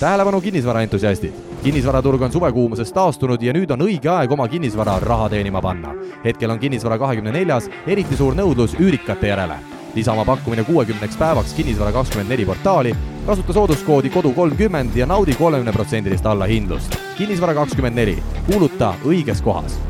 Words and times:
tähelepanu 0.00 0.40
kinnisvaraentusiastid! 0.40 1.32
kinnisvaraturg 1.62 2.22
on 2.22 2.32
suvekuumusest 2.32 2.94
taastunud 2.94 3.42
ja 3.42 3.52
nüüd 3.52 3.70
on 3.74 3.82
õige 3.82 4.10
aeg 4.12 4.30
oma 4.32 4.46
kinnisvara 4.48 4.98
raha 5.02 5.28
teenima 5.28 5.62
panna. 5.62 5.94
hetkel 6.24 6.50
on 6.50 6.58
kinnisvara 6.58 6.98
kahekümne 6.98 7.32
neljas 7.34 7.66
eriti 7.86 8.16
suur 8.16 8.36
nõudlus 8.38 8.76
üürikate 8.78 9.32
järele. 9.32 9.58
lisa 9.94 10.12
oma 10.12 10.24
pakkumine 10.24 10.64
kuuekümneks 10.64 11.16
päevaks 11.16 11.54
Kinnisvara 11.54 11.92
kakskümmend 11.92 12.30
neli 12.30 12.46
portaali, 12.46 12.94
kasuta 13.26 13.52
sooduskoodi 13.52 14.10
kodu 14.10 14.32
kolmkümmend 14.32 14.96
ja 14.96 15.06
naudi 15.06 15.34
kolmekümneprotsendilist 15.34 16.26
allahindlust. 16.26 16.96
kinnisvara 17.18 17.54
kakskümmend 17.54 17.96
neli, 17.96 18.22
kuuluta 18.46 18.94
õiges 19.04 19.42
kohas 19.42 19.80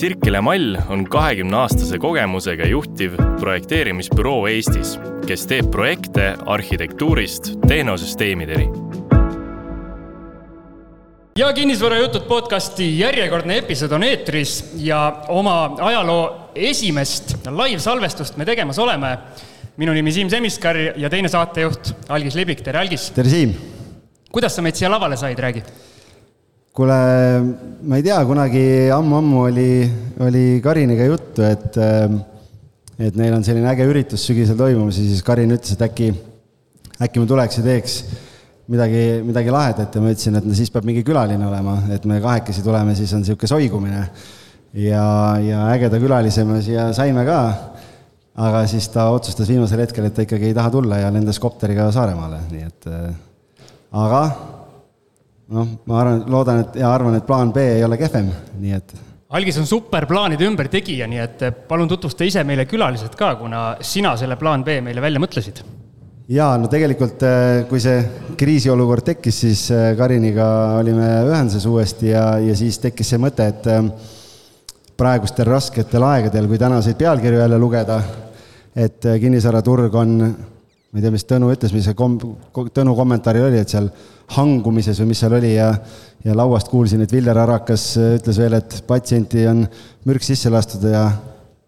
Sirkele 0.00 0.40
Mall 0.40 0.78
on 0.88 1.02
kahekümne 1.04 1.58
aastase 1.60 1.98
kogemusega 2.00 2.64
juhtiv 2.70 3.18
projekteerimisbüroo 3.40 4.46
Eestis, 4.48 4.94
kes 5.28 5.42
teeb 5.50 5.66
projekte 5.74 6.30
arhitektuurist 6.54 7.50
tehnosüsteemideni. 7.68 8.70
ja 11.36 11.52
Kinnisvarajutud 11.52 12.24
podcasti 12.28 12.86
järjekordne 12.98 13.58
episood 13.60 13.92
on 13.92 14.08
eetris 14.08 14.72
ja 14.76 15.02
oma 15.28 15.76
ajaloo 15.90 16.48
esimest 16.54 17.36
live-salvestust 17.44 18.40
me 18.40 18.48
tegemas 18.48 18.78
oleme. 18.78 19.18
minu 19.76 19.92
nimi 19.92 20.12
Siim 20.12 20.30
Semiskar 20.30 20.76
ja 20.96 21.10
teine 21.10 21.28
saatejuht 21.28 21.92
Algis 22.08 22.34
Liblik, 22.34 22.64
tere 22.64 22.78
Algis! 22.78 23.10
tere 23.10 23.28
Siim! 23.28 23.54
kuidas 24.32 24.56
sa 24.56 24.62
meid 24.62 24.80
siia 24.80 24.90
lavale 24.90 25.16
said, 25.16 25.38
räägi 25.38 25.64
kuule, 26.76 26.96
ma 27.82 27.98
ei 27.98 28.04
tea, 28.06 28.18
kunagi 28.26 28.64
ammu-ammu 28.94 29.44
oli, 29.48 29.70
oli 30.22 30.44
Kariniga 30.62 31.06
juttu, 31.08 31.42
et, 31.42 31.78
et 33.00 33.16
neil 33.18 33.34
on 33.34 33.46
selline 33.46 33.70
äge 33.72 33.86
üritus 33.90 34.24
sügisel 34.28 34.58
toimumas 34.58 35.00
ja 35.00 35.06
siis 35.08 35.24
Karin 35.26 35.50
ütles, 35.56 35.74
et 35.74 35.82
äkki, 35.86 36.10
äkki 37.02 37.22
ma 37.22 37.30
tuleks 37.30 37.58
ja 37.58 37.64
teeks 37.66 37.96
midagi, 38.70 39.02
midagi 39.26 39.54
lahedat. 39.54 39.96
Ja 39.96 40.04
ma 40.04 40.12
ütlesin, 40.14 40.38
et 40.38 40.46
no 40.46 40.54
siis 40.56 40.70
peab 40.70 40.86
mingi 40.86 41.02
külaline 41.06 41.48
olema, 41.48 41.80
et 41.94 42.06
me 42.06 42.20
kahekesi 42.22 42.62
tuleme, 42.66 42.94
siis 42.98 43.12
on 43.16 43.24
niisugune 43.24 43.50
soigumine. 43.50 44.04
ja, 44.78 45.04
ja 45.42 45.64
ägeda 45.72 45.98
külalise 45.98 46.44
me 46.46 46.60
siia 46.62 46.92
saime 46.94 47.24
ka, 47.26 47.40
aga 48.38 48.62
siis 48.70 48.86
ta 48.94 49.08
otsustas 49.10 49.50
viimasel 49.50 49.82
hetkel, 49.82 50.06
et 50.06 50.14
ta 50.14 50.22
ikkagi 50.22 50.52
ei 50.52 50.54
taha 50.54 50.70
tulla 50.70 51.02
ja 51.02 51.10
lendas 51.10 51.42
kopteriga 51.42 51.90
Saaremaale, 51.90 52.44
nii 52.52 52.68
et 52.68 52.88
aga 53.90 54.22
noh, 55.54 55.68
ma 55.88 56.00
arvan, 56.02 56.24
loodan, 56.30 56.64
et 56.64 56.80
ja 56.80 56.90
arvan, 56.92 57.16
et 57.18 57.26
plaan 57.26 57.52
B 57.54 57.64
ei 57.76 57.84
ole 57.84 57.98
kehvem, 58.00 58.30
nii 58.60 58.76
et. 58.76 58.94
algis 59.38 59.58
on 59.60 59.66
super 59.66 60.06
plaanide 60.10 60.46
ümbertegija, 60.46 61.08
nii 61.10 61.22
et 61.22 61.44
palun 61.68 61.90
tutvusta 61.90 62.26
ise 62.26 62.44
meile 62.46 62.66
külalised 62.70 63.14
ka, 63.18 63.34
kuna 63.40 63.64
sina 63.80 64.16
selle 64.20 64.38
plaan 64.40 64.64
B 64.66 64.80
meile 64.84 65.02
välja 65.02 65.22
mõtlesid. 65.22 65.62
jaa, 66.30 66.54
no 66.58 66.70
tegelikult, 66.70 67.26
äh, 67.26 67.64
kui 67.70 67.82
see 67.82 67.98
kriisiolukord 68.38 69.10
tekkis, 69.12 69.42
siis 69.46 69.66
äh, 69.74 69.90
Kariniga 69.98 70.46
olime 70.78 71.10
ühenduses 71.26 71.66
uuesti 71.66 72.12
ja, 72.14 72.38
ja 72.38 72.56
siis 72.56 72.78
tekkis 72.78 73.14
see 73.14 73.22
mõte, 73.22 73.50
et 73.50 73.68
praegustel 75.00 75.48
rasketel 75.48 76.04
aegadel, 76.04 76.46
kui 76.46 76.58
tänaseid 76.60 76.98
pealkirju 77.00 77.40
jälle 77.40 77.58
lugeda, 77.58 78.00
et 78.76 79.02
kinnisvaraturg 79.20 79.94
on 79.98 80.16
ma 80.90 80.98
ei 80.98 81.04
tea, 81.04 81.14
mis 81.14 81.26
Tõnu 81.28 81.50
ütles, 81.54 81.74
mis 81.74 81.86
see 81.86 81.96
kom-, 81.98 82.18
Tõnu 82.52 82.94
kommentaaril 82.98 83.48
oli, 83.48 83.60
et 83.62 83.72
seal 83.72 83.90
hangumises 84.36 84.98
või 85.02 85.12
mis 85.12 85.22
seal 85.22 85.36
oli 85.38 85.54
ja 85.56 85.72
ja 86.24 86.34
lauast 86.36 86.68
kuulsin, 86.68 87.00
et 87.00 87.12
Viljar 87.12 87.38
Arakas 87.40 87.94
ütles 87.96 88.38
veel, 88.40 88.58
et 88.58 88.80
patsienti 88.88 89.46
on 89.48 89.64
mürk 90.08 90.24
sisse 90.24 90.52
lastud 90.52 90.84
ja, 90.84 91.06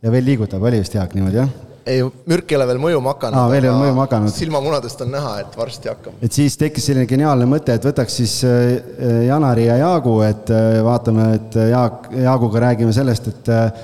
ja 0.03 0.13
veel 0.13 0.27
liigutab, 0.29 0.65
oli 0.69 0.83
vist 0.83 0.97
Jaak 0.99 1.15
niimoodi, 1.17 1.41
jah? 1.41 1.53
ei, 1.89 2.03
mürk 2.29 2.53
ei 2.53 2.59
ole 2.59 2.67
veel 2.71 2.81
mõjuma 2.83 3.15
hakanud. 3.15 3.39
aa, 3.39 3.49
veel 3.51 3.67
ei 3.67 3.71
ole 3.73 3.81
mõjuma 3.87 4.05
hakanud. 4.07 4.35
silmamunadest 4.35 5.01
on 5.07 5.11
näha, 5.15 5.33
et 5.43 5.57
varsti 5.59 5.91
hakkab. 5.91 6.21
et 6.23 6.37
siis 6.37 6.57
tekkis 6.61 6.91
selline 6.91 7.09
geniaalne 7.11 7.49
mõte, 7.49 7.75
et 7.79 7.89
võtaks 7.89 8.19
siis 8.21 8.37
äh, 8.47 9.25
Janari 9.29 9.67
ja 9.69 9.81
Jaagu, 9.81 10.19
et 10.27 10.53
äh, 10.53 10.79
vaatame, 10.85 11.29
et 11.39 11.59
Jaak, 11.73 12.13
Jaaguga 12.27 12.65
räägime 12.69 12.95
sellest, 12.97 13.33
et 13.33 13.53
äh, 13.53 13.83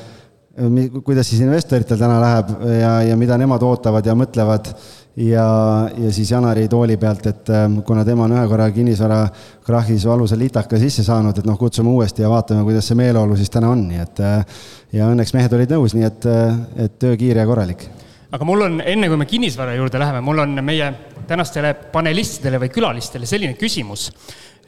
kuidas 1.07 1.29
siis 1.31 1.43
investoritel 1.45 2.01
täna 2.01 2.19
läheb 2.23 2.49
ja, 2.75 2.95
ja 3.13 3.19
mida 3.19 3.37
nemad 3.39 3.63
ootavad 3.63 4.07
ja 4.07 4.17
mõtlevad 4.19 4.73
ja, 5.19 5.91
ja 5.99 6.13
siis 6.13 6.31
Janari 6.31 6.69
tooli 6.69 6.97
pealt, 6.97 7.27
et 7.27 7.51
ähm, 7.51 7.81
kuna 7.87 8.05
tema 8.07 8.27
on 8.29 8.35
ühe 8.37 8.45
korra 8.51 8.69
kinnisvarakrahhis 8.75 10.07
valusa 10.07 10.39
litaka 10.39 10.79
sisse 10.79 11.03
saanud, 11.07 11.39
et 11.39 11.49
noh, 11.49 11.59
kutsume 11.59 11.91
uuesti 11.91 12.23
ja 12.23 12.31
vaatame, 12.31 12.63
kuidas 12.67 12.87
see 12.89 12.99
meeleolu 12.99 13.37
siis 13.37 13.51
täna 13.51 13.73
on, 13.75 13.87
nii 13.91 14.03
et 14.05 14.23
äh, 14.25 14.61
ja 14.95 15.09
õnneks 15.11 15.35
mehed 15.35 15.57
olid 15.59 15.75
nõus, 15.75 15.97
nii 15.99 16.07
et, 16.07 16.29
äh, 16.31 16.61
et 16.87 16.99
töö 17.03 17.17
kiire 17.19 17.43
ja 17.43 17.49
korralik. 17.51 17.89
aga 18.33 18.45
mul 18.45 18.67
on, 18.69 18.81
enne 18.85 19.09
kui 19.09 19.19
me 19.19 19.27
kinnisvara 19.27 19.75
juurde 19.75 19.99
läheme, 19.99 20.21
mul 20.25 20.45
on 20.45 20.61
meie 20.65 20.93
tänastele 21.29 21.75
panelistidele 21.93 22.61
või 22.63 22.71
külalistele 22.73 23.27
selline 23.27 23.59
küsimus 23.59 24.11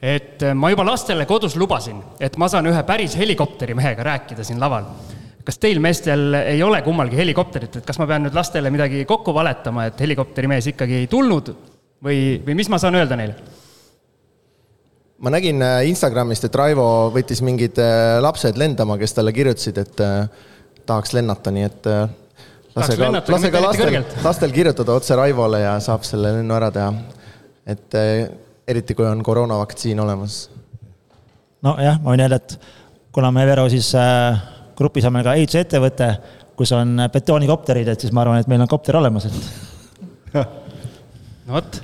et 0.03 0.43
äh, 0.43 0.55
ma 0.57 0.73
juba 0.73 0.85
lastele 0.89 1.29
kodus 1.31 1.57
lubasin, 1.61 2.03
et 2.21 2.37
ma 2.41 2.49
saan 2.49 2.67
ühe 2.67 2.83
päris 2.89 3.15
helikopterimehega 3.21 4.11
rääkida 4.15 4.45
siin 4.45 4.61
laval 4.61 4.89
kas 5.51 5.59
teil 5.59 5.81
meestel 5.83 6.37
ei 6.39 6.61
ole 6.63 6.79
kummalgi 6.87 7.19
helikopterit, 7.19 7.81
et 7.81 7.87
kas 7.87 7.99
ma 7.99 8.07
pean 8.07 8.23
nüüd 8.23 8.37
lastele 8.37 8.71
midagi 8.71 9.03
kokku 9.09 9.35
valetama, 9.35 9.89
et 9.91 9.99
helikopterimees 9.99 10.71
ikkagi 10.71 11.01
ei 11.03 11.09
tulnud 11.11 11.51
või, 12.07 12.39
või 12.47 12.55
mis 12.61 12.71
ma 12.71 12.79
saan 12.79 12.99
öelda 13.01 13.19
neile? 13.19 13.35
ma 15.21 15.33
nägin 15.35 15.61
äh, 15.61 15.83
Instagramist, 15.91 16.47
et 16.47 16.55
Raivo 16.57 16.85
võttis 17.13 17.43
mingid 17.45 17.81
äh, 17.83 18.21
lapsed 18.23 18.61
lendama, 18.63 18.97
kes 19.01 19.17
talle 19.17 19.35
kirjutasid, 19.37 19.81
et 19.83 20.05
äh, 20.07 20.47
tahaks 20.87 21.17
lennata, 21.19 21.53
nii 21.53 21.67
et 21.67 21.91
lase 22.79 22.97
ka, 23.01 23.11
lase 23.19 23.51
ka 23.53 23.65
lastel, 23.65 23.99
lastel 24.25 24.55
kirjutada 24.55 24.97
otse 24.97 25.19
Raivole 25.19 25.65
ja 25.65 25.75
saab 25.83 26.07
selle 26.09 26.31
lennu 26.39 26.57
ära 26.57 26.71
teha. 26.75 26.95
et 27.67 27.99
eriti, 28.71 28.95
kui 28.95 29.07
on 29.07 29.21
koroonavaktsiin 29.27 30.01
olemas. 30.01 30.39
nojah, 31.67 32.01
ma 32.01 32.15
võin 32.15 32.25
öelda, 32.25 32.41
et 32.41 32.57
kuna 33.13 33.35
me 33.35 33.45
Vero 33.51 33.69
siis 33.69 33.93
äh 33.99 34.60
grupis 34.81 35.07
on 35.09 35.15
meil 35.17 35.27
ka 35.27 35.37
ehitusettevõte, 35.39 36.11
kus 36.59 36.73
on 36.77 37.07
betoonikopterid, 37.13 37.93
et 37.93 38.07
siis 38.07 38.15
ma 38.17 38.25
arvan, 38.25 38.41
et 38.43 38.51
meil 38.51 38.65
on 38.65 38.71
kopter 38.71 38.99
olemas, 39.01 39.29
et. 39.29 40.35
no 41.47 41.57
vot. 41.57 41.83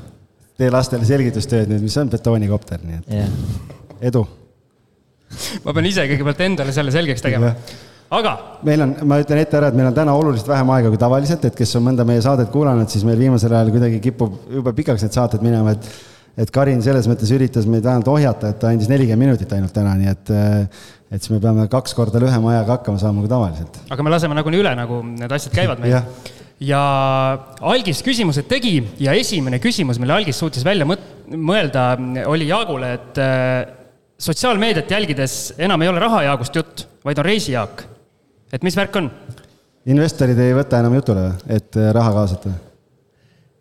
tee 0.57 0.73
lastele 0.73 1.09
selgitustööd 1.09 1.73
nüüd, 1.73 1.85
mis 1.85 1.97
on 2.01 2.13
betoonikopter, 2.13 2.83
nii 2.85 3.03
et 3.03 3.13
yeah. 3.21 3.37
edu. 4.13 4.25
ma 5.65 5.75
pean 5.77 5.93
ise 5.93 6.07
kõigepealt 6.09 6.47
endale 6.47 6.75
selle 6.77 6.95
selgeks 6.95 7.25
tegema 7.25 7.55
aga. 8.11 8.35
meil 8.67 8.83
on, 8.85 8.93
ma 9.09 9.19
ütlen 9.23 9.41
ette 9.43 9.59
ära, 9.59 9.71
et 9.71 9.79
meil 9.79 9.91
on 9.91 9.97
täna 9.97 10.15
oluliselt 10.17 10.51
vähem 10.51 10.71
aega 10.77 10.93
kui 10.93 11.01
tavaliselt, 11.01 11.47
et 11.49 11.57
kes 11.59 11.77
on 11.79 11.87
mõnda 11.89 12.07
meie 12.09 12.23
saadet 12.25 12.53
kuulanud, 12.53 12.91
siis 12.93 13.07
meil 13.07 13.19
viimasel 13.21 13.55
ajal 13.55 13.73
kuidagi 13.75 14.03
kipub 14.05 14.37
jube 14.59 14.75
pikaks 14.77 15.07
need 15.07 15.17
saated 15.17 15.47
minema, 15.47 15.75
et 15.77 15.91
et 16.37 16.51
Karin 16.53 16.83
selles 16.85 17.07
mõttes 17.09 17.31
üritas 17.33 17.65
meid 17.65 17.81
vähemalt 17.81 18.09
ohjata, 18.13 18.51
et 18.53 18.59
ta 18.61 18.69
andis 18.69 18.91
nelikümmend 18.91 19.25
minutit 19.25 19.53
ainult 19.57 19.73
täna, 19.73 19.95
nii 19.97 20.11
et 20.11 20.33
et 21.11 21.23
siis 21.23 21.31
me 21.31 21.43
peame 21.43 21.69
kaks 21.71 21.95
korda 21.95 22.21
lühema 22.23 22.55
ajaga 22.55 22.79
hakkama 22.79 22.99
saama 22.99 23.23
kui 23.23 23.31
tavaliselt. 23.31 23.79
aga 23.91 24.03
me 24.03 24.11
laseme 24.11 24.39
nagunii 24.39 24.63
üle, 24.65 24.75
nagu 24.79 25.03
need 25.07 25.33
asjad 25.39 25.55
käivad 25.55 25.83
meil 25.83 26.01
ja 26.63 26.81
Algis 27.61 28.03
küsimused 28.05 28.49
tegi 28.49 28.79
ja 29.03 29.15
esimene 29.17 29.61
küsimus, 29.63 30.01
mille 30.01 30.17
Algis 30.17 30.39
suutis 30.41 30.65
välja 30.65 30.87
mõelda, 30.89 31.89
oli 32.31 32.49
Jaagule, 32.49 32.93
et 32.97 33.21
äh, 33.21 33.57
sotsiaalmeediat 34.19 34.91
jälgides 34.91 35.55
enam 35.59 35.83
ei 35.83 35.93
ole 35.93 36.01
rahajaagust 36.01 36.57
jutt, 36.57 36.87
vaid 37.05 37.19
on 37.21 37.29
reisijaak. 37.29 37.85
et 38.53 38.63
mis 38.63 38.77
värk 38.77 38.97
on? 38.97 39.11
investorid 39.87 40.39
ei 40.43 40.55
võta 40.57 40.81
enam 40.81 40.97
jutule, 40.97 41.31
et 41.47 41.77
äh, 41.77 41.93
raha 41.95 42.15
kaasata? 42.21 42.55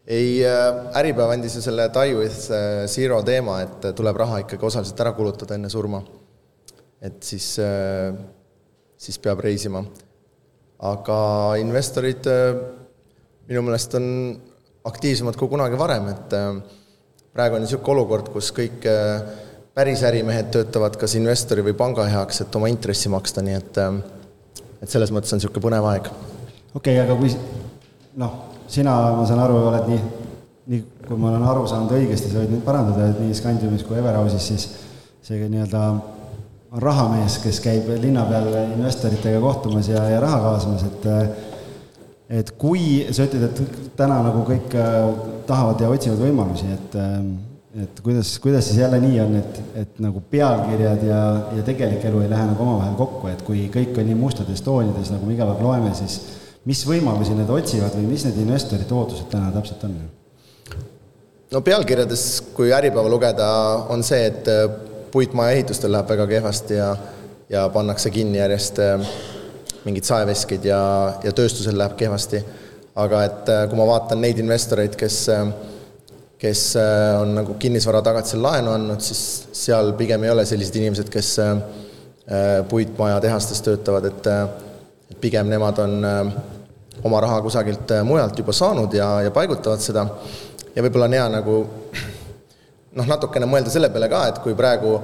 ei, 0.07 0.39
äh, 0.47 0.97
Äripäev 1.01 1.35
andis 1.35 1.59
ju 1.59 1.65
selle 1.65 1.89
Die 1.93 2.15
with 2.15 2.47
Zero 2.87 3.21
teema, 3.23 3.61
et 3.61 3.91
tuleb 3.95 4.23
raha 4.23 4.45
ikkagi 4.45 4.71
osaliselt 4.71 5.03
ära 5.03 5.11
kulutada 5.17 5.59
enne 5.59 5.69
surma 5.69 6.01
et 7.05 7.21
siis, 7.23 7.55
äh, 7.61 8.15
siis 8.97 9.19
peab 9.21 9.43
reisima. 9.45 9.83
aga 10.85 11.17
investorid 11.57 12.27
äh, 12.27 12.57
minu 13.47 13.61
meelest 13.63 13.93
on 13.95 14.07
aktiivsemad 14.85 15.37
kui 15.39 15.47
kunagi 15.49 15.77
varem, 15.79 16.09
et 16.11 16.33
äh, 16.35 16.57
praegu 17.33 17.57
on 17.57 17.63
niisugune 17.63 17.95
olukord, 17.95 18.29
kus 18.33 18.51
kõik 18.55 18.83
päris 19.75 20.03
ärimehed 20.07 20.51
töötavad 20.55 20.97
kas 20.99 21.15
investori 21.19 21.63
või 21.65 21.75
panga 21.77 22.05
heaks, 22.07 22.41
et 22.43 22.57
oma 22.59 22.69
intressi 22.71 23.11
maksta, 23.11 23.43
nii 23.43 23.57
et 23.59 23.79
et 24.83 24.91
selles 24.91 25.11
mõttes 25.15 25.33
on 25.33 25.41
niisugune 25.41 25.63
põnev 25.63 25.87
aeg. 25.93 26.11
okei 26.75 26.99
okay,, 26.99 26.99
aga 27.03 27.17
kui 27.19 27.31
noh, 28.21 28.37
sina, 28.67 28.95
ma 29.19 29.25
saan 29.27 29.43
aru, 29.43 29.61
oled 29.71 29.89
nii, 29.91 30.01
nii 30.73 30.83
kui 31.07 31.19
ma 31.19 31.31
olen 31.31 31.47
aru 31.53 31.65
saanud 31.71 31.95
õigesti, 31.97 32.31
sa 32.31 32.43
võid 32.43 32.55
nüüd 32.55 32.67
parandada, 32.67 33.09
et 33.11 33.23
nii 33.23 33.35
Scandiumis 33.37 33.87
kui 33.87 33.99
Everhouse'is 33.99 34.51
siis 34.51 34.69
see 35.25 35.49
nii-öelda 35.49 36.14
on 36.75 36.83
rahamees, 36.83 37.39
kes 37.43 37.61
käib 37.63 37.89
linna 38.03 38.25
peal 38.27 38.49
investoritega 38.75 39.39
kohtumas 39.43 39.89
ja, 39.89 40.03
ja 40.11 40.21
raha 40.23 40.41
kaasamas, 40.49 40.87
et 40.89 41.11
et 42.35 42.55
kui 42.57 43.05
sa 43.13 43.27
ütled, 43.27 43.43
et 43.45 43.91
täna 43.97 44.17
nagu 44.25 44.41
kõik 44.47 44.73
äh, 44.81 44.95
tahavad 45.45 45.83
ja 45.83 45.91
otsivad 45.93 46.23
võimalusi, 46.25 46.71
et 46.73 46.97
äh, 46.99 47.19
et 47.83 47.99
kuidas, 47.99 48.29
kuidas 48.39 48.69
siis 48.69 48.79
jälle 48.79 49.01
nii 49.03 49.19
on, 49.19 49.35
et, 49.35 49.57
et 49.81 49.97
nagu 49.99 50.21
pealkirjad 50.31 51.01
ja, 51.03 51.21
ja 51.57 51.63
tegelik 51.67 52.05
elu 52.07 52.21
ei 52.23 52.29
lähe 52.31 52.47
nagu 52.47 52.63
omavahel 52.63 52.95
kokku, 52.95 53.27
et 53.27 53.43
kui 53.43 53.65
kõik 53.73 53.99
on 53.99 54.07
nii 54.07 54.15
mustades 54.15 54.63
toonides, 54.63 55.11
nagu 55.11 55.27
me 55.27 55.35
iga 55.35 55.47
päev 55.49 55.63
loeme, 55.65 55.91
siis 55.97 56.15
mis 56.65 56.85
võimalusi 56.87 57.35
need 57.35 57.51
otsivad 57.51 57.97
või 57.99 58.07
mis 58.13 58.23
need 58.25 58.39
investorite 58.45 58.95
ootused 58.95 59.27
täna 59.31 59.51
täpselt 59.53 59.83
on? 59.89 59.97
no 61.51 61.61
pealkirjades, 61.67 62.25
kui 62.55 62.71
Äripäeva 62.73 63.11
lugeda, 63.11 63.49
on 63.91 64.07
see, 64.07 64.23
et 64.31 64.49
puitmaja 65.15 65.55
ehitustel 65.55 65.93
läheb 65.95 66.09
väga 66.11 66.27
kehvasti 66.27 66.73
ja 66.75 66.95
ja 67.49 67.69
pannakse 67.69 68.09
kinni 68.09 68.37
järjest 68.37 68.79
äh, 68.83 69.03
mingeid 69.85 70.03
saeveskeid 70.03 70.65
ja, 70.65 70.79
ja 71.23 71.31
tööstusel 71.31 71.77
läheb 71.77 71.93
kehvasti. 71.95 72.41
aga 72.95 73.21
et 73.23 73.49
äh, 73.49 73.61
kui 73.69 73.79
ma 73.79 73.85
vaatan 73.87 74.19
neid 74.21 74.41
investoreid, 74.43 74.95
kes 74.99 75.27
kes 76.39 76.61
on 77.21 77.31
nagu 77.37 77.53
kinnisvara 77.59 78.01
tagatisel 78.03 78.41
laenu 78.43 78.73
andnud, 78.75 78.99
siis 79.01 79.47
seal 79.55 79.93
pigem 79.97 80.23
ei 80.23 80.29
ole 80.29 80.43
sellised 80.45 80.75
inimesed, 80.75 81.07
kes 81.09 81.29
puitmajatehastes 82.69 83.61
töötavad, 83.65 84.09
et 84.11 84.27
et 85.11 85.17
pigem 85.21 85.47
nemad 85.49 85.79
on 85.79 85.95
oma 87.07 87.21
raha 87.23 87.39
kusagilt 87.41 87.95
mujalt 88.03 88.43
juba 88.43 88.53
saanud 88.53 88.93
ja, 88.93 89.07
ja 89.25 89.31
paigutavad 89.31 89.81
seda 89.81 90.05
ja 90.75 90.83
võib-olla 90.83 91.07
on 91.07 91.17
hea 91.17 91.25
nagu 91.37 91.57
noh, 92.95 93.07
natukene 93.07 93.47
mõelda 93.49 93.71
selle 93.73 93.89
peale 93.93 94.09
ka, 94.11 94.21
et 94.29 94.39
kui 94.43 94.55
praegu 94.57 94.95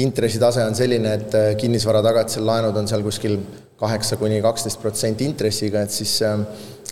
intressitase 0.00 0.64
on 0.64 0.76
selline, 0.76 1.16
et 1.18 1.36
äh, 1.38 1.50
kinnisvara 1.60 2.02
tagatisel 2.04 2.46
laenud 2.46 2.76
on 2.80 2.88
seal 2.90 3.04
kuskil 3.04 3.38
kaheksa 3.80 4.18
kuni 4.20 4.40
kaksteist 4.44 4.80
protsenti 4.82 5.28
intressiga, 5.28 5.84
et 5.84 5.92
siis 5.94 6.16
äh, 6.24 6.40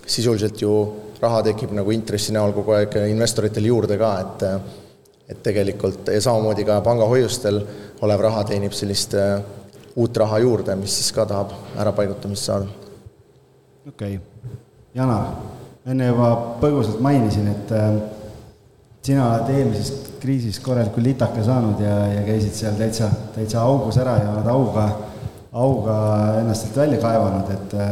sisuliselt 0.05 0.61
ju 0.61 0.75
raha 1.23 1.41
tekib 1.47 1.73
nagu 1.75 1.91
intressi 1.95 2.35
näol 2.35 2.53
kogu 2.55 2.75
aeg 2.77 2.97
investoritel 3.07 3.69
juurde 3.71 3.97
ka, 4.01 4.13
et 4.25 4.47
äh, 4.49 4.71
et 5.33 5.39
tegelikult 5.39 6.09
ja 6.11 6.19
samamoodi 6.21 6.65
ka 6.67 6.81
pangahoiustel 6.83 7.61
olev 8.03 8.21
raha 8.25 8.41
teenib 8.49 8.73
sellist 8.75 9.13
uut 9.95 10.17
raha 10.19 10.41
juurde, 10.43 10.75
mis 10.75 10.97
siis 10.99 11.13
ka 11.15 11.23
tahab 11.25 11.53
ärapaigutamist 11.79 12.49
saada. 12.49 12.67
okei 13.87 14.17
okay., 14.17 14.57
Janar, 14.93 15.31
enne 15.87 16.09
juba 16.11 16.27
põgusalt 16.59 16.99
mainisin, 17.01 17.47
et 17.55 17.71
sina 19.07 19.29
oled 19.29 19.55
eelmisest 19.55 20.12
kriisist 20.23 20.63
korralikult 20.63 21.05
litaka 21.05 21.43
saanud 21.43 21.81
ja, 21.83 21.95
ja 22.13 22.21
käisid 22.27 22.55
seal 22.55 22.77
täitsa, 22.79 23.09
täitsa 23.35 23.63
augus 23.63 23.99
ära 24.01 24.15
ja 24.21 24.31
oled 24.31 24.49
auga, 24.53 24.85
auga 25.51 25.97
ennast 26.39 26.67
sealt 26.67 26.79
välja 26.83 27.01
kaevanud, 27.03 27.51
et 27.51 27.75
äh, 27.79 27.91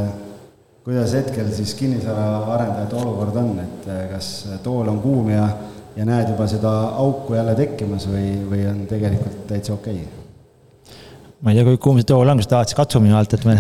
kuidas 0.85 1.13
hetkel 1.17 1.51
siis 1.53 1.75
kinnisvaraarendajate 1.79 2.97
olukord 3.01 3.35
on, 3.43 3.51
et 3.65 3.91
äh, 3.91 4.05
kas 4.13 4.31
tool 4.63 4.89
on 4.93 5.01
kuum 5.03 5.29
ja, 5.33 5.49
ja 5.97 6.07
näed 6.07 6.31
juba 6.31 6.47
seda 6.49 6.71
auku 7.03 7.35
jälle 7.35 7.55
tekkimas 7.59 8.07
või, 8.09 8.31
või 8.49 8.63
on 8.69 8.85
tegelikult 8.89 9.45
täitsa 9.51 9.75
okei 9.75 9.99
okay.? 9.99 10.17
ma 11.41 11.51
ei 11.51 11.59
tea, 11.59 11.67
kui 11.67 11.81
kuum 11.81 11.99
see 11.99 12.07
tool 12.13 12.31
on, 12.31 12.39
kas 12.39 12.49
tahad 12.49 12.71
siis 12.71 12.79
katsu 12.79 13.01
minu 13.03 13.17
alt, 13.17 13.33
et 13.35 13.45
me, 13.49 13.57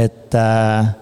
et 0.00 0.38
äh, 0.40 0.94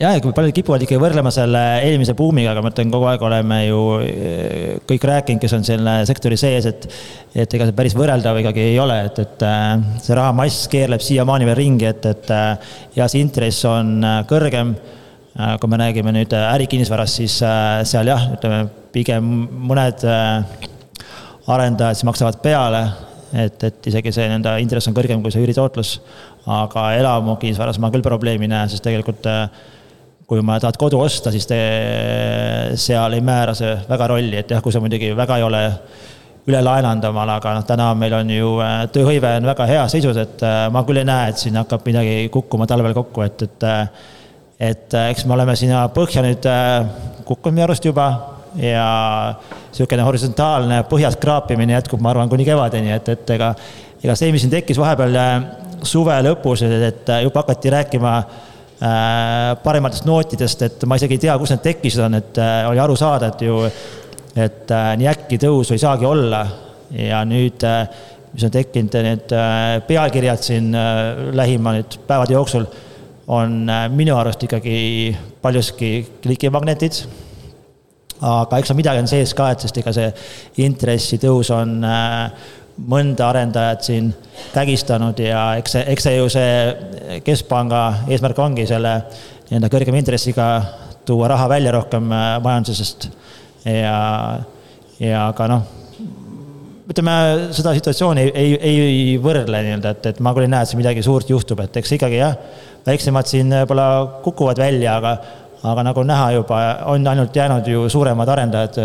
jah, 0.00 0.12
ja 0.12 0.20
kui 0.20 0.34
paljud 0.36 0.54
kipuvad 0.56 0.82
ikkagi 0.84 1.00
võrdlema 1.00 1.30
selle 1.32 1.62
eelmise 1.86 2.14
buumiga, 2.16 2.52
aga 2.52 2.62
ma 2.64 2.72
ütlen, 2.72 2.90
kogu 2.92 3.08
aeg 3.08 3.22
oleme 3.24 3.60
ju 3.64 3.80
eh, 4.04 4.74
kõik 4.88 5.06
rääkinud, 5.08 5.40
kes 5.42 5.56
on 5.56 5.64
selle 5.66 5.96
sektori 6.08 6.38
sees, 6.40 6.68
et 6.68 6.88
et 7.36 7.52
ega 7.56 7.66
see 7.68 7.76
päris 7.76 7.96
võrreldav 7.96 8.38
ikkagi 8.40 8.62
ei 8.72 8.78
ole, 8.80 8.98
et, 9.08 9.18
et 9.24 9.46
eh, 9.48 9.64
see 10.04 10.18
rahamass 10.18 10.68
keerleb 10.72 11.04
siiamaani 11.04 11.48
veel 11.48 11.58
ringi, 11.60 11.88
et, 11.88 12.12
et 12.12 12.32
eh, 12.36 12.76
ja 13.00 13.08
see 13.08 13.24
intress 13.24 13.64
on 13.70 13.98
kõrgem. 14.28 14.76
kui 15.60 15.68
me 15.68 15.76
räägime 15.76 16.14
nüüd 16.16 16.32
ärikinnisvarast, 16.32 17.18
siis 17.18 17.34
seal 17.84 18.08
jah, 18.08 18.22
ütleme 18.32 18.70
pigem 18.88 19.26
mõned 19.68 20.00
arendajad 21.52 21.98
siis 21.98 22.06
maksavad 22.08 22.38
peale, 22.40 22.80
et, 23.36 23.66
et 23.68 23.88
isegi 23.90 24.14
see 24.16 24.30
nende 24.30 24.54
intress 24.62 24.88
on 24.88 24.96
kõrgem 24.96 25.20
kui 25.20 25.34
see 25.34 25.44
üüritootlus. 25.44 25.98
aga 26.46 26.92
elamukinnisvaras 26.94 27.76
ma 27.82 27.90
küll 27.90 28.06
probleemi 28.06 28.46
ei 28.46 28.52
näe, 28.54 28.68
sest 28.70 28.84
tegelikult 28.86 29.26
äh, 29.28 29.48
kui 30.26 30.42
ma 30.42 30.58
tahad 30.58 30.76
kodu 30.78 30.98
osta, 30.98 31.30
siis 31.30 31.46
te, 31.46 31.58
seal 32.80 33.14
ei 33.14 33.22
määra 33.24 33.54
see 33.54 33.72
väga 33.86 34.08
rolli, 34.10 34.34
et 34.40 34.50
jah, 34.50 34.62
kui 34.62 34.74
sa 34.74 34.82
muidugi 34.82 35.12
väga 35.14 35.38
ei 35.38 35.46
ole 35.46 35.62
üle 36.46 36.62
laenanud 36.62 37.06
omale, 37.08 37.36
aga 37.38 37.52
noh, 37.56 37.66
täna 37.66 37.88
meil 37.98 38.14
on 38.20 38.30
ju 38.30 38.50
äh, 38.62 38.76
tööhõive 38.94 39.32
on 39.38 39.46
väga 39.50 39.66
heas 39.70 39.94
seisus, 39.94 40.18
et 40.22 40.42
äh, 40.46 40.66
ma 40.74 40.82
küll 40.86 41.02
ei 41.02 41.06
näe, 41.06 41.30
et 41.30 41.42
siin 41.42 41.58
hakkab 41.58 41.86
midagi 41.86 42.28
kukkuma 42.34 42.66
talvel 42.70 42.94
kokku, 42.94 43.22
et, 43.26 43.46
et 43.46 43.66
äh, 43.66 44.04
et 44.56 44.94
eks 44.96 45.26
me 45.28 45.34
oleme 45.34 45.52
sinna 45.52 45.82
põhja 45.92 46.22
nüüd 46.24 46.46
kukkunud 47.28 47.52
minu 47.52 47.66
arust 47.66 47.84
juba 47.84 48.06
ja 48.56 48.86
niisugune 49.36 50.06
horisontaalne 50.06 50.78
põhjas 50.88 51.18
kraapimine 51.20 51.74
jätkub, 51.74 52.00
ma 52.00 52.14
arvan, 52.14 52.30
kuni 52.32 52.46
kevadeni, 52.48 52.88
et, 52.94 53.10
et 53.12 53.32
ega 53.34 53.50
ega 54.00 54.14
see, 54.16 54.30
mis 54.32 54.40
siin 54.46 54.54
tekkis 54.54 54.80
vahepeal 54.80 55.18
suve 55.84 56.16
lõpus, 56.24 56.64
et 56.64 57.12
juba 57.26 57.42
hakati 57.44 57.74
rääkima 57.74 58.14
äh, 58.16 58.55
Äh, 58.76 59.56
parematest 59.64 60.04
nootidest, 60.04 60.62
et 60.66 60.82
ma 60.84 60.98
isegi 61.00 61.16
ei 61.16 61.20
tea, 61.22 61.34
kus 61.40 61.48
need 61.54 61.62
tekkisid 61.64 62.02
on, 62.04 62.18
et 62.18 62.36
äh, 62.44 62.58
oli 62.68 62.80
aru 62.82 62.92
saada, 63.00 63.30
et 63.32 63.44
ju, 63.46 63.62
et 64.36 64.72
äh, 64.76 64.88
nii 65.00 65.08
äkki 65.08 65.38
tõusu 65.40 65.72
ei 65.72 65.80
saagi 65.80 66.04
olla. 66.04 66.42
ja 66.92 67.22
nüüd, 67.26 67.64
mis 68.30 68.44
on 68.46 68.52
tekkinud, 68.54 68.92
need 69.02 69.32
pealkirjad 69.88 70.44
siin 70.44 70.68
lähima 71.34 71.72
nüüd 71.74 71.96
päevade 72.06 72.36
jooksul, 72.36 72.68
on 73.34 73.56
minu 73.90 74.14
arust 74.14 74.44
ikkagi 74.46 74.76
paljuski 75.42 75.90
klikimagnetid. 76.22 77.00
aga 78.20 78.60
eks 78.60 78.70
seal 78.70 78.78
midagi 78.78 79.02
on 79.02 79.10
sees 79.10 79.34
ka, 79.34 79.48
et 79.50 79.64
sest 79.66 79.80
ega 79.82 79.96
see 79.96 80.12
intressitõus 80.68 81.50
on 81.56 81.74
mõnda 82.76 83.30
arendajat 83.30 83.86
siin 83.88 84.10
kägistanud 84.52 85.18
ja 85.22 85.46
eks 85.60 85.76
see, 85.76 85.84
eks 85.94 86.08
see 86.08 86.16
ju 86.18 86.28
see 86.32 87.20
keskpanga 87.24 87.82
eesmärk 88.10 88.38
ongi 88.44 88.66
selle 88.68 88.98
nii-öelda 89.48 89.70
kõrgema 89.72 90.02
intressiga 90.02 90.48
tuua 91.06 91.30
raha 91.32 91.48
välja 91.48 91.72
rohkem 91.72 92.12
äh, 92.12 92.28
majandusest. 92.42 93.08
Ja, 93.66 93.96
ja 95.02 95.22
ka 95.34 95.48
noh, 95.50 95.64
ütleme 96.90 97.14
seda 97.56 97.72
situatsiooni 97.74 98.28
ei, 98.28 98.52
ei, 98.54 98.76
ei 98.84 99.16
võrdle 99.22 99.62
nii-öelda, 99.64 99.94
et, 99.96 100.06
et 100.12 100.20
ma 100.22 100.34
küll 100.36 100.46
ei 100.46 100.52
näe, 100.52 100.62
et 100.62 100.70
siin 100.70 100.82
midagi 100.82 101.02
suurt 101.02 101.30
juhtub, 101.30 101.64
et 101.64 101.80
eks 101.80 101.96
ikkagi 101.96 102.20
jah, 102.20 102.36
väiksemad 102.86 103.26
siin 103.26 103.50
võib-olla 103.50 103.88
kukuvad 104.22 104.60
välja, 104.62 104.98
aga, 105.00 105.16
aga 105.66 105.86
nagu 105.88 106.04
näha 106.06 106.30
juba, 106.36 106.60
on 106.92 107.06
ainult 107.10 107.34
jäänud 107.34 107.66
ju 107.70 107.88
suuremad 107.90 108.30
arendajad 108.36 108.78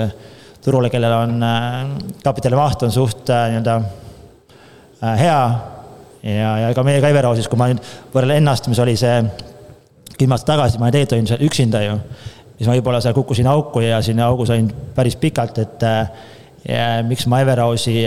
turule, 0.64 0.90
kellel 0.90 1.14
on 1.16 1.44
äh, 1.44 1.86
kapitalimaht 2.24 2.84
on 2.84 2.92
suht 2.92 3.30
äh, 3.30 3.48
nii-öelda 3.50 3.78
äh, 5.04 5.20
hea. 5.20 5.40
ja, 6.24 6.52
ja 6.62 6.70
ega 6.70 6.84
meie 6.86 7.02
ka 7.02 7.10
Everosis, 7.10 7.50
kui 7.50 7.58
ma 7.58 7.72
nüüd 7.72 7.82
võrdlen 8.14 8.44
ennast, 8.44 8.70
mis 8.70 8.82
oli 8.84 8.94
see 9.00 9.18
kümme 10.20 10.38
aastat 10.38 10.54
tagasi, 10.54 10.78
ma 10.78 10.92
ei 10.92 11.00
teetoinud 11.00 11.32
seal 11.32 11.42
üksinda 11.48 11.82
ju. 11.82 11.98
siis 12.60 12.70
ma 12.70 12.78
võib-olla 12.78 13.02
seal 13.02 13.18
kukkusin 13.18 13.50
auku 13.50 13.82
ja 13.82 14.04
sinna 14.06 14.30
augu 14.30 14.46
sain 14.46 14.70
päris 14.96 15.18
pikalt, 15.18 15.58
et 15.64 15.86
ja, 16.68 16.86
miks 17.08 17.26
ma 17.26 17.42
Everosi 17.42 17.98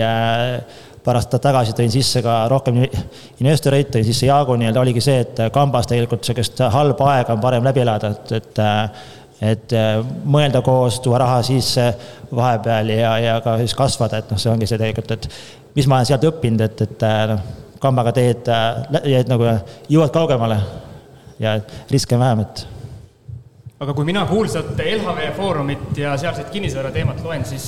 paar 1.05 1.19
aastat 1.19 1.43
tagasi 1.43 1.75
tõin 1.77 1.91
sisse 1.91 2.23
ka 2.23 2.45
rohkem 2.49 2.79
investoreid, 2.85 3.91
tõin 3.93 4.07
sisse 4.07 4.29
Jaagu 4.29 4.55
nii-öelda, 4.55 4.79
oligi 4.79 5.03
see, 5.03 5.19
et 5.25 5.43
kambas 5.53 5.91
tegelikult 5.91 6.23
sihukest 6.23 6.63
halba 6.73 7.11
aega 7.17 7.35
on 7.35 7.43
parem 7.43 7.67
läbi 7.67 7.83
elada, 7.83 8.15
et, 8.15 8.31
et 8.39 8.63
et 9.41 9.73
äh, 9.75 9.99
mõelda 10.23 10.61
koos, 10.65 10.99
tuua 11.03 11.19
raha 11.23 11.41
sisse 11.45 11.89
vahepeal 12.35 12.91
ja, 12.95 13.15
ja 13.19 13.35
ka 13.43 13.57
siis 13.61 13.75
kasvada, 13.77 14.21
et 14.21 14.31
noh, 14.31 14.39
see 14.41 14.51
ongi 14.51 14.69
see 14.69 14.79
tegelikult, 14.79 15.11
et 15.17 15.75
mis 15.75 15.87
ma 15.91 15.99
olen 15.99 16.09
sealt 16.11 16.27
õppinud, 16.29 16.63
et, 16.65 16.85
et 16.87 17.05
äh, 17.07 17.25
noh, 17.33 17.43
kambaga 17.83 18.15
teed, 18.15 18.47
teed 18.47 19.29
nagu 19.29 19.49
jõuad 19.91 20.13
kaugemale 20.15 20.57
ja 21.39 21.57
riske 21.91 22.15
on 22.15 22.23
vähem, 22.23 22.45
et. 22.45 22.65
aga 23.83 23.93
kui 23.93 24.07
mina 24.07 24.23
kuulsat 24.29 24.71
LHV 24.79 25.31
Foorumit 25.37 25.97
ja 25.99 26.15
sealset 26.17 26.49
kinnisvara 26.53 26.93
teemat 26.95 27.19
loen, 27.23 27.43
siis 27.45 27.67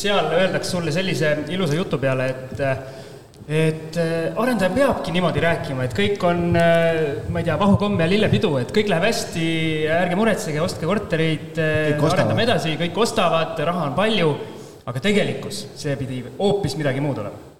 seal 0.00 0.32
öeldakse 0.32 0.72
sulle 0.72 0.94
sellise 0.94 1.36
ilusa 1.52 1.76
jutu 1.76 2.00
peale, 2.02 2.30
et 2.32 2.64
et 3.46 3.94
äh, 4.02 4.34
arendaja 4.34 4.72
peabki 4.74 5.12
niimoodi 5.14 5.42
rääkima, 5.42 5.86
et 5.86 5.94
kõik 5.94 6.22
on, 6.26 6.48
äh, 6.58 7.28
ma 7.30 7.40
ei 7.40 7.46
tea, 7.46 7.54
vahukomm 7.60 8.00
ja 8.02 8.08
lillepidu, 8.10 8.50
et 8.58 8.72
kõik 8.74 8.90
läheb 8.90 9.06
hästi, 9.06 9.46
ärge 9.94 10.18
muretsege, 10.18 10.58
ostke 10.64 10.88
kortereid, 10.88 11.52
äh, 11.62 12.06
arendame 12.10 12.42
edasi, 12.42 12.74
kõik 12.80 12.98
ostavad, 13.06 13.54
raha 13.70 13.86
on 13.86 13.94
palju, 13.98 14.32
aga 14.90 15.02
tegelikkus, 15.02 15.62
see 15.78 15.94
pidi 16.00 16.24
hoopis 16.40 16.74
midagi 16.78 17.02
muud 17.04 17.22
olema. 17.22 17.54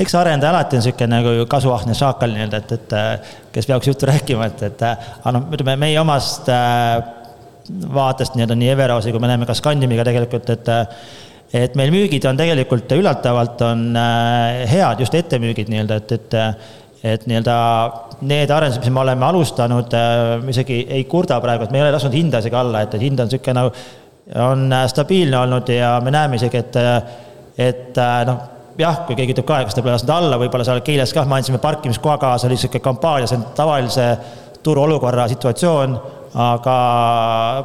Eks 0.00 0.14
arendaja 0.16 0.54
alati 0.54 0.78
on 0.78 0.84
niisugune 0.86 1.12
nagu 1.12 1.46
kasuahne 1.50 1.92
šaakal 1.98 2.32
nii-öelda, 2.32 2.60
et, 2.62 2.76
et 2.78 3.52
kes 3.52 3.68
peaks 3.68 3.90
juttu 3.90 4.08
rääkima, 4.08 4.48
et, 4.48 4.62
et 4.70 4.84
aga 4.86 5.32
noh, 5.36 5.48
ütleme 5.52 5.74
meie 5.82 5.98
omast 6.00 6.48
vaatest 7.92 8.38
nii-öelda 8.38 8.56
nii 8.56 8.70
Everosi 8.72 9.12
kui 9.12 9.20
me 9.20 9.28
näeme 9.28 9.48
ka 9.48 9.56
Scandimiga 9.58 10.06
tegelikult, 10.06 10.48
et 10.54 10.70
et 11.54 11.74
meil 11.78 11.90
müügid 11.94 12.26
on 12.30 12.38
tegelikult 12.38 12.92
üllatavalt 12.94 13.62
on 13.66 13.88
äh, 13.98 14.62
head, 14.70 15.02
just 15.02 15.16
ettemüügid 15.18 15.72
nii-öelda, 15.72 15.98
et, 16.02 16.12
et 16.18 16.38
et 17.00 17.22
nii-öelda 17.24 17.54
need 18.28 18.50
arendused, 18.52 18.82
mis 18.84 18.92
me 18.92 19.00
oleme 19.00 19.24
alustanud, 19.24 19.94
äh, 19.96 20.34
me 20.44 20.52
isegi 20.52 20.82
ei 20.98 21.06
kurda 21.08 21.40
praegu, 21.40 21.64
et 21.64 21.72
me 21.72 21.80
ei 21.80 21.86
ole 21.86 21.94
lasknud 21.94 22.14
hinda 22.14 22.42
isegi 22.44 22.58
alla, 22.60 22.84
et, 22.84 22.94
et 22.94 23.04
hind 23.06 23.22
on 23.22 23.30
niisugune 23.30 23.56
nagu, 23.56 23.72
on 24.46 24.66
äh, 24.76 24.86
stabiilne 24.92 25.38
olnud 25.40 25.72
ja 25.72 25.94
me 26.04 26.12
näeme 26.14 26.36
isegi, 26.36 26.60
et, 26.60 26.76
et 27.70 28.00
noh, 28.28 28.44
jah, 28.80 29.00
kui 29.08 29.16
keegi 29.16 29.34
ütleb 29.34 29.48
ka, 29.48 29.62
kas 29.64 29.76
ta 29.76 29.82
pole 29.82 29.96
lasknud 29.96 30.14
alla, 30.14 30.38
võib-olla 30.40 30.66
seal 30.68 30.84
Keilas 30.84 31.16
kah, 31.16 31.26
me 31.28 31.40
andsime 31.40 31.58
parkimiskoha 31.62 32.20
kaasa, 32.20 32.46
oli 32.46 32.58
niisugune 32.58 32.84
kampaania, 32.84 33.30
see 33.30 33.40
on 33.40 33.48
tavalise 33.56 34.06
turuolukorra 34.62 35.26
situatsioon, 35.32 35.96
aga 36.34 36.74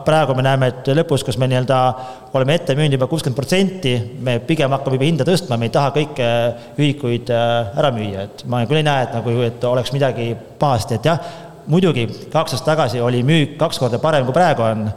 praegu 0.05 0.33
me 0.33 0.43
näeme, 0.45 0.69
et 0.71 0.87
lõpus, 0.97 1.21
kus 1.25 1.37
me 1.37 1.47
nii-öelda 1.51 1.79
oleme 2.33 2.55
ette 2.57 2.73
müünud 2.77 2.97
juba 2.97 3.07
kuuskümmend 3.11 3.37
protsenti, 3.37 3.93
me 4.25 4.39
pigem 4.41 4.73
hakkame 4.73 4.97
juba 4.97 5.09
hinda 5.09 5.27
tõstma, 5.27 5.57
me 5.61 5.69
ei 5.69 5.73
taha 5.75 5.91
kõiki 5.93 6.29
ühikuid 6.81 7.29
äh, 7.33 7.75
ära 7.77 7.91
müüa, 7.93 8.25
et 8.25 8.45
ma 8.49 8.63
küll 8.65 8.81
ei 8.81 8.87
näe, 8.87 9.05
et 9.05 9.13
nagu, 9.13 9.35
et 9.45 9.67
oleks 9.69 9.93
midagi 9.93 10.31
pahasti, 10.59 10.97
et 10.97 11.09
jah, 11.11 11.21
muidugi 11.69 12.07
kaks 12.33 12.57
aastat 12.57 12.71
tagasi 12.71 13.01
oli 13.01 13.21
müük 13.25 13.57
kaks 13.61 13.81
korda 13.81 14.01
parem, 14.01 14.25
kui 14.25 14.33
praegu 14.33 14.65
on, 14.65 14.87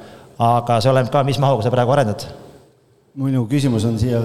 aga 0.49 0.79
see 0.81 0.93
oleneb 0.93 1.13
ka, 1.13 1.25
mis 1.29 1.41
mahuga 1.43 1.67
sa 1.67 1.75
praegu 1.75 1.93
arendad. 1.93 2.25
minu 3.19 3.45
küsimus 3.51 3.85
on 3.85 3.99
siia 3.99 4.21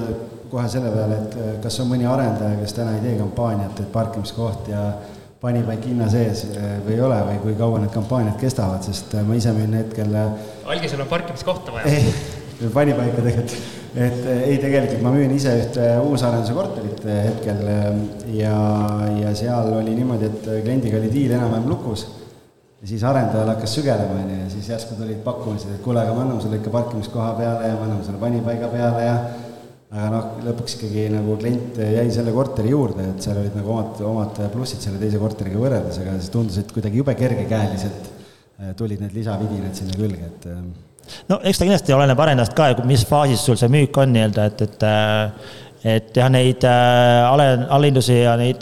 kohe 0.51 0.69
selle 0.69 0.91
peale, 0.93 1.19
et 1.19 1.35
äh, 1.35 1.51
kas 1.63 1.81
on 1.83 1.91
mõni 1.91 2.07
arendaja, 2.07 2.61
kes 2.61 2.79
täna 2.79 2.95
ei 2.95 3.03
tee 3.03 3.17
kampaaniat, 3.19 3.83
et 3.83 3.91
parkimiskoht 3.91 4.71
ja 4.71 4.87
panipaik 5.43 5.83
hinna 5.89 6.07
sees 6.11 6.45
eh, 6.55 6.77
või 6.85 6.95
ei 6.95 7.03
ole 7.03 7.19
või 7.27 7.39
kui 7.43 7.55
kaua 7.59 7.81
need 7.83 7.91
kampaaniad 7.91 8.39
kestavad, 8.39 8.85
sest 8.87 9.11
eh, 9.17 9.25
ma 9.27 9.35
ise 9.35 9.51
müün 9.55 9.75
hetkel. 9.75 10.15
Eh, 10.15 10.51
algisel 10.71 11.03
on 11.03 11.09
parkimiskohta 11.11 11.75
vaja. 11.75 12.03
panipaika 12.77 13.19
tegelikult, 13.19 13.55
et 14.05 14.21
ei, 14.37 14.57
tegelikult 14.63 15.03
ma 15.03 15.11
müün 15.11 15.33
ise 15.35 15.57
ühte 15.65 15.89
uusarenduse 16.05 16.55
korterit 16.55 17.03
hetkel 17.09 17.59
ja, 18.37 18.55
ja 19.19 19.33
seal 19.35 19.73
oli 19.81 19.97
niimoodi, 19.97 20.31
et 20.31 20.47
kliendiga 20.63 21.01
oli 21.01 21.11
diil 21.11 21.35
enam-vähem 21.35 21.67
lukus. 21.67 22.05
ja 22.79 22.87
siis 22.87 23.03
arendajal 23.03 23.51
hakkas 23.51 23.75
sügelema, 23.75 24.21
onju, 24.23 24.37
ja 24.45 24.49
siis 24.51 24.69
järsku 24.71 24.95
tulid 24.95 25.19
pakkumised, 25.27 25.75
et 25.75 25.83
kuule, 25.83 25.99
aga 25.99 26.15
me 26.15 26.23
anname 26.23 26.43
sulle 26.43 26.61
ikka 26.61 26.71
parkimiskoha 26.71 27.33
peale 27.35 27.67
ja 27.67 27.75
me 27.75 27.89
anname 27.89 28.07
sulle 28.07 28.23
panipaiga 28.23 28.71
peale 28.71 29.05
ja 29.09 29.17
aga 29.93 30.09
noh, 30.09 30.29
lõpuks 30.47 30.77
ikkagi 30.77 31.05
nagu 31.13 31.35
klient 31.41 31.77
jäi 31.77 32.07
selle 32.13 32.33
korteri 32.33 32.71
juurde, 32.73 33.05
et 33.11 33.25
seal 33.25 33.37
olid 33.43 33.57
nagu 33.57 33.75
omad, 33.75 33.99
omad 34.09 34.39
plussid 34.53 34.81
selle 34.81 35.01
teise 35.01 35.19
korteriga 35.21 35.59
võrreldes, 35.61 35.99
aga 36.01 36.15
siis 36.17 36.31
tundus, 36.33 36.57
et 36.61 36.71
kuidagi 36.73 36.97
jube 37.01 37.13
kergekäeliselt 37.19 38.07
äh, 38.09 38.71
tulid 38.79 39.03
need 39.03 39.13
lisavidinad 39.13 39.77
sinna 39.77 39.97
külge, 39.97 40.31
et. 40.31 40.47
Äh, 40.49 41.19
no 41.29 41.37
eks 41.45 41.61
ta 41.61 41.67
kindlasti 41.67 41.93
oleneb 41.93 42.23
arendajast 42.25 42.55
ka, 42.57 42.71
mis 42.89 43.03
faasis 43.05 43.43
sul 43.45 43.59
see 43.59 43.69
müük 43.73 43.99
on 44.01 44.15
nii-öelda, 44.15 44.47
et, 44.49 44.65
et 44.65 44.87
äh, 44.89 45.53
et 45.83 46.15
jah, 46.15 46.29
neid 46.31 46.63
ale, 46.63 47.45
allahindusi 47.75 48.21
ja 48.21 48.37
neid 48.39 48.61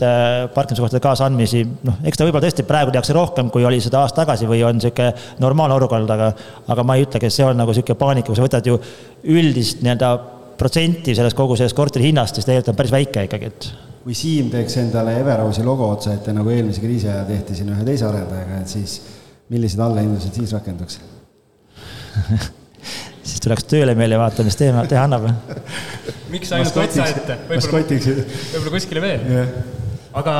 parkimiskohtade 0.55 0.97
kaasaandmisi, 1.05 1.59
noh, 1.85 1.99
eks 2.01 2.17
ta 2.17 2.25
võib-olla 2.25 2.47
tõesti 2.47 2.65
praegu 2.65 2.89
tehakse 2.89 3.13
rohkem, 3.13 3.51
kui 3.53 3.61
oli 3.61 3.77
seda 3.77 3.99
aasta 4.01 4.23
tagasi 4.23 4.49
või 4.49 4.63
on 4.65 4.81
niisugune 4.81 5.11
normaalne 5.37 5.77
olukord, 5.77 6.09
aga 6.17 6.31
aga 6.65 6.87
ma 6.89 6.97
ei 6.97 7.05
ütlegi, 7.05 7.29
et 7.29 7.37
see 7.37 7.45
on 7.45 7.61
nagu 7.61 7.69
niisugune 7.69 7.99
paanika, 8.01 8.25
kui 8.25 8.41
sa 8.41 8.47
võtad 8.47 8.65
ju 8.65 8.81
üldist 9.37 9.85
nii-öelda 9.85 10.15
protsenti 10.61 11.15
sellest 11.17 11.37
kogu 11.37 11.57
sellest 11.57 11.77
korteri 11.77 12.09
hinnast, 12.09 12.37
siis 12.37 12.47
tegelikult 12.47 12.73
on 12.73 12.79
päris 12.81 12.93
väike 12.93 13.25
ikkagi, 13.27 13.49
et. 13.49 13.67
kui 14.05 14.15
Siim 14.17 14.51
teeks 14.53 14.77
endale 14.83 15.17
Everausi 15.21 15.65
logo 15.65 15.89
otsa 15.95 16.13
ette, 16.15 16.33
nagu 16.37 16.53
eelmise 16.53 16.83
kriisi 16.83 17.09
ajal 17.09 17.27
tehti 17.29 17.57
siin 17.57 17.73
ühe 17.73 17.85
teise 17.87 18.07
arendajaga, 18.09 18.61
et 18.61 18.71
siis 18.71 18.99
millised 19.51 19.81
allahindlused 19.81 20.37
siis 20.37 20.53
rakenduks 20.55 20.99
siis 23.27 23.43
tuleks 23.43 23.67
tööle 23.71 23.95
meile 23.97 24.17
ja 24.17 24.23
vaata, 24.23 24.45
mis 24.45 24.57
teema, 24.59 24.85
teha 24.89 25.05
annab. 25.07 25.29
miks 26.33 26.53
ainult 26.57 26.81
otsa 26.85 27.09
ette, 27.09 27.37
võib-olla, 27.49 28.17
võib-olla 28.55 28.75
kuskile 28.77 29.07
veel 29.09 29.29
yeah 29.29 29.79
aga 30.13 30.35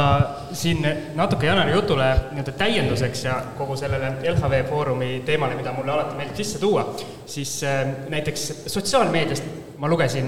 siin 0.53 0.83
natuke 1.15 1.47
Janari 1.47 1.71
jutule 1.71 2.07
nii-öelda 2.31 2.53
täienduseks 2.59 3.25
ja 3.25 3.37
kogu 3.57 3.77
sellele 3.79 4.13
LHV 4.33 4.63
Foorumi 4.69 5.11
teemale, 5.25 5.55
mida 5.55 5.73
mulle 5.75 5.95
alati 5.95 6.17
meeldib 6.17 6.39
sisse 6.41 6.59
tuua, 6.59 6.85
siis 7.25 7.61
äh, 7.63 7.83
näiteks 8.11 8.47
sotsiaalmeediast 8.67 9.77
ma 9.81 9.89
lugesin, 9.89 10.27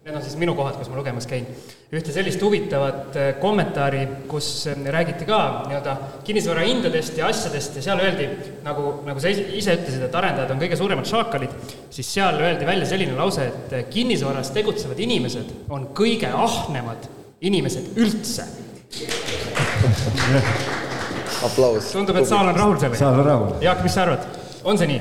need 0.00 0.16
on 0.16 0.24
siis 0.24 0.34
minu 0.40 0.56
kohad, 0.58 0.74
kus 0.80 0.88
ma 0.90 0.98
lugemas 0.98 1.28
käin, 1.30 1.46
ühte 1.94 2.12
sellist 2.12 2.42
huvitavat 2.42 3.16
äh, 3.16 3.28
kommentaari, 3.40 4.02
kus 4.30 4.48
äh, 4.72 4.82
räägiti 4.96 5.28
ka 5.28 5.38
nii-öelda 5.68 5.96
kinnisvara 6.26 6.66
hindadest 6.66 7.20
ja 7.20 7.30
asjadest 7.30 7.78
ja 7.78 7.84
seal 7.86 8.02
öeldi, 8.02 8.26
nagu, 8.66 8.96
nagu 9.06 9.22
sa 9.22 9.30
ise 9.30 9.78
ütlesid, 9.78 10.02
et 10.08 10.18
arendajad 10.18 10.50
on 10.56 10.64
kõige 10.64 10.80
suuremad 10.80 11.06
šaakalid, 11.08 11.54
siis 11.94 12.10
seal 12.18 12.42
öeldi 12.42 12.66
välja 12.66 12.90
selline 12.90 13.14
lause, 13.18 13.46
et 13.52 13.94
kinnisvaras 13.94 14.50
tegutsevad 14.56 14.98
inimesed 15.06 15.70
on 15.70 15.92
kõige 15.94 16.32
ahnemad 16.34 17.06
inimesed 17.40 17.96
üldse. 18.00 18.44
aplaus. 21.46 21.92
tundub, 21.92 22.16
et 22.16 22.28
saal 22.28 22.48
on 22.48 22.56
rahul 22.56 22.78
sellega. 22.78 22.98
saal 22.98 23.20
on 23.20 23.26
rahul. 23.26 23.48
Jaak, 23.64 23.82
mis 23.86 23.94
sa 23.94 24.02
arvad, 24.06 24.20
on 24.64 24.78
see 24.78 24.88
nii? 24.90 25.00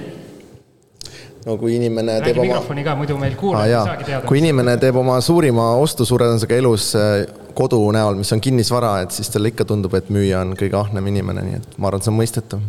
no 1.45 1.57
kui 1.57 1.75
inimene 1.75 2.19
Räägi 2.19 2.25
teeb 2.25 2.41
oma. 2.41 2.47
mikrofoni 2.47 2.83
ka, 2.83 2.95
muidu 2.99 3.17
meil 3.19 3.35
kuulajad 3.39 3.79
ah, 3.79 3.85
ei 3.85 3.91
saagi 3.91 4.03
teada. 4.11 4.27
kui 4.27 4.41
inimene 4.41 4.73
teeb 4.81 4.95
oma 4.99 5.21
suurima 5.23 5.69
ostusuuretusega 5.83 6.59
elus 6.59 6.89
äh, 6.99 7.05
kodu 7.55 7.79
näol, 7.95 8.19
mis 8.19 8.31
on 8.35 8.41
kinnisvara, 8.43 8.91
et 9.05 9.15
siis 9.15 9.29
talle 9.31 9.47
ikka 9.53 9.67
tundub, 9.67 9.93
et 9.97 10.11
müüja 10.13 10.43
on 10.45 10.55
kõige 10.59 10.77
ahnem 10.79 11.07
inimene, 11.11 11.41
nii 11.47 11.59
et 11.59 11.77
ma 11.77 11.89
arvan, 11.89 12.03
see 12.03 12.13
on 12.13 12.19
mõistetav. 12.19 12.59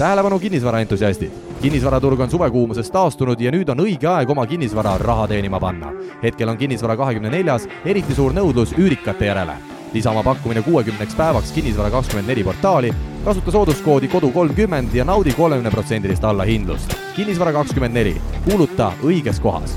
Tähelepanu 0.00 0.38
kinnisvaraentusiastid, 0.38 1.32
kinnisvaraturg 1.62 2.20
on 2.20 2.30
suvekuumusest 2.30 2.92
taastunud 2.92 3.40
ja 3.40 3.50
nüüd 3.52 3.68
on 3.68 3.82
õige 3.84 4.08
aeg 4.08 4.30
oma 4.32 4.46
kinnisvara 4.48 4.94
raha 4.98 5.26
teenima 5.28 5.60
panna. 5.60 5.90
hetkel 6.22 6.48
on 6.48 6.56
kinnisvara 6.56 6.96
kahekümne 6.96 7.28
neljas 7.28 7.66
eriti 7.84 8.16
suur 8.16 8.32
nõudlus 8.32 8.72
üürikate 8.78 9.28
järele 9.28 9.58
lisa 9.92 10.10
oma 10.10 10.22
pakkumine 10.24 10.62
kuuekümneks 10.62 11.14
päevaks 11.18 11.52
Kinnisvara 11.52 11.90
kakskümmend 11.90 12.32
neli 12.32 12.44
portaali, 12.44 12.94
kasuta 13.24 13.50
sooduskoodi 13.50 14.08
kodu 14.08 14.30
kolmkümmend 14.30 14.94
ja 14.94 15.04
naudi 15.04 15.32
kolmekümneprotsendilist 15.36 16.24
allahindlust. 16.24 16.96
kinnisvara 17.16 17.52
kakskümmend 17.52 17.94
neli, 17.94 18.16
kuuluta 18.48 18.92
õiges 19.04 19.42
kohas. 19.42 19.76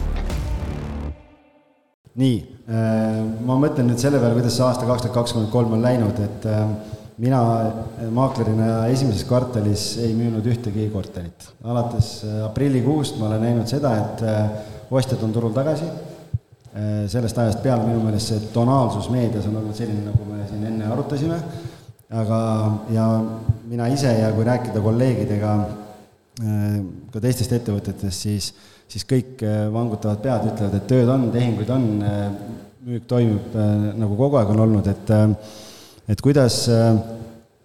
nii, 2.16 2.40
äh, 2.70 3.22
ma 3.46 3.60
mõtlen 3.60 3.92
nüüd 3.92 4.00
selle 4.00 4.24
peale, 4.24 4.40
kuidas 4.40 4.56
see 4.56 4.64
aasta 4.64 4.86
kaks 4.86 5.02
tuhat 5.02 5.20
kakskümmend 5.20 5.52
kolm 5.52 5.74
on 5.74 5.82
läinud, 5.82 6.20
et 6.20 6.46
äh, 6.46 6.93
mina 7.22 7.40
maaklerina 8.14 8.88
esimeses 8.94 9.28
kvartalis 9.30 9.84
ei 10.02 10.16
müünud 10.18 10.46
ühtegi 10.50 10.88
korterit. 10.94 11.50
alates 11.64 12.24
äh, 12.26 12.40
aprillikuust 12.48 13.20
ma 13.20 13.28
olen 13.30 13.46
näinud 13.48 13.70
seda, 13.70 13.94
et 14.02 14.92
ostjad 14.94 15.22
on 15.26 15.34
turul 15.36 15.54
tagasi 15.54 15.90
sellest 17.08 17.38
ajast 17.38 17.62
peale 17.62 17.86
minu 17.86 18.02
meelest 18.02 18.32
see 18.32 18.48
tonaalsus 18.54 19.10
meedias 19.14 19.46
on 19.46 19.60
olnud 19.60 19.78
selline, 19.78 20.08
nagu 20.08 20.26
me 20.26 20.42
siin 20.50 20.64
enne 20.66 20.88
arutasime, 20.90 21.38
aga, 22.10 22.40
ja 22.94 23.06
mina 23.70 23.90
ise 23.94 24.10
ja 24.18 24.32
kui 24.34 24.46
rääkida 24.48 24.82
kolleegidega 24.82 25.52
ka 27.14 27.22
teistest 27.22 27.54
ettevõtetest, 27.60 28.26
siis, 28.26 28.48
siis 28.90 29.06
kõik 29.06 29.44
vangutavad 29.74 30.24
pead, 30.24 30.48
ütlevad, 30.50 30.80
et 30.80 30.90
tööd 30.90 31.12
on, 31.14 31.28
tehinguid 31.36 31.70
on, 31.76 31.86
müük 32.88 33.06
toimub 33.08 33.54
nagu 34.02 34.18
kogu 34.18 34.42
aeg 34.42 34.56
on 34.56 34.66
olnud, 34.66 34.90
et 34.90 35.14
et 36.10 36.22
kuidas, 36.22 36.66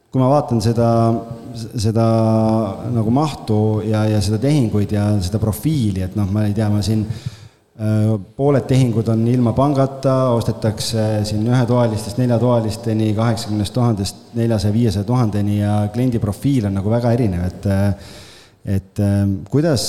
kui 0.09 0.21
ma 0.21 0.29
vaatan 0.31 0.63
seda, 0.63 0.91
seda 1.55 2.07
nagu 2.95 3.11
mahtu 3.13 3.59
ja, 3.89 4.05
ja 4.09 4.21
seda 4.25 4.39
tehinguid 4.43 4.93
ja 4.95 5.09
seda 5.25 5.41
profiili, 5.43 6.05
et 6.07 6.15
noh, 6.17 6.29
ma 6.33 6.47
ei 6.47 6.55
tea, 6.57 6.69
ma 6.73 6.85
siin 6.85 7.05
Äh, 7.79 8.17
pooled 8.35 8.65
tehingud 8.67 9.07
on 9.07 9.21
ilma 9.31 9.53
pangata, 9.55 10.33
ostetakse 10.35 11.03
siin 11.29 11.45
ühetoalistest 11.47 12.17
neljatoalisteni, 12.19 13.13
kaheksakümnest 13.15 13.71
tuhandest 13.77 14.33
neljasaja, 14.35 14.75
viiesaja 14.75 15.07
tuhandeni 15.07 15.61
ja 15.61 15.77
kliendi 15.95 16.19
profiil 16.19 16.67
on 16.67 16.75
nagu 16.75 16.91
väga 16.91 17.13
erinev, 17.15 17.45
et 17.47 17.69
et 18.79 18.99
äh, 18.99 19.21
kuidas, 19.47 19.85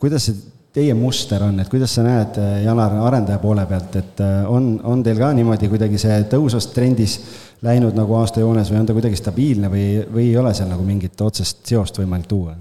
kuidas 0.00 0.30
see 0.30 0.40
teie 0.74 0.94
muster 0.94 1.42
on, 1.42 1.58
et 1.62 1.68
kuidas 1.70 1.92
sa 1.96 2.04
näed, 2.06 2.38
Janar, 2.64 2.94
arendaja 3.08 3.40
poole 3.42 3.66
pealt, 3.66 3.96
et 3.98 4.22
äh, 4.22 4.40
on, 4.46 4.72
on 4.86 5.02
teil 5.02 5.18
ka 5.18 5.32
niimoodi 5.34 5.70
kuidagi 5.70 5.98
see 5.98 6.18
tõusvas 6.30 6.70
trendis 6.74 7.18
läinud 7.66 7.96
nagu 7.98 8.16
aastajoones 8.20 8.70
või 8.70 8.80
on 8.80 8.88
ta 8.88 8.96
kuidagi 8.96 9.18
stabiilne 9.18 9.70
või, 9.72 9.86
või 10.06 10.28
ei 10.30 10.36
ole 10.40 10.54
seal 10.56 10.70
nagu 10.70 10.86
mingit 10.86 11.20
otsest 11.26 11.64
seost 11.72 11.98
võimalik 12.00 12.30
tuua? 12.30 12.56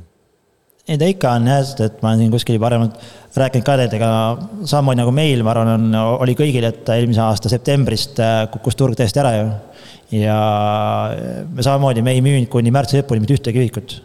ei 0.89 0.97
ta 0.97 1.05
ikka 1.05 1.35
on 1.37 1.45
jah, 1.45 1.61
sest 1.61 1.83
et 1.85 1.99
ma 2.01 2.15
siin 2.17 2.31
kuskil 2.33 2.57
varem 2.61 2.87
rääkinud 3.37 3.65
ka 3.67 3.75
teiega, 3.77 4.09
samamoodi 4.65 5.03
nagu 5.03 5.11
meil, 5.13 5.43
ma 5.45 5.53
arvan, 5.53 5.69
on, 5.75 5.97
oli 6.25 6.33
kõigil, 6.37 6.65
et 6.65 6.89
eelmise 6.95 7.21
aasta 7.21 7.51
septembrist 7.51 8.17
äh, 8.25 8.47
kukkus 8.55 8.79
turg 8.79 8.97
täiesti 8.97 9.21
ära 9.21 9.35
ju. 9.35 9.51
ja 10.17 10.39
me 11.45 11.65
samamoodi, 11.65 12.01
me 12.01 12.17
ei 12.17 12.25
müünud 12.25 12.49
kuni 12.49 12.73
märtsi 12.73 13.03
lõpuni 13.03 13.21
mitte 13.21 13.37
ühtegi 13.37 13.61
ühikut. 13.61 13.99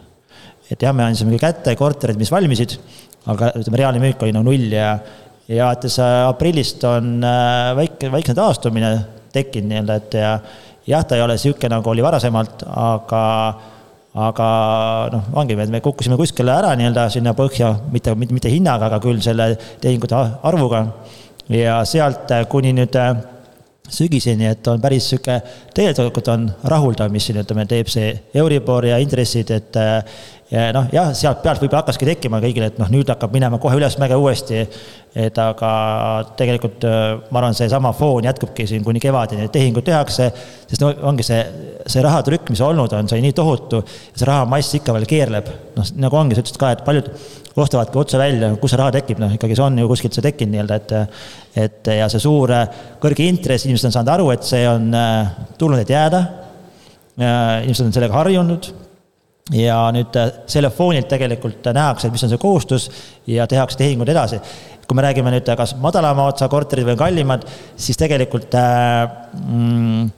et 0.69 0.77
jah, 0.77 0.93
me 0.93 1.07
andsime 1.07 1.33
küll 1.33 1.41
kätte 1.47 1.73
korterid, 1.79 2.21
mis 2.21 2.29
valmisid, 2.33 2.77
aga 3.31 3.51
ütleme, 3.59 3.79
reaalne 3.81 4.01
müük 4.03 4.23
oli 4.23 4.33
nagu 4.35 4.47
null 4.47 4.73
ja, 4.73 4.95
ja 5.49 5.69
alates 5.69 5.97
äh, 6.01 6.21
aprillist 6.29 6.83
on 6.89 7.17
äh, 7.25 7.71
väike, 7.77 8.11
väikene 8.13 8.37
taastumine 8.37 8.91
tekkinud 9.35 9.71
nii-öelda, 9.71 9.95
et 9.99 10.17
ja 10.19 10.33
jah, 10.87 11.05
ta 11.05 11.17
ei 11.17 11.23
ole 11.25 11.37
niisugune, 11.37 11.73
nagu 11.75 11.91
oli 11.91 12.05
varasemalt, 12.05 12.67
aga 12.69 13.23
aga 14.15 14.49
noh, 15.11 15.23
ongi, 15.41 15.57
me 15.59 15.81
kukkusime 15.83 16.15
kuskile 16.15 16.53
ära 16.53 16.71
nii-öelda 16.79 17.09
sinna 17.11 17.33
põhja, 17.35 17.73
mitte, 17.91 18.13
mitte, 18.15 18.37
mitte 18.37 18.51
hinnaga, 18.53 18.87
aga 18.87 19.01
küll 19.03 19.19
selle 19.23 19.51
tehingute 19.83 20.15
arvuga. 20.47 20.85
ja 21.51 21.81
sealt 21.85 22.31
äh, 22.31 22.45
kuni 22.49 22.71
nüüd 22.73 22.95
sügiseni, 23.89 24.47
et 24.49 24.67
on 24.67 24.79
päris 24.81 25.09
sihuke, 25.11 25.35
tegelikult 25.75 26.29
on 26.33 26.47
rahuldav, 26.71 27.11
mis 27.13 27.27
siin 27.27 27.37
ütleme, 27.41 27.67
teeb 27.69 27.89
see 27.91 28.13
Euribor 28.33 28.87
ja 28.87 28.97
intressid, 29.01 29.51
et 29.53 29.77
ja 30.51 30.67
noh, 30.75 30.85
jah, 30.93 31.09
sealt 31.17 31.41
pealt 31.41 31.63
võib-olla 31.63 31.81
hakkaski 31.81 32.05
tekkima 32.05 32.39
kõigile, 32.43 32.69
et 32.69 32.77
noh, 32.77 32.89
nüüd 32.93 33.09
hakkab 33.09 33.33
minema 33.33 33.57
kohe 33.61 33.77
ülesmäge 33.79 34.17
uuesti. 34.19 34.65
et 35.15 35.37
aga 35.39 35.69
tegelikult 36.35 36.83
ma 37.31 37.39
arvan, 37.39 37.53
seesama 37.55 37.93
foon 37.95 38.25
jätkubki 38.27 38.65
siin 38.67 38.83
kuni 38.83 38.99
kevadeni, 38.99 39.47
tehinguid 39.47 39.85
tehakse, 39.87 40.27
sest 40.67 40.83
no 40.83 40.89
ongi 41.07 41.23
see, 41.23 41.39
see 41.87 42.03
rahatrükk, 42.03 42.51
mis 42.51 42.61
olnud 42.61 42.91
on, 42.93 43.07
see 43.07 43.21
on 43.21 43.23
nii 43.23 43.37
tohutu, 43.37 43.79
see 43.87 44.27
rahamass 44.27 44.75
ikka 44.75 44.93
veel 44.97 45.07
keerleb. 45.07 45.49
noh, 45.77 45.93
nagu 46.03 46.19
ongi, 46.19 46.35
sa 46.35 46.43
ütlesid 46.43 46.59
ka, 46.59 46.73
et 46.75 46.85
paljud 46.85 47.09
ostavadki 47.55 48.01
otse 48.03 48.19
välja, 48.19 48.51
kus 48.59 48.75
see 48.75 48.83
raha 48.83 48.97
tekib, 48.99 49.23
noh 49.23 49.33
ikkagi 49.33 49.55
see 49.55 49.65
on 49.65 49.79
ju 49.79 49.89
kuskilt 49.89 50.19
see 50.19 50.27
tekkinud 50.27 50.57
nii-öelda, 50.57 50.81
et 50.81 51.61
et 51.63 51.93
ja 52.01 52.09
see 52.11 52.19
suur 52.19 52.51
kõrge 53.01 53.25
intress, 53.25 53.65
inimesed 53.65 53.87
on 53.87 53.95
saanud 53.95 54.17
aru, 54.17 54.31
et 54.35 54.43
see 54.43 54.65
on 54.67 54.91
tulnud, 55.57 55.79
et 55.79 55.95
jääda. 55.95 56.25
inimesed 57.15 57.87
on 57.87 57.95
sellega 57.95 58.19
harjunud 58.19 58.84
ja 59.53 59.77
nüüd 59.93 60.15
äh, 60.17 60.31
selle 60.49 60.71
foonilt 60.73 61.07
tegelikult 61.11 61.67
nähakse, 61.75 62.09
mis 62.09 62.23
on 62.25 62.31
see 62.31 62.41
kohustus 62.41 62.87
ja 63.29 63.45
tehakse 63.47 63.77
tehinguid 63.77 64.09
edasi. 64.09 64.41
kui 64.85 64.93
me 64.97 65.01
räägime 65.01 65.31
nüüd 65.33 65.47
kas 65.57 65.71
madalama 65.81 66.27
otsa 66.29 66.45
korterid 66.49 66.85
või 66.85 66.97
kallimad, 66.97 67.45
siis 67.77 67.97
tegelikult 67.97 68.53
äh, 68.57 69.05
mm, 69.41 70.09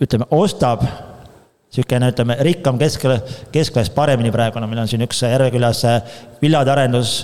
ütleme, 0.00 0.28
ostab 0.30 0.84
niisugune, 0.84 2.08
ütleme, 2.12 2.36
rikkam 2.40 2.78
keskel, 2.80 3.18
keskklass 3.52 3.92
paremini 3.92 4.32
praegu, 4.32 4.60
no 4.60 4.68
meil 4.68 4.80
on 4.80 4.88
siin 4.88 5.04
üks 5.04 5.20
Järvekülas 5.24 5.84
äh, 5.84 6.16
villade 6.40 6.72
arendus, 6.72 7.18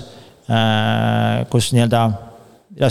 kus 1.49 1.69
nii-öelda 1.71 2.01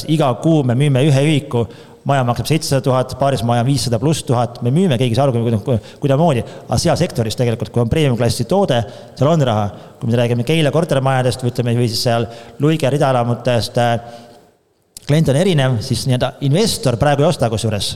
iga 0.09 0.31
kuu 0.41 0.62
me 0.64 0.73
müüme 0.79 1.02
ühe 1.05 1.25
ühiku 1.26 1.67
maja 2.09 2.25
maksab 2.26 2.49
seitsesada 2.50 2.82
tuhat, 2.85 3.14
paaris 3.21 3.44
maja 3.47 3.64
viissada 3.66 3.99
pluss 4.02 4.25
tuhat, 4.26 4.61
me 4.62 4.73
müüme, 4.75 4.99
keegi 4.99 5.14
ei 5.14 5.18
saa 5.18 5.28
aru, 5.28 5.78
kuidasmoodi, 6.02 6.42
aga 6.66 6.78
seal 6.80 6.99
sektoris 6.99 7.38
tegelikult, 7.38 7.71
kui 7.75 7.82
on 7.85 7.90
premium-klassi 7.92 8.47
toode, 8.50 8.80
seal 9.18 9.30
on 9.30 9.47
raha. 9.47 9.71
kui 10.00 10.11
me 10.11 10.18
räägime 10.18 10.42
Keila 10.42 10.73
kortermajadest 10.75 11.44
või 11.44 11.52
ütleme, 11.52 11.76
või 11.78 11.87
siis 11.87 12.02
seal 12.02 12.26
Luige 12.59 12.90
ridaelamutest, 12.90 13.78
klient 15.06 15.30
on 15.30 15.38
erinev, 15.38 15.78
siis 15.80 16.06
nii-öelda 16.09 16.32
investor 16.49 16.99
praegu 16.99 17.23
ei 17.23 17.28
osta 17.28 17.50
kusjuures 17.50 17.92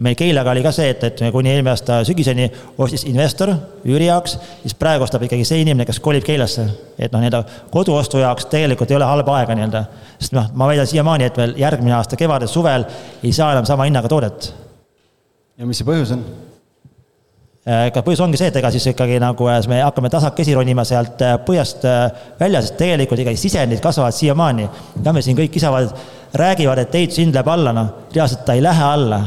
meil 0.00 0.16
Keilaga 0.16 0.54
oli 0.54 0.62
ka 0.64 0.72
see, 0.74 0.90
et, 0.94 1.04
et 1.04 1.22
kuni 1.32 1.52
eelmine 1.52 1.72
aasta 1.72 2.00
sügiseni 2.08 2.48
ostis 2.80 3.04
investor 3.08 3.52
üüri 3.84 4.08
jaoks, 4.08 4.36
siis 4.62 4.74
praegu 4.78 5.04
ostab 5.04 5.24
ikkagi 5.26 5.44
see 5.46 5.60
inimene, 5.64 5.86
kes 5.88 6.00
kolib 6.02 6.24
Keilasse. 6.26 6.66
et 6.98 7.12
noh, 7.12 7.22
nii-öelda 7.22 7.42
koduostu 7.72 8.20
jaoks 8.22 8.48
tegelikult 8.52 8.90
ei 8.90 8.98
ole 8.98 9.08
halba 9.08 9.38
aega 9.38 9.56
nii-öelda, 9.56 9.84
sest 10.18 10.36
noh, 10.36 10.50
ma 10.54 10.68
väidan 10.70 10.88
siiamaani, 10.88 11.30
et 11.30 11.40
veel 11.40 11.56
järgmine 11.60 11.96
aasta 11.96 12.18
kevadel, 12.20 12.48
suvel 12.48 12.86
ei 13.22 13.32
saa 13.36 13.52
enam 13.56 13.68
sama 13.68 13.88
hinnaga 13.88 14.08
toodet. 14.08 14.52
ja 15.58 15.68
mis 15.68 15.80
see 15.80 15.88
põhjus 15.88 16.14
on? 16.16 16.24
ega 17.70 18.00
põhjus 18.04 18.22
ongi 18.24 18.40
see, 18.40 18.48
et 18.48 18.56
ega 18.56 18.70
siis 18.72 18.86
ikkagi 18.94 19.18
nagu 19.20 19.50
äh, 19.52 19.60
me 19.68 19.82
hakkame 19.84 20.08
tasakesi 20.12 20.56
ronima 20.56 20.84
sealt 20.88 21.20
äh, 21.26 21.36
põhjast 21.44 21.84
äh, 21.84 22.24
välja, 22.40 22.64
sest 22.64 22.78
tegelikult 22.80 23.20
ikkagi 23.20 23.36
sisendid 23.36 23.84
kasvavad 23.84 24.16
siiamaani. 24.16 24.68
ja 25.04 25.12
me 25.12 25.22
siin 25.22 25.36
kõik 25.36 25.52
kisavad, 25.58 25.92
räägivad, 26.40 26.80
et 26.80 26.94
ehitushind 26.94 27.36
läheb 27.36 27.52
alla, 27.52 27.76
noh, 27.76 27.94
reaalselt 28.14 28.46
ta 28.48 28.56
ei 28.56 28.64
lähe 28.64 28.84
alla 28.86 29.20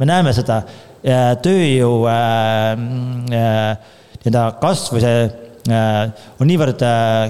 me 0.00 0.08
näeme 0.08 0.32
seda 0.32 0.62
tööjõu 1.44 2.04
äh, 2.08 2.72
äh, 3.36 3.76
nii-öelda 4.20 4.44
kasv 4.60 4.96
või 4.96 5.04
see 5.04 5.22
äh, 5.24 6.26
on 6.40 6.48
niivõrd 6.48 6.84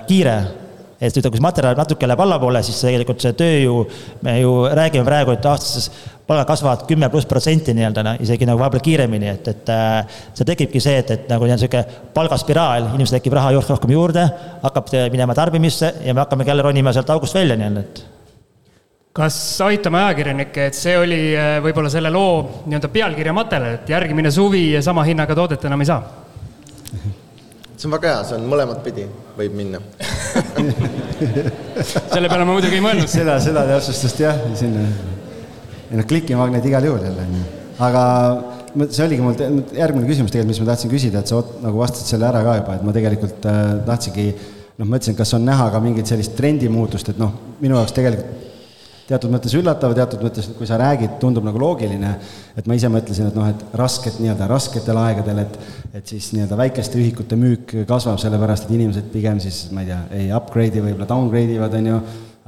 kiire, 0.09 0.37
et 1.01 1.17
ütleme, 1.17 1.33
kui 1.33 1.41
see 1.41 1.47
materjal 1.47 1.79
natuke 1.79 2.09
läheb 2.09 2.23
allapoole, 2.27 2.63
siis 2.67 2.81
tegelikult 2.83 3.23
see 3.23 3.35
tööjõu, 3.39 3.85
me 4.27 4.37
ju 4.41 4.55
räägime 4.77 5.07
praegu, 5.07 5.35
et 5.37 5.47
aastases 5.49 5.89
palgad 6.27 6.47
kasvavad 6.51 6.85
kümme 6.87 7.09
pluss 7.11 7.27
protsenti 7.27 7.75
nii-öelda, 7.75 8.05
no 8.07 8.15
isegi 8.23 8.47
nagu 8.47 8.61
vahepeal 8.61 8.85
kiiremini, 8.87 9.33
et, 9.33 9.51
et 9.51 9.73
see 10.37 10.47
tekibki 10.47 10.83
see, 10.83 11.01
et, 11.01 11.11
et 11.17 11.33
nagu 11.33 11.49
niisugune 11.49 12.13
palgaspiraal, 12.15 12.93
inimesel 12.93 13.19
tekib 13.19 13.39
raha 13.39 13.55
rohkem 13.57 13.97
juurde, 13.97 14.29
hakkab 14.63 14.95
minema 15.15 15.35
tarbimisse 15.39 15.95
ja 16.05 16.15
me 16.15 16.23
hakkamegi 16.23 16.53
jälle 16.53 16.69
ronima 16.69 16.95
sealt 16.95 17.11
august 17.17 17.39
välja 17.39 17.59
nii-öelda, 17.59 17.87
et 17.87 18.20
kas 19.17 19.37
aitame 19.67 19.99
ajakirjanikke, 20.05 20.69
et 20.71 20.77
see 20.79 20.95
oli 20.99 21.21
äh, 21.35 21.57
võib-olla 21.65 21.91
selle 21.91 22.13
loo 22.15 22.63
nii-öelda 22.71 22.91
pealkirja 22.95 23.33
materjal, 23.35 23.81
et 23.81 23.89
järgmine 23.91 24.31
suvi 24.31 24.65
sama 24.87 25.03
hinnaga 25.07 25.35
toodet 25.35 25.65
enam 25.67 25.83
ei 25.83 25.89
saa? 25.89 26.03
see 27.81 27.89
on 27.89 27.95
väga 27.97 28.11
hea, 28.13 28.21
see 28.29 28.37
on 28.37 28.45
mõlemat 28.53 28.83
pidi, 28.85 29.07
võib 29.39 29.57
minna 29.57 29.81
selle 32.13 32.29
peale 32.29 32.45
ma 32.45 32.53
muidugi 32.53 32.77
ei 32.77 32.85
mõelnud. 32.85 33.11
seda, 33.11 33.39
seda 33.43 33.65
täpsustust 33.73 34.21
jah, 34.23 34.39
sinna. 34.59 34.85
ei 35.89 35.99
noh, 35.99 36.07
klikimagnet 36.07 36.69
igal 36.71 36.87
juhul 36.87 37.03
jälle, 37.09 37.25
on 37.25 37.41
ju. 37.41 37.47
aga 37.89 38.05
see 38.85 39.09
oligi 39.09 39.25
mul 39.25 39.35
järgmine 39.75 40.07
küsimus 40.07 40.31
tegelikult, 40.31 40.53
mis 40.53 40.63
ma 40.63 40.69
tahtsin 40.71 40.93
küsida, 40.93 41.25
et 41.25 41.33
sa 41.33 41.41
nagu 41.65 41.83
vastasid 41.83 42.13
selle 42.13 42.29
ära 42.29 42.45
ka 42.47 42.55
juba, 42.61 42.77
et 42.79 42.87
ma 42.87 42.95
tegelikult 42.95 43.51
äh, 43.51 43.65
tahtsingi 43.89 44.29
noh, 44.29 44.87
mõtlesin, 44.87 45.19
kas 45.19 45.35
on 45.35 45.49
näha 45.49 45.67
ka 45.75 45.83
mingit 45.83 46.07
sellist 46.13 46.37
trendimuutust, 46.39 47.11
et 47.11 47.19
noh, 47.19 47.35
minu 47.65 47.81
jaoks 47.81 47.97
tegelikult 47.97 48.47
teatud 49.11 49.33
mõttes 49.33 49.55
üllatav, 49.59 49.95
teatud 49.99 50.23
mõttes, 50.23 50.49
kui 50.55 50.69
sa 50.69 50.79
räägid, 50.81 51.19
tundub 51.23 51.45
nagu 51.47 51.59
loogiline, 51.59 52.13
et 52.59 52.69
ma 52.71 52.79
ise 52.79 52.91
mõtlesin, 52.93 53.31
et 53.31 53.39
noh, 53.39 53.49
et 53.51 53.77
rasket, 53.79 54.21
nii-öelda 54.23 54.47
rasketel 54.51 55.01
aegadel, 55.03 55.45
et 55.45 55.59
et 55.91 56.07
siis 56.07 56.29
nii-öelda 56.37 56.55
väikeste 56.59 56.99
ühikute 57.01 57.37
müük 57.39 57.73
kasvab, 57.89 58.19
sellepärast 58.23 58.69
et 58.69 58.75
inimesed 58.77 59.09
pigem 59.11 59.41
siis, 59.43 59.65
ma 59.75 59.83
ei 59.83 59.89
tea, 59.89 60.01
ei 60.15 60.29
upgrade'i, 60.35 60.83
võib-olla 60.85 61.09
downgrade 61.11 61.57
ivad, 61.57 61.75
on 61.81 61.89
ju, 61.91 61.97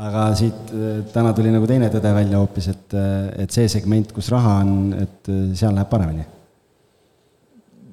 aga 0.06 0.26
siit 0.38 0.70
äh, 0.70 1.00
täna 1.12 1.32
tuli 1.36 1.50
nagu 1.54 1.66
teine 1.68 1.88
tõde 1.92 2.12
välja 2.14 2.38
hoopis, 2.38 2.70
et, 2.70 2.94
äh, 2.94 3.32
et 3.44 3.54
see 3.54 3.66
segment, 3.72 4.14
kus 4.14 4.30
raha 4.32 4.60
on, 4.62 4.94
et 5.02 5.32
äh, 5.32 5.42
seal 5.58 5.74
läheb 5.74 5.90
paremini. 5.90 6.28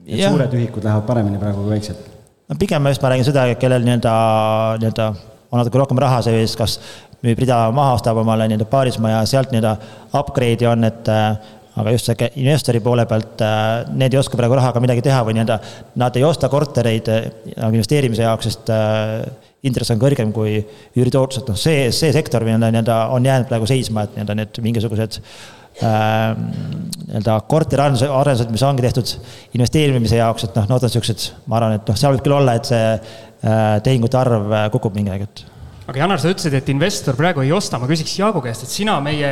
et 0.05 0.21
ja. 0.21 0.29
suured 0.29 0.53
ühikud 0.57 0.85
lähevad 0.85 1.05
paremini 1.09 1.41
praegu 1.41 1.65
kui 1.65 1.73
väiksed? 1.73 2.05
no 2.49 2.59
pigem 2.61 2.87
just 2.93 3.01
ma 3.01 3.13
räägin 3.13 3.29
seda, 3.31 3.49
kellel 3.61 3.85
nii-öelda, 3.85 4.13
nii-öelda 4.83 5.11
on 5.49 5.63
natuke 5.63 5.81
rohkem 5.81 6.01
raha 6.01 6.21
sees, 6.25 6.53
kas 6.57 6.77
müüb 7.25 7.41
rida 7.43 7.59
maha, 7.75 7.95
ostab 7.97 8.19
omale 8.21 8.47
nii-öelda 8.49 8.67
paarismaja, 8.71 9.23
sealt 9.27 9.51
nii-öelda 9.53 9.75
upgrade'i 10.19 10.69
on, 10.69 10.87
et 10.87 11.11
äh, 11.11 11.51
aga 11.79 11.93
just 11.95 12.09
see 12.09 12.31
investori 12.41 12.81
poole 12.83 13.05
pealt, 13.09 13.43
äh, 13.43 13.91
need 13.99 14.15
ei 14.15 14.21
oska 14.21 14.39
praegu 14.39 14.57
rahaga 14.59 14.81
midagi 14.83 15.03
teha 15.05 15.19
või 15.27 15.35
nii-öelda 15.37 15.59
nad 15.99 16.15
ei 16.19 16.25
osta 16.27 16.51
kortereid 16.51 17.11
äh, 17.11 17.29
investeerimise 17.67 18.25
jaoks, 18.25 18.49
sest 18.49 18.73
intress 19.67 19.91
on 19.91 19.99
kõrgem 19.99 20.31
kui 20.35 20.61
üüritootlus, 20.95 21.41
et 21.41 21.51
noh, 21.51 21.59
see, 21.59 21.89
see 21.95 22.15
sektor 22.15 22.47
nii-öelda 22.47 22.99
on 23.11 23.27
jäänud 23.27 23.51
praegu 23.51 23.67
seisma, 23.69 24.07
et 24.07 24.15
nii-öelda 24.15 24.39
need 24.39 24.61
mingisugused 24.63 25.19
nii-öelda 25.79 27.35
korteriarendused, 27.51 28.09
arendused, 28.11 28.49
mis 28.51 28.63
ongi 28.67 28.83
tehtud 28.83 29.11
investeerimise 29.55 30.19
jaoks, 30.19 30.47
et 30.47 30.57
noh, 30.59 30.71
nad 30.71 30.87
on 30.87 30.91
siuksed, 30.91 31.29
ma 31.51 31.59
arvan, 31.59 31.77
et 31.79 31.87
noh, 31.91 31.99
seal 31.99 32.15
võib 32.15 32.25
küll 32.25 32.35
olla, 32.39 32.57
et 32.59 32.67
see 32.67 33.79
tehingute 33.85 34.19
arv 34.19 34.51
kukub 34.73 34.97
mingi 34.97 35.13
aeg, 35.13 35.23
et 35.29 35.58
aga 35.89 36.03
Janar, 36.03 36.21
sa 36.21 36.29
ütlesid, 36.29 36.53
et 36.53 36.69
investor 36.69 37.17
praegu 37.17 37.41
ei 37.41 37.53
osta, 37.55 37.79
ma 37.81 37.87
küsiks 37.89 38.13
Jaagu 38.19 38.43
käest, 38.45 38.65
et 38.65 38.73
sina 38.73 38.99
meie 39.01 39.31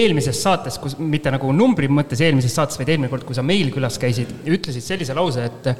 eelmises 0.00 0.40
saates, 0.40 0.78
kus 0.80 0.96
mitte 1.00 1.32
nagu 1.34 1.52
numbri 1.52 1.90
mõttes 1.92 2.22
eelmises 2.24 2.54
saates, 2.56 2.78
vaid 2.80 2.94
eelmine 2.94 3.10
kord, 3.12 3.26
kui 3.28 3.36
sa 3.36 3.44
meil 3.44 3.68
külas 3.74 4.00
käisid, 4.00 4.32
ütlesid 4.48 4.86
sellise 4.86 5.16
lause, 5.16 5.50
et 5.50 5.70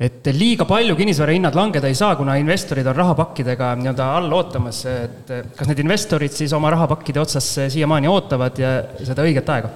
et 0.00 0.30
liiga 0.32 0.64
palju 0.64 0.94
kinnisvara 0.96 1.34
hinnad 1.36 1.56
langeda 1.58 1.90
ei 1.90 1.96
saa, 1.98 2.14
kuna 2.16 2.38
investorid 2.40 2.86
on 2.88 2.96
rahapakkidega 2.96 3.74
nii-öelda 3.76 4.06
all 4.16 4.32
ootamas, 4.32 4.78
et 4.88 5.32
kas 5.52 5.68
need 5.68 5.82
investorid 5.84 6.32
siis 6.32 6.54
oma 6.56 6.70
rahapakkide 6.72 7.20
otsas 7.20 7.48
siiamaani 7.74 8.08
ootavad 8.08 8.56
ja 8.62 8.70
seda 9.04 9.26
õiget 9.28 9.52
aega? 9.52 9.68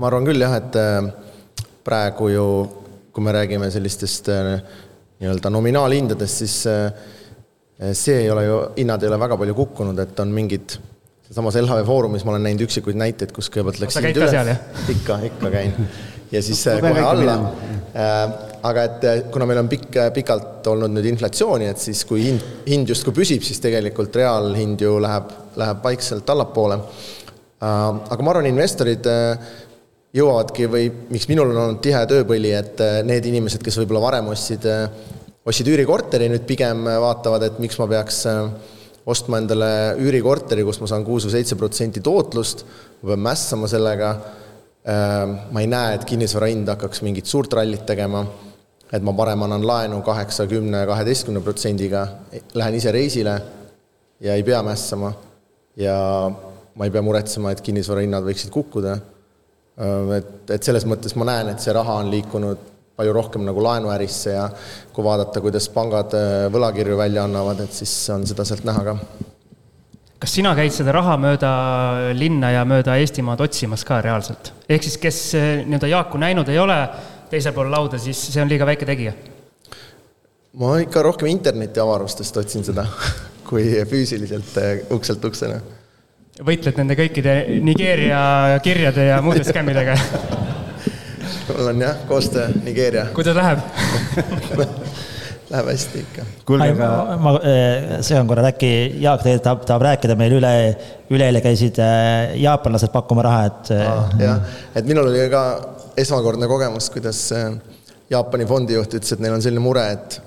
ma 0.00 0.08
arvan 0.08 0.24
küll 0.24 0.40
jah, 0.40 0.56
et 0.56 0.78
äh, 0.80 1.10
praegu 1.84 2.30
ju, 2.32 2.46
kui 3.12 3.26
me 3.26 3.36
räägime 3.36 3.68
sellistest 3.74 4.32
äh, 4.32 4.54
nii-öelda 5.20 5.52
nominaalhindadest, 5.52 6.40
siis 6.46 6.56
äh, 6.72 7.20
see 7.92 8.22
ei 8.22 8.30
ole 8.30 8.46
ju, 8.46 8.62
hinnad 8.76 9.02
ei 9.02 9.10
ole 9.10 9.18
väga 9.20 9.38
palju 9.40 9.54
kukkunud, 9.58 9.98
et 10.04 10.20
on 10.22 10.32
mingid, 10.34 10.76
samas 11.32 11.56
LHV 11.60 11.84
Foorumis 11.88 12.24
ma 12.26 12.34
olen 12.34 12.46
näinud 12.48 12.66
üksikuid 12.66 12.98
näiteid, 13.00 13.32
kus 13.34 13.50
kõigepealt 13.52 13.82
läks 13.82 13.98
hind 13.98 14.20
üles. 14.20 14.50
ikka, 14.96 15.18
ikka 15.30 15.52
käin. 15.54 15.74
ja 16.32 16.42
siis 16.44 16.60
eh, 16.70 16.80
kohe 16.84 17.06
alla. 17.06 17.38
Eh, 17.92 18.36
aga 18.62 18.84
et 18.86 19.06
kuna 19.34 19.48
meil 19.48 19.62
on 19.64 19.70
pikk, 19.72 19.98
pikalt 20.14 20.68
olnud 20.70 20.92
nüüd 20.94 21.08
inflatsiooni, 21.10 21.66
et 21.72 21.82
siis 21.82 22.04
kui 22.08 22.28
hind, 22.28 22.44
hind 22.68 22.92
justkui 22.92 23.16
püsib, 23.16 23.42
siis 23.46 23.58
tegelikult 23.64 24.14
reaalhind 24.20 24.84
ju 24.84 24.94
läheb, 25.02 25.32
läheb 25.58 25.82
vaikselt 25.82 26.30
allapoole. 26.30 26.78
aga 27.62 28.22
ma 28.22 28.30
arvan, 28.32 28.46
investorid 28.50 29.06
jõuavadki 30.14 30.68
või 30.70 30.88
miks 31.10 31.26
minul 31.30 31.50
on 31.50 31.60
olnud 31.64 31.82
tihe 31.82 32.00
tööpõli, 32.10 32.52
et 32.54 32.80
need 33.06 33.26
inimesed, 33.32 33.62
kes 33.64 33.78
võib-olla 33.80 34.02
varem 34.06 34.30
ostsid 34.34 34.66
ostsid 35.48 35.72
üürikorteri, 35.72 36.28
nüüd 36.30 36.44
pigem 36.46 36.84
vaatavad, 36.86 37.48
et 37.48 37.58
miks 37.62 37.78
ma 37.80 37.88
peaks 37.90 38.22
äh, 38.30 38.44
ostma 39.10 39.40
endale 39.42 39.70
üürikorteri, 40.02 40.62
kus 40.66 40.78
ma 40.82 40.90
saan 40.90 41.06
kuus 41.06 41.26
või 41.26 41.34
seitse 41.34 41.58
protsenti 41.58 42.02
tootlust, 42.04 42.62
ma 43.02 43.12
pean 43.12 43.24
mässama 43.26 43.70
sellega, 43.70 44.12
äh, 44.86 45.34
ma 45.50 45.64
ei 45.64 45.70
näe, 45.70 45.98
et 45.98 46.06
kinnisvara 46.08 46.50
hind 46.52 46.70
hakkaks 46.70 47.02
mingit 47.06 47.30
suurt 47.30 47.54
rallit 47.58 47.82
tegema, 47.88 48.22
et 48.92 49.02
ma 49.02 49.14
parem 49.18 49.42
annan 49.46 49.66
laenu 49.66 50.02
kaheksa, 50.06 50.46
kümne, 50.50 50.84
kaheteistkümne 50.86 51.42
protsendiga, 51.42 52.06
lähen 52.54 52.78
ise 52.78 52.92
reisile 52.94 53.38
ja 54.22 54.36
ei 54.36 54.44
pea 54.46 54.60
mässama 54.62 55.14
ja 55.80 55.96
ma 56.76 56.86
ei 56.86 56.92
pea 56.92 57.02
muretsema, 57.02 57.50
et 57.50 57.64
kinnisvara 57.64 58.04
hinnad 58.04 58.22
võiksid 58.28 58.52
kukkuda. 58.54 58.98
Äh, 59.82 60.18
et, 60.20 60.36
et 60.54 60.70
selles 60.70 60.86
mõttes 60.86 61.18
ma 61.18 61.26
näen, 61.26 61.50
et 61.50 61.64
see 61.64 61.74
raha 61.74 61.98
on 62.04 62.14
liikunud 62.14 62.68
palju 62.96 63.12
rohkem 63.16 63.44
nagu 63.46 63.62
laenuärisse 63.64 64.34
ja 64.34 64.46
kui 64.92 65.04
vaadata, 65.04 65.40
kuidas 65.44 65.68
pangad 65.72 66.14
äh, 66.16 66.46
võlakirju 66.52 66.96
välja 66.98 67.24
annavad, 67.26 67.62
et 67.64 67.72
siis 67.74 67.92
on 68.12 68.26
seda 68.28 68.44
sealt 68.48 68.66
näha 68.68 68.84
ka. 68.90 68.96
kas 70.22 70.36
sina 70.38 70.52
käid 70.58 70.74
seda 70.74 70.92
raha 70.94 71.16
mööda 71.20 71.52
linna 72.14 72.52
ja 72.52 72.66
mööda 72.68 72.98
Eestimaad 73.00 73.40
otsimas 73.40 73.84
ka 73.88 74.02
reaalselt? 74.04 74.52
ehk 74.68 74.86
siis, 74.88 74.98
kes 75.00 75.20
äh, 75.38 75.50
nii-öelda 75.64 75.92
Jaaku 75.94 76.20
näinud 76.20 76.52
ei 76.52 76.60
ole 76.60 76.78
teisel 77.32 77.56
pool 77.56 77.70
lauda, 77.72 77.98
siis 77.98 78.20
see 78.28 78.42
on 78.42 78.52
liiga 78.52 78.68
väike 78.68 78.88
tegija? 78.88 79.14
ma 80.60 80.76
ikka 80.84 81.02
rohkem 81.08 81.32
internetiavarustest 81.32 82.42
otsin 82.44 82.66
seda 82.68 82.86
kui 83.48 83.72
füüsiliselt 83.88 84.60
äh, 84.60 84.84
ukselt 84.92 85.24
uksele. 85.24 85.62
võitled 86.44 86.76
nende 86.76 87.00
kõikide 87.00 87.40
Nigeeria 87.64 88.60
kirjade 88.64 89.08
ja 89.14 89.20
muude 89.24 89.48
skämmidega 89.48 89.96
mul 91.56 91.72
on 91.72 91.86
jah, 91.86 92.04
koostöö 92.08 92.48
Nigeeria. 92.64 93.06
kuidas 93.14 93.36
läheb 93.36 93.58
Läheb 95.52 95.66
hästi 95.68 96.00
ikka. 96.00 96.24
kuulge, 96.48 96.70
aga 96.72 96.88
ma, 96.88 97.16
ma 97.20 97.32
eh, 97.44 97.98
segan 98.00 98.28
korra, 98.30 98.46
äkki 98.48 98.72
Jaak 99.02 99.20
tegelikult 99.20 99.44
tahab, 99.44 99.66
tahab 99.68 99.84
rääkida 99.84 100.16
meil 100.16 100.38
üle, 100.38 100.52
üleeile 101.12 101.42
käisid 101.44 101.76
eh, 101.82 102.38
jaapanlased 102.40 102.92
pakkuma 102.94 103.26
raha, 103.26 103.44
et 103.50 103.72
ah,. 103.76 104.16
jah, 104.20 104.58
et 104.74 104.88
minul 104.88 105.10
oli 105.10 105.28
ka 105.32 105.44
esmakordne 106.00 106.48
kogemus, 106.48 106.88
kuidas 106.94 107.20
Jaapani 108.12 108.46
fondijuht 108.48 108.96
ütles, 108.96 109.12
et 109.12 109.20
neil 109.24 109.36
on 109.36 109.44
selline 109.44 109.62
mure, 109.64 109.84
et 109.92 110.20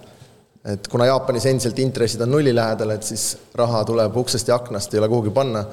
et 0.65 0.87
kuna 0.89 1.05
Jaapanis 1.05 1.45
endiselt 1.45 1.79
intressid 1.79 2.21
on 2.25 2.31
nulli 2.33 2.53
lähedal, 2.55 2.95
et 2.95 3.05
siis 3.05 3.35
raha 3.57 3.83
tuleb 3.85 4.15
uksest 4.17 4.49
ja 4.49 4.57
aknast, 4.57 4.93
ei 4.93 5.01
ole 5.01 5.09
kuhugi 5.11 5.33
panna. 5.33 5.65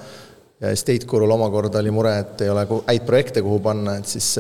ja 0.61 0.77
State 0.77 1.07
Gurul 1.07 1.31
omakorda 1.31 1.81
oli 1.81 1.91
mure, 1.91 2.19
et 2.19 2.41
ei 2.45 2.51
ole 2.53 2.67
häid 2.87 3.07
projekte, 3.07 3.43
kuhu 3.43 3.59
panna, 3.61 3.97
et 3.99 4.07
siis 4.07 4.37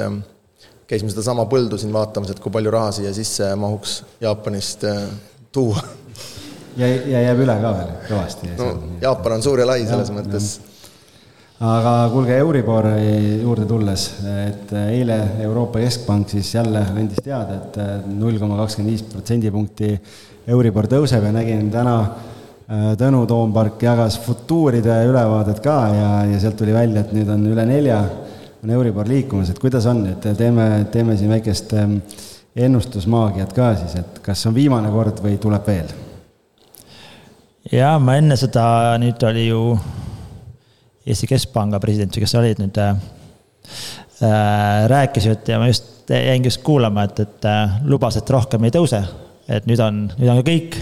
käisime 0.88 1.12
sedasama 1.12 1.46
põldu 1.50 1.78
siin 1.80 1.92
vaatamas, 1.94 2.32
et 2.32 2.40
kui 2.42 2.52
palju 2.54 2.72
raha 2.74 2.92
siia 2.98 3.12
sisse 3.16 3.52
mahuks 3.58 4.02
Jaapanist 4.22 4.84
äh, 4.88 5.04
tuua. 5.52 5.82
ja, 6.76 6.88
ja 6.88 7.22
jääb 7.28 7.40
üle 7.44 7.56
ka 7.62 7.72
veel 7.78 7.94
kõvasti. 8.10 8.52
no 8.58 8.68
Jaapan 9.02 9.38
on 9.38 9.46
suur 9.46 9.62
ja 9.62 9.68
lai 9.68 9.80
selles 9.86 10.10
ja, 10.10 10.16
mõttes. 10.16 10.50
aga 11.62 11.94
kuulge, 12.12 12.36
Euribori 12.42 13.14
juurde 13.42 13.68
tulles, 13.70 14.08
et 14.48 14.74
eile 14.82 15.18
Euroopa 15.46 15.82
Keskpank 15.84 16.34
siis 16.34 16.54
jälle 16.54 16.84
andis 16.90 17.22
teada, 17.22 17.60
et 17.60 18.06
null 18.10 18.40
koma 18.42 18.58
kakskümmend 18.62 18.94
viis 18.94 19.06
protsendipunkti 19.12 19.96
Euribor 20.52 20.88
tõuseb 20.90 21.28
ja 21.28 21.34
nägin 21.34 21.68
täna 21.70 21.96
äh, 22.02 22.32
Tõnu 22.98 23.24
Toompark 23.30 23.82
jagas 23.84 24.18
futuuride 24.24 25.04
ülevaadet 25.06 25.60
ka 25.62 25.76
ja, 25.92 26.10
ja 26.32 26.42
sealt 26.42 26.56
tuli 26.58 26.74
välja, 26.74 27.04
et 27.04 27.12
nüüd 27.14 27.30
on 27.30 27.46
üle 27.52 27.66
nelja 27.68 28.00
on 28.62 28.70
Euribor 28.70 29.08
liikumas, 29.08 29.50
et 29.50 29.58
kuidas 29.58 29.86
on, 29.90 30.04
et 30.06 30.26
teeme, 30.38 30.86
teeme 30.92 31.16
siin 31.18 31.30
väikest 31.32 31.72
ähm, 31.74 31.96
ennustusmaagiat 32.56 33.52
ka 33.56 33.72
siis, 33.80 33.96
et 33.98 34.20
kas 34.22 34.46
on 34.46 34.54
viimane 34.54 34.90
kord 34.94 35.18
või 35.24 35.38
tuleb 35.42 35.66
veel? 35.66 35.90
jaa, 37.72 37.96
ma 37.98 38.16
enne 38.20 38.38
seda, 38.38 38.64
nüüd 39.02 39.26
oli 39.26 39.48
ju 39.48 39.64
Eesti 41.06 41.26
Keskpanga 41.26 41.80
president 41.82 42.14
või 42.14 42.22
kes 42.22 42.36
sa 42.36 42.38
olid 42.38 42.62
nüüd 42.62 42.78
äh,, 42.78 43.04
äh 44.22 44.86
rääkisid 44.92 45.50
ja 45.50 45.58
ma 45.58 45.66
just 45.66 45.90
jäingi 46.12 46.50
just 46.50 46.62
kuulama, 46.62 47.08
et, 47.08 47.18
et 47.20 47.46
äh, 47.50 47.78
lubas, 47.84 48.16
et 48.18 48.30
rohkem 48.30 48.62
ei 48.64 48.74
tõuse. 48.74 49.02
et 49.48 49.66
nüüd 49.66 49.80
on, 49.82 50.04
nüüd 50.18 50.30
on 50.30 50.38
ka 50.38 50.50
kõik. 50.50 50.76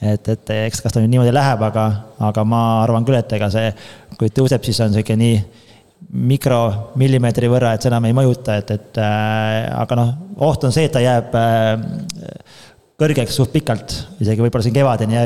et, 0.00 0.28
et 0.28 0.50
eks 0.64 0.80
kas 0.80 0.92
ta 0.92 1.00
nüüd 1.04 1.12
niimoodi 1.12 1.36
läheb, 1.36 1.68
aga, 1.68 1.90
aga 2.18 2.44
ma 2.44 2.82
arvan 2.82 3.04
küll, 3.04 3.20
et 3.20 3.32
ega 3.36 3.50
see, 3.52 3.74
kui 4.16 4.32
tõuseb, 4.32 4.64
siis 4.64 4.80
on 4.80 4.94
sihuke 4.96 5.16
nii 5.20 5.68
mikromillimeetri 6.10 7.48
võrra, 7.50 7.74
et 7.74 7.84
see 7.84 7.90
enam 7.90 8.08
ei 8.08 8.14
mõjuta, 8.16 8.56
et, 8.60 8.72
et 8.74 8.98
äh, 8.98 9.68
aga 9.78 9.98
noh, 9.98 10.10
oht 10.48 10.64
on 10.66 10.74
see, 10.74 10.88
et 10.88 10.94
ta 10.94 11.02
jääb 11.02 11.36
äh, 11.38 12.64
kõrgeks 13.00 13.36
suht 13.36 13.52
pikalt, 13.54 13.94
isegi 14.20 14.42
võib-olla 14.42 14.66
siin 14.66 14.76
kevadeni, 14.76 15.20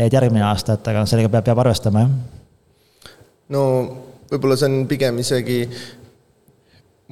et 0.00 0.14
järgmine 0.14 0.44
aasta, 0.48 0.78
et 0.78 0.88
aga 0.92 1.04
sellega 1.10 1.30
peab, 1.32 1.46
peab 1.50 1.60
arvestama, 1.64 2.06
jah. 2.06 3.12
no 3.52 3.64
võib-olla 4.32 4.56
see 4.58 4.70
on 4.70 4.88
pigem 4.90 5.20
isegi 5.22 5.60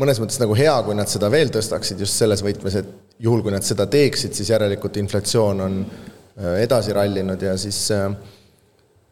mõnes 0.01 0.20
mõttes 0.23 0.40
nagu 0.40 0.57
hea, 0.57 0.75
kui 0.87 0.96
nad 0.96 1.11
seda 1.11 1.29
veel 1.33 1.53
tõstaksid 1.53 2.01
just 2.01 2.16
selles 2.16 2.42
võtmes, 2.46 2.81
et 2.81 2.92
juhul, 3.20 3.44
kui 3.44 3.53
nad 3.53 3.66
seda 3.66 3.85
teeksid, 3.90 4.33
siis 4.35 4.55
järelikult 4.55 4.96
inflatsioon 5.03 5.66
on 5.66 5.81
äh, 5.85 6.62
edasi 6.64 6.96
rallinud 6.96 7.42
ja 7.44 7.53
siis, 7.61 7.85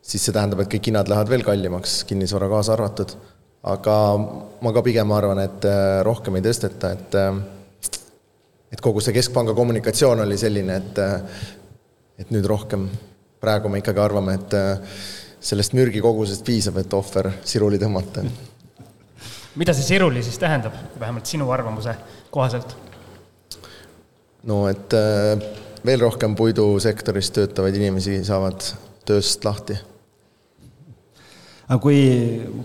siis 0.00 0.22
see 0.24 0.32
tähendab, 0.32 0.64
et 0.64 0.72
kõik 0.72 0.88
hinnad 0.88 1.12
lähevad 1.12 1.34
veel 1.34 1.44
kallimaks, 1.44 2.00
kinnisvara 2.08 2.48
kaasa 2.48 2.72
arvatud 2.78 3.18
aga 3.68 3.94
ma 4.62 4.72
ka 4.74 4.82
pigem 4.84 5.12
arvan, 5.14 5.40
et 5.44 5.66
äh, 5.68 6.00
rohkem 6.06 6.38
ei 6.38 6.44
tõsteta, 6.44 6.92
et 6.96 7.16
äh, 7.18 7.38
et 8.72 8.82
kogu 8.84 9.00
see 9.00 9.14
Keskpanga 9.16 9.54
kommunikatsioon 9.56 10.24
oli 10.24 10.38
selline, 10.40 10.80
et 10.80 11.00
äh, 11.02 11.44
et 12.18 12.32
nüüd 12.34 12.48
rohkem, 12.50 12.88
praegu 13.38 13.70
me 13.70 13.78
ikkagi 13.78 14.02
arvame, 14.02 14.34
et 14.34 14.54
sellest 15.38 15.76
mürgikogusest 15.78 16.42
piisab, 16.42 16.80
et 16.80 16.94
ohver 16.96 17.30
siruli 17.46 17.78
tõmmata. 17.78 18.24
mida 19.60 19.74
see 19.76 19.86
siruli 19.86 20.24
siis 20.26 20.40
tähendab, 20.42 20.74
vähemalt 20.98 21.30
sinu 21.30 21.50
arvamuse 21.54 21.94
kohaselt? 22.34 22.74
no 24.48 24.64
et 24.70 24.94
veel 25.86 26.02
rohkem 26.02 26.34
puidusektoris 26.38 27.30
töötavaid 27.36 27.76
inimesi 27.78 28.18
saavad 28.26 28.64
tööst 29.06 29.44
lahti 29.46 29.76
aga 31.68 31.76
kui, 31.84 31.98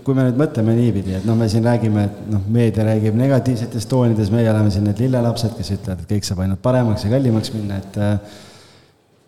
kui 0.04 0.16
me 0.16 0.24
nüüd 0.24 0.38
mõtleme 0.40 0.74
niipidi, 0.78 1.18
et 1.18 1.26
noh, 1.28 1.36
me 1.36 1.46
siin 1.52 1.66
räägime, 1.66 2.06
et 2.08 2.32
noh, 2.32 2.40
meedia 2.52 2.86
räägib 2.86 3.16
negatiivsetes 3.20 3.84
toonides, 3.90 4.30
meie 4.32 4.48
oleme 4.48 4.72
siin 4.72 4.86
need 4.88 5.02
lillelapsed, 5.04 5.52
kes 5.58 5.74
ütlevad, 5.76 6.00
et 6.00 6.14
kõik 6.14 6.24
saab 6.24 6.40
ainult 6.44 6.62
paremaks 6.64 7.04
ja 7.04 7.10
kallimaks 7.12 7.52
minna, 7.52 7.82
et 7.82 7.98
äh, 8.00 8.38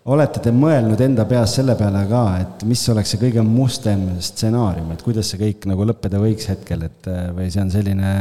olete 0.09 0.41
te 0.41 0.53
mõelnud 0.55 1.01
enda 1.05 1.27
peas 1.29 1.53
selle 1.59 1.75
peale 1.77 2.01
ka, 2.09 2.21
et 2.41 2.65
mis 2.65 2.81
oleks 2.89 3.13
see 3.13 3.21
kõige 3.21 3.43
mustem 3.45 4.07
stsenaarium, 4.25 4.95
et 4.95 5.03
kuidas 5.05 5.29
see 5.29 5.43
kõik 5.43 5.67
nagu 5.69 5.85
lõppeda 5.91 6.21
võiks 6.23 6.49
hetkel, 6.49 6.87
et 6.87 7.09
äh, 7.13 7.27
või 7.37 7.51
see 7.53 7.61
on 7.61 7.73
selline 7.73 8.13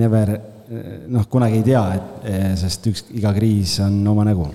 never, 0.00 0.32
noh, 1.12 1.26
kunagi 1.30 1.60
ei 1.60 1.66
tea, 1.66 1.82
et 1.98 2.56
sest 2.62 2.88
üks, 2.88 3.04
iga 3.14 3.34
kriis 3.36 3.76
on 3.84 4.00
oma 4.08 4.24
nägu? 4.26 4.48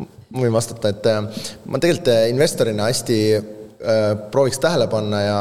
ma 0.00 0.42
võin 0.42 0.56
vastata, 0.56 0.94
et 0.96 1.10
äh, 1.12 1.44
ma 1.68 1.78
tegelikult 1.82 2.32
investorina 2.32 2.88
hästi 2.88 3.20
Äh, 3.28 3.55
prooviks 4.30 4.58
tähele 4.62 4.86
panna 4.88 5.20
ja, 5.20 5.40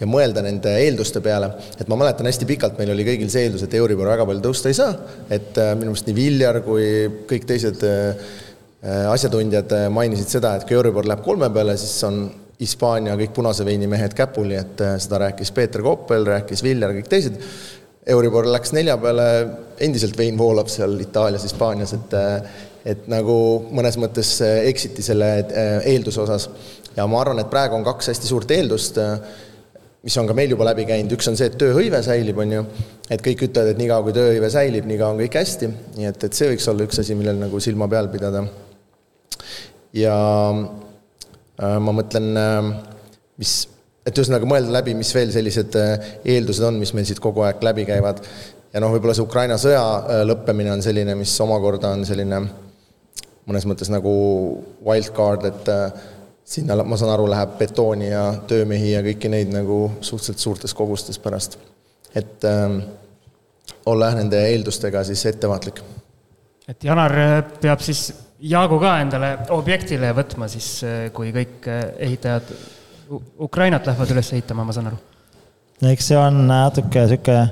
ja 0.00 0.08
mõelda 0.10 0.42
nende 0.42 0.72
eelduste 0.82 1.22
peale. 1.22 1.50
et 1.78 1.88
ma 1.88 1.98
mäletan 2.00 2.26
hästi 2.26 2.48
pikalt, 2.48 2.78
meil 2.78 2.90
oli 2.94 3.06
kõigil 3.06 3.30
see 3.30 3.46
eeldus, 3.46 3.62
et 3.64 3.74
Euribor 3.78 4.10
väga 4.10 4.26
palju 4.26 4.42
tõusta 4.48 4.72
ei 4.72 4.78
saa, 4.78 4.96
et 5.30 5.58
äh, 5.58 5.72
minu 5.78 5.92
meelest 5.92 6.10
nii 6.10 6.16
Viljar 6.16 6.60
kui 6.66 6.88
kõik 7.30 7.46
teised 7.48 7.84
äh, 7.86 8.28
asjatundjad 9.12 9.74
mainisid 9.94 10.30
seda, 10.38 10.56
et 10.58 10.66
kui 10.66 10.78
Euribor 10.78 11.06
läheb 11.06 11.24
kolme 11.24 11.50
peale, 11.54 11.76
siis 11.78 11.96
on 12.08 12.24
Hispaania 12.58 13.14
kõik 13.18 13.34
punase 13.36 13.66
veini 13.66 13.86
mehed 13.90 14.14
käpuli, 14.18 14.56
et 14.58 14.80
seda 14.98 15.20
rääkis 15.22 15.52
Peeter 15.54 15.82
Koppel, 15.86 16.26
rääkis 16.26 16.64
Viljar, 16.66 16.90
kõik 16.96 17.10
teised. 17.10 17.36
Euribor 18.08 18.48
läks 18.50 18.72
nelja 18.74 18.96
peale, 18.98 19.26
endiselt 19.84 20.16
vein 20.18 20.38
voolab 20.38 20.70
seal 20.72 20.96
Itaalias, 21.04 21.46
Hispaanias, 21.46 21.94
et 21.94 22.18
et 22.88 23.08
nagu 23.10 23.34
mõnes 23.74 23.98
mõttes 24.00 24.30
eksiti 24.40 25.02
selle 25.04 25.26
eelduse 25.90 26.22
osas 26.22 26.46
ja 26.98 27.06
ma 27.06 27.20
arvan, 27.22 27.38
et 27.42 27.50
praegu 27.50 27.78
on 27.78 27.86
kaks 27.86 28.10
hästi 28.12 28.26
suurt 28.30 28.50
eeldust, 28.54 28.98
mis 30.06 30.16
on 30.18 30.28
ka 30.28 30.34
meil 30.36 30.50
juba 30.54 30.66
läbi 30.66 30.86
käinud, 30.88 31.14
üks 31.14 31.30
on 31.30 31.38
see, 31.38 31.48
et 31.50 31.58
tööhõive 31.60 32.00
säilib, 32.04 32.38
on 32.42 32.54
ju, 32.56 32.64
et 33.10 33.22
kõik 33.24 33.46
ütlevad, 33.48 33.72
et 33.72 33.80
niikaua 33.80 34.04
kui 34.06 34.16
tööhõive 34.16 34.50
säilib, 34.52 34.86
niikaua 34.88 35.14
on 35.14 35.22
kõik 35.22 35.38
hästi, 35.38 35.70
nii 35.98 36.10
et, 36.10 36.28
et 36.28 36.38
see 36.38 36.50
võiks 36.52 36.68
olla 36.72 36.86
üks 36.88 37.02
asi, 37.02 37.16
millel 37.18 37.38
nagu 37.40 37.62
silma 37.62 37.88
peal 37.90 38.10
pidada. 38.12 38.44
ja 39.96 40.18
äh, 40.54 41.78
ma 41.82 41.94
mõtlen 41.96 42.30
äh,, 42.38 42.70
mis, 43.40 43.56
et 44.06 44.18
ühesõnaga 44.18 44.48
mõelda 44.48 44.74
läbi, 44.78 44.94
mis 44.98 45.10
veel 45.14 45.32
sellised 45.34 45.74
äh, 45.78 46.14
eeldused 46.24 46.66
on, 46.66 46.78
mis 46.82 46.94
meil 46.96 47.06
siit 47.08 47.22
kogu 47.22 47.46
aeg 47.46 47.62
läbi 47.62 47.86
käivad. 47.88 48.22
ja 48.72 48.82
noh, 48.82 48.94
võib-olla 48.94 49.16
see 49.18 49.26
Ukraina 49.26 49.58
sõja 49.60 49.82
äh, 49.82 50.22
lõppemine 50.26 50.74
on 50.74 50.84
selline, 50.84 51.18
mis 51.18 51.34
omakorda 51.44 51.94
on 51.96 52.06
selline 52.08 52.46
mõnes 53.48 53.64
mõttes 53.64 53.88
nagu 53.88 54.12
wildcard, 54.84 55.46
et 55.48 55.70
äh, 55.72 56.06
sinna, 56.48 56.76
ma 56.84 56.96
saan 56.96 57.12
aru, 57.12 57.28
läheb 57.30 57.56
betooni 57.60 58.08
ja 58.10 58.22
töömehi 58.48 58.92
ja 58.94 59.02
kõiki 59.04 59.30
neid 59.32 59.52
nagu 59.52 59.80
suhteliselt 60.00 60.42
suurtes 60.42 60.74
kogustes 60.74 61.20
pärast. 61.20 61.58
et 62.14 62.44
ähm, 62.44 62.80
olla 63.86 64.08
jah, 64.08 64.16
nende 64.16 64.40
eeldustega 64.48 65.04
siis 65.04 65.26
ettevaatlik. 65.26 65.82
et 66.68 66.84
Janar 66.84 67.18
äh, 67.18 67.36
peab 67.60 67.84
siis 67.84 68.08
Jaagu 68.38 68.78
ka 68.78 69.00
endale 69.02 69.32
objektile 69.50 70.12
võtma 70.14 70.48
siis, 70.48 70.82
äh, 70.86 71.10
kui 71.12 71.32
kõik 71.34 71.68
äh, 71.68 71.84
ehitajad 72.08 72.52
Ukrainat 73.40 73.86
lähevad 73.88 74.10
üles 74.14 74.32
ehitama, 74.32 74.64
ma 74.64 74.72
saan 74.72 74.92
aru? 74.92 74.98
eks 75.92 76.08
see 76.10 76.18
on 76.18 76.46
natuke 76.48 77.04
niisugune 77.04 77.42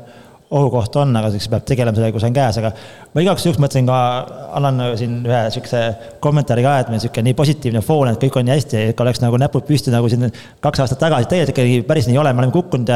ohukoht 0.51 0.95
on, 1.01 1.11
aga 1.19 1.31
siis 1.35 1.49
peab 1.51 1.65
tegelema 1.67 1.97
sellega, 1.97 2.15
kui 2.15 2.23
see 2.23 2.31
on 2.31 2.37
käes, 2.37 2.59
aga 2.61 2.71
ma 3.15 3.23
igaks 3.25 3.47
juhuks 3.47 3.59
mõtlesin 3.63 3.89
ka, 3.89 3.99
annan 4.59 4.83
siin 4.99 5.17
ühe 5.27 5.41
sihukese 5.55 5.81
kommentaari 6.23 6.63
ka, 6.63 6.75
et 6.83 6.93
meil 6.93 7.03
sihuke 7.03 7.25
nii 7.27 7.35
positiivne 7.39 7.83
foon, 7.83 8.13
et 8.13 8.21
kõik 8.23 8.39
on 8.39 8.47
nii 8.47 8.55
hästi, 8.55 8.85
et 8.93 9.03
oleks 9.03 9.23
nagu 9.25 9.41
näpud 9.43 9.67
püsti 9.67 9.95
nagu 9.95 10.11
siin 10.13 10.29
kaks 10.63 10.85
aastat 10.85 11.03
tagasi, 11.03 11.27
tegelikult 11.33 11.57
ikkagi 11.57 11.83
päris 11.89 12.07
nii 12.07 12.15
ei 12.15 12.23
ole, 12.23 12.33
me 12.33 12.45
oleme 12.45 12.55
kukkunud, 12.55 12.93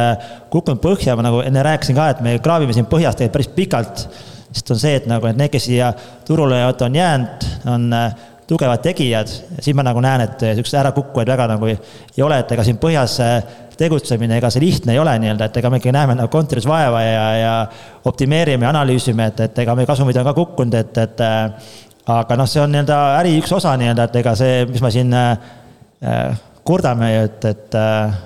kukkunud 0.55 0.83
põhja, 0.85 1.19
ma 1.19 1.27
nagu 1.27 1.43
enne 1.43 1.67
rääkisin 1.67 1.99
ka, 1.99 2.11
et 2.15 2.23
me 2.27 2.37
kraavime 2.45 2.77
siin 2.77 2.87
põhjas 2.91 3.19
tegelikult 3.19 3.41
päris 3.41 3.55
pikalt. 3.57 4.07
Sest 4.51 4.71
on 4.75 4.79
see, 4.83 4.97
et 4.99 5.05
nagu, 5.07 5.27
et 5.31 5.39
need, 5.39 5.51
kes 5.53 5.69
siia 5.69 5.93
turule 6.27 6.59
on 6.67 6.95
jäänud, 6.99 7.45
on 7.71 7.85
äh, 7.95 8.15
tugevad 8.51 8.83
tegijad, 8.83 9.31
siis 9.63 9.77
ma 9.79 9.85
nagu 9.87 10.01
näen, 10.03 10.25
et 10.27 10.43
niisuguseid 10.43 10.81
ärakukkujaid 10.81 11.31
väga 11.31 11.47
nagu 11.53 11.69
ei, 11.71 11.77
ole, 12.27 12.41
et 12.43 12.51
ega 12.51 12.65
siin 12.67 12.81
põhjas 12.83 13.21
tegutsemine, 13.81 14.37
ega 14.41 14.51
see 14.53 14.63
lihtne 14.65 14.95
ei 14.95 15.01
ole 15.01 15.15
nii-öelda, 15.23 15.49
et 15.49 15.61
ega 15.61 15.71
me 15.73 15.81
ikka 15.81 15.95
näeme 15.97 16.17
nagu 16.19 16.33
kontoris 16.33 16.67
vaeva 16.69 17.03
ja, 17.05 17.27
ja 17.41 17.55
optimeerime 18.09 18.67
ja 18.67 18.75
analüüsime, 18.75 19.31
et, 19.33 19.45
et 19.47 19.63
ega 19.65 19.77
meie 19.79 19.89
kasumid 19.89 20.19
on 20.21 20.29
ka 20.29 20.37
kukkunud, 20.37 20.77
et, 20.77 21.01
et 21.05 21.25
äh, 21.25 21.71
aga 22.19 22.37
noh, 22.41 22.49
see 22.51 22.63
on 22.63 22.73
nii-öelda 22.75 23.01
äri 23.21 23.37
üks 23.41 23.53
osa 23.57 23.77
nii-öelda, 23.81 24.09
et 24.11 24.21
ega 24.23 24.35
see, 24.39 24.65
mis 24.71 24.85
me 24.85 24.93
siin 24.95 25.17
äh, 25.17 26.43
kurdame 26.67 27.15
et, 27.23 27.49
et 27.49 27.79
äh, 27.79 28.19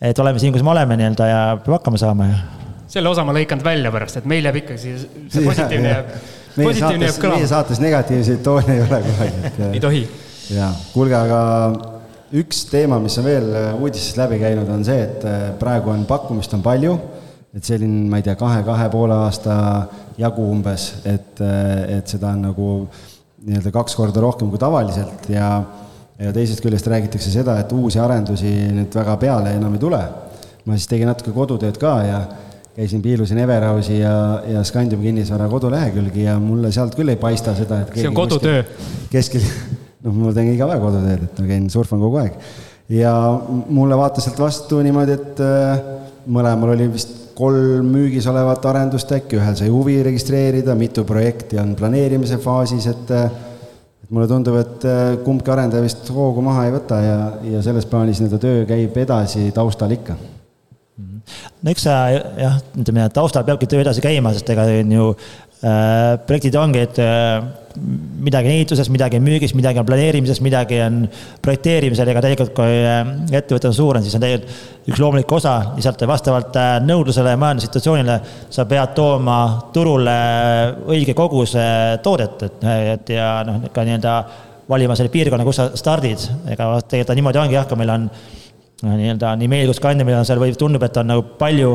et 0.00 0.18
oleme 0.18 0.40
siin, 0.40 0.52
kus 0.54 0.64
me 0.64 0.72
oleme 0.72 0.96
nii-öelda 0.96 1.28
ja 1.28 1.40
peab 1.60 1.78
hakkama 1.78 2.00
saama 2.00 2.30
ja. 2.30 2.40
selle 2.88 3.12
osa 3.12 3.24
ma 3.28 3.36
lõikan 3.36 3.62
välja 3.64 3.92
pärast, 3.92 4.20
et 4.22 4.28
meil 4.30 4.48
jääb 4.48 4.60
ikkagi 4.62 4.96
see 4.96 5.44
positiivne 5.44 5.92
jääb, 5.92 6.12
positiivne 6.56 7.10
jääb 7.10 7.20
kõlama. 7.20 7.40
meie 7.42 7.52
saates 7.52 7.84
negatiivseid 7.84 8.44
toone 8.46 8.76
ei 8.78 8.84
ole 8.86 9.04
kunagi, 9.04 9.46
et. 9.50 9.62
ei 9.76 9.82
tohi. 9.84 10.04
jaa, 10.56 10.72
kuulge, 10.94 11.18
aga 11.20 11.40
üks 12.32 12.64
teema, 12.70 13.00
mis 13.02 13.18
on 13.18 13.26
veel 13.26 13.48
uudistest 13.80 14.20
läbi 14.20 14.38
käinud, 14.42 14.68
on 14.70 14.84
see, 14.86 15.02
et 15.02 15.24
praegu 15.58 15.90
on 15.90 16.06
pakkumist 16.08 16.54
on 16.54 16.62
palju 16.62 16.94
et 17.50 17.66
selline, 17.66 18.04
ma 18.10 18.20
ei 18.20 18.26
tea, 18.26 18.36
kahe, 18.38 18.62
kahe 18.66 18.86
poole 18.92 19.16
aasta 19.26 19.54
jagu 20.20 20.44
umbes, 20.52 20.90
et, 21.08 21.40
et 21.90 22.10
seda 22.10 22.30
on 22.36 22.44
nagu 22.46 22.68
nii-öelda 23.40 23.72
kaks 23.74 23.96
korda 23.98 24.22
rohkem 24.22 24.52
kui 24.52 24.60
tavaliselt 24.60 25.30
ja 25.32 25.50
ja 26.20 26.34
teisest 26.36 26.60
küljest 26.60 26.84
räägitakse 26.92 27.30
seda, 27.32 27.54
et 27.62 27.70
uusi 27.72 27.96
arendusi 28.00 28.50
nüüd 28.76 28.92
väga 28.92 29.14
peale 29.22 29.54
enam 29.56 29.72
ei 29.76 29.80
tule. 29.80 30.00
ma 30.68 30.76
siis 30.76 30.90
tegin 30.90 31.08
natuke 31.08 31.32
kodutööd 31.32 31.78
ka 31.80 31.94
ja 32.04 32.18
käisin, 32.76 33.00
piilusin 33.02 33.38
Everausi 33.40 33.98
ja, 33.98 34.42
ja 34.44 34.60
Scandium 34.64 35.00
kinnisvara 35.02 35.48
kodulehekülgi 35.48 36.26
ja 36.26 36.34
mulle 36.38 36.68
sealt 36.72 36.94
küll 36.94 37.08
ei 37.08 37.16
paista 37.16 37.54
seda, 37.56 37.80
et 37.80 37.96
see 37.96 38.10
on 38.10 38.18
kodutöö. 38.18 38.62
keskil, 39.10 39.46
noh, 40.04 40.16
ma 40.16 40.34
teen 40.36 40.52
iga 40.54 40.68
päev 40.70 40.84
kodutööd, 40.84 41.24
et 41.26 41.40
ma 41.42 41.48
käin, 41.50 41.70
surfan 41.72 42.02
kogu 42.02 42.20
aeg. 42.22 42.36
ja 42.90 43.12
mulle 43.70 43.98
vaatas 43.98 44.26
sealt 44.26 44.40
vastu 44.42 44.80
niimoodi, 44.84 45.16
et 45.18 45.42
äh, 45.44 45.84
mõlemal 46.30 46.74
oli 46.74 46.90
vist 46.94 47.16
kolm 47.40 47.86
müügis 47.94 48.26
olevat 48.28 48.66
arendust 48.68 49.12
äkki, 49.16 49.38
ühel 49.40 49.54
sai 49.56 49.70
huvi 49.72 50.00
registreerida, 50.04 50.74
mitu 50.76 51.06
projekti 51.08 51.60
on 51.62 51.72
planeerimise 51.78 52.40
faasis, 52.42 52.90
et 52.90 53.14
et 53.14 54.10
mulle 54.10 54.26
tundub, 54.28 54.58
et 54.60 54.84
äh, 54.88 55.14
kumbki 55.24 55.54
arendaja 55.54 55.84
vist 55.86 56.10
hoogu 56.12 56.42
maha 56.44 56.66
ei 56.66 56.74
võta 56.74 57.00
ja, 57.04 57.16
ja 57.54 57.64
selles 57.64 57.88
plaanis 57.88 58.20
nii-öelda 58.20 58.42
töö 58.42 58.68
käib 58.68 59.00
edasi 59.04 59.48
taustal 59.54 59.96
ikka 59.96 60.18
no 61.60 61.72
eks 61.72 61.86
jah, 61.86 62.58
ütleme, 62.78 63.06
taustal 63.14 63.46
peabki 63.46 63.68
töö 63.70 63.84
edasi 63.84 64.04
käima, 64.04 64.34
sest 64.36 64.50
ega 64.52 64.66
on 64.80 64.92
ju 64.96 65.06
äh, 65.12 66.18
projektid 66.26 66.56
ongi, 66.60 66.84
et 66.86 67.00
äh, 67.02 67.40
midagi 68.20 68.50
on 68.50 68.56
ehituses, 68.56 68.90
midagi 68.92 69.20
on 69.20 69.24
müügis, 69.26 69.54
midagi 69.54 69.80
on 69.80 69.86
planeerimises, 69.86 70.40
midagi 70.44 70.80
on 70.82 71.04
projekteerimisel, 71.44 72.10
ega 72.12 72.24
tegelikult 72.24 72.54
kui 72.56 72.80
äh, 72.80 73.00
ettevõte 73.38 73.70
on 73.70 73.76
suur, 73.76 74.00
siis 74.02 74.16
on 74.16 74.24
tegelikult 74.24 74.90
üks 74.90 75.02
loomulik 75.02 75.32
osa, 75.36 75.54
lihtsalt 75.76 76.04
vastavalt 76.10 76.58
äh, 76.58 76.74
nõudlusele 76.86 77.34
ja 77.34 77.40
majandussituatsioonile 77.40 78.18
sa 78.50 78.66
pead 78.70 78.94
tooma 78.98 79.40
turule 79.74 80.18
õige 80.90 81.14
koguse 81.18 81.64
toodet, 82.04 82.46
et, 82.48 82.68
et 82.96 83.16
ja 83.16 83.32
noh, 83.46 83.68
ka 83.74 83.86
nii-öelda 83.86 84.16
valima 84.70 84.96
selle 84.98 85.12
piirkonna, 85.12 85.46
kus 85.46 85.58
sa 85.60 85.70
stardid, 85.78 86.24
ega 86.50 86.72
tegelikult 86.86 87.18
niimoodi 87.18 87.42
ongi 87.42 87.58
jah, 87.58 87.66
kui 87.68 87.78
meil 87.80 87.94
on 87.94 88.10
nii-öelda 88.84 89.34
nii 89.40 89.64
kui 89.68 89.76
Scandinavial 89.76 90.22
on 90.22 90.28
seal 90.28 90.40
või 90.40 90.54
tundub, 90.58 90.84
et 90.86 90.96
on 91.00 91.10
nagu 91.12 91.24
palju, 91.40 91.72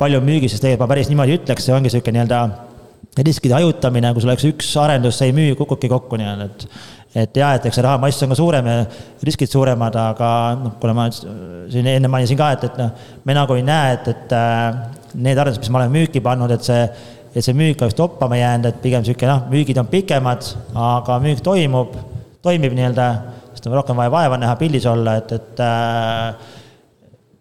palju 0.00 0.22
müügis, 0.24 0.54
sest 0.54 0.64
tegelikult 0.64 0.86
ma 0.86 0.94
päris 0.94 1.10
niimoodi 1.12 1.36
ütleks, 1.38 1.66
see 1.66 1.74
ongi 1.76 1.90
niisugune 1.90 2.18
nii-öelda 2.18 2.40
riskide 3.26 3.56
hajutamine, 3.58 4.14
kus 4.14 4.26
oleks 4.26 4.46
üks 4.48 4.70
arendus, 4.80 5.18
see 5.18 5.30
ei 5.30 5.36
müü, 5.36 5.54
kukubki 5.58 5.90
kokku 5.90 6.18
nii-öelda, 6.20 6.48
et 6.50 6.66
et 7.10 7.38
jaa, 7.40 7.56
et 7.58 7.64
eks 7.66 7.74
see 7.74 7.82
rahamass 7.82 8.22
on 8.22 8.30
ka 8.30 8.36
suurem 8.38 8.66
ja 8.70 8.74
riskid 9.26 9.50
suuremad, 9.50 9.96
aga 9.98 10.28
noh, 10.60 10.76
kuna 10.78 10.92
ma 10.94 11.06
siin 11.10 11.88
enne 11.90 12.10
mainisin 12.10 12.38
ka, 12.38 12.52
et, 12.54 12.68
et 12.68 12.76
noh, 12.78 12.92
me 13.26 13.34
nagu 13.34 13.56
ei 13.58 13.64
näe, 13.66 13.96
et, 13.96 14.10
et 14.12 14.34
äh, 14.38 14.60
need 15.18 15.38
arendused, 15.38 15.64
mis 15.64 15.72
me 15.74 15.80
oleme 15.80 15.98
müüki 15.98 16.22
pannud, 16.22 16.54
et 16.54 16.66
see, 16.66 16.84
et 17.34 17.42
see 17.42 17.56
müük 17.58 17.82
oleks 17.82 17.98
toppama 17.98 18.38
jäänud, 18.38 18.70
et 18.70 18.78
pigem 18.84 19.02
niisugune 19.02 19.32
noh, 19.32 19.42
müügid 19.50 19.82
on 19.82 19.90
pikemad, 19.90 20.52
aga 20.78 21.18
müük 21.24 21.42
toimub, 21.46 21.98
toimib 22.46 22.78
nii-öelda 22.78 23.08
sest 23.60 23.68
on 23.68 23.76
rohkem 23.76 23.98
vaja 24.00 24.10
vaeva 24.12 24.38
näha, 24.40 24.56
pildis 24.56 24.86
olla, 24.88 25.18
et, 25.20 25.32
et 25.36 25.60
äh, 25.60 26.34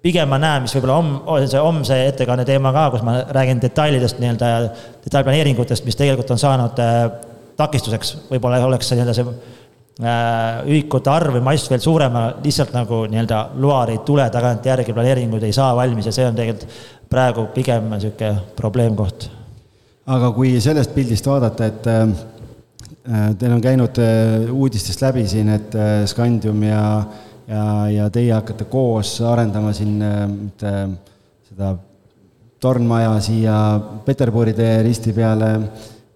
pigem 0.03 0.29
ma 0.32 0.39
näen, 0.41 0.65
mis 0.65 0.75
võib-olla 0.75 0.97
om-, 0.99 1.47
see 1.47 1.62
homse 1.63 1.99
ettekande 2.10 2.45
teema 2.47 2.73
ka, 2.75 2.89
kus 2.93 3.05
ma 3.08 3.19
räägin 3.36 3.62
detailidest 3.63 4.19
nii-öelda, 4.19 4.51
detailplaneeringutest, 5.05 5.88
mis 5.88 5.97
tegelikult 5.99 6.36
on 6.36 6.41
saanud 6.41 6.84
äh, 6.84 6.99
takistuseks, 7.60 8.15
võib-olla 8.34 8.60
oleks 8.67 8.91
see 8.91 8.99
nii-öelda 8.99 9.15
see 9.15 9.32
äh, 10.03 10.62
ühikute 10.67 11.13
arv 11.13 11.39
või 11.39 11.45
mass 11.51 11.71
veel 11.71 11.84
suurem, 11.84 12.19
lihtsalt 12.43 12.75
nagu 12.75 13.05
nii-öelda 13.12 13.43
load 13.63 13.95
ei 13.95 14.03
tule 14.08 14.27
tagantjärgi, 14.34 14.95
planeeringud 14.95 15.47
ei 15.47 15.55
saa 15.55 15.71
valmis 15.79 16.12
ja 16.12 16.15
see 16.15 16.27
on 16.27 16.39
tegelikult 16.39 16.79
praegu 17.10 17.47
pigem 17.55 17.88
niisugune 17.89 18.43
probleemkoht. 18.60 19.29
aga 20.10 20.34
kui 20.36 20.58
sellest 20.62 20.91
pildist 20.93 21.25
vaadata, 21.32 21.71
et 21.71 21.88
Äh, 21.88 22.38
teil 23.39 23.54
on 23.56 23.62
käinud 23.62 23.98
äh, 24.04 24.50
uudistest 24.54 25.02
läbi 25.02 25.26
siin, 25.28 25.50
et 25.54 25.76
äh, 25.76 26.06
Scandium 26.10 26.63
ja, 26.63 26.82
ja, 27.48 27.63
ja 27.89 28.10
teie 28.13 28.34
hakkate 28.36 28.67
koos 28.69 29.15
arendama 29.26 29.74
siin 29.74 29.98
ühte 30.04 30.74
seda 31.50 31.74
tornmaja 32.62 33.15
siia 33.24 33.56
Peterburi 34.06 34.54
tee 34.54 34.82
risti 34.86 35.13
peale 35.15 35.54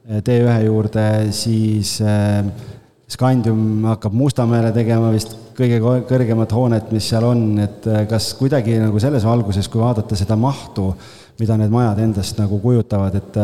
T1 0.04 0.66
juurde, 0.66 1.06
siis 1.32 1.96
Scandium 3.14 3.86
hakkab 3.88 4.14
Mustamäele 4.20 4.74
tegema 4.76 5.14
vist 5.14 5.38
kõige 5.56 5.80
kõrgemat 6.10 6.52
hoonet, 6.54 6.92
mis 6.92 7.08
seal 7.08 7.24
on, 7.24 7.46
et 7.64 7.88
kas 8.10 8.34
kuidagi 8.36 8.76
nagu 8.82 9.00
selles 9.00 9.24
valguses, 9.24 9.70
kui 9.72 9.80
vaadata 9.80 10.18
seda 10.20 10.36
mahtu, 10.36 10.90
mida 11.40 11.56
need 11.58 11.72
majad 11.72 12.04
endast 12.04 12.42
nagu 12.42 12.60
kujutavad, 12.60 13.16
et 13.22 13.40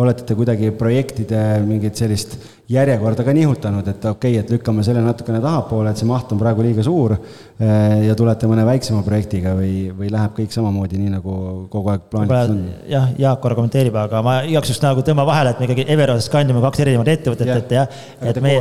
olete 0.00 0.26
te 0.26 0.36
kuidagi 0.36 0.72
projektide 0.74 1.40
mingit 1.66 1.98
sellist 1.98 2.36
järjekorda 2.68 3.24
ka 3.24 3.32
nihutanud, 3.36 3.88
et 3.88 4.04
okei 4.08 4.32
okay,, 4.32 4.40
et 4.40 4.50
lükkame 4.54 4.82
selle 4.86 5.02
natukene 5.04 5.40
tahapoole, 5.44 5.90
et 5.92 6.00
see 6.00 6.08
maht 6.08 6.30
on 6.32 6.38
praegu 6.40 6.64
liiga 6.64 6.80
suur 6.86 7.12
eh, 7.12 8.06
ja 8.06 8.14
tulete 8.16 8.48
mõne 8.48 8.64
väiksema 8.64 9.02
projektiga 9.04 9.52
või, 9.58 9.90
või 9.92 10.08
läheb 10.12 10.32
kõik 10.38 10.54
samamoodi, 10.54 11.00
nii 11.02 11.12
nagu 11.12 11.34
kogu 11.72 11.92
aeg 11.92 12.06
plaanitud 12.08 12.54
on? 12.54 12.62
jah, 12.88 13.10
Jaak 13.20 13.42
korra 13.44 13.58
kommenteerib, 13.58 13.98
aga 14.00 14.22
ma 14.24 14.38
igaks 14.48 14.72
juhuks 14.72 14.80
nagu 14.86 15.04
tõmban 15.04 15.28
vahele, 15.28 15.52
et 15.52 15.60
me 15.60 15.68
ikkagi 15.68 15.86
Everosest 15.92 16.32
kandime 16.32 16.64
kaks 16.64 16.84
erinevat 16.86 17.12
ettevõtet, 17.18 17.52
et 17.52 17.76
jah, 17.76 18.00
et 18.24 18.40
me, 18.40 18.56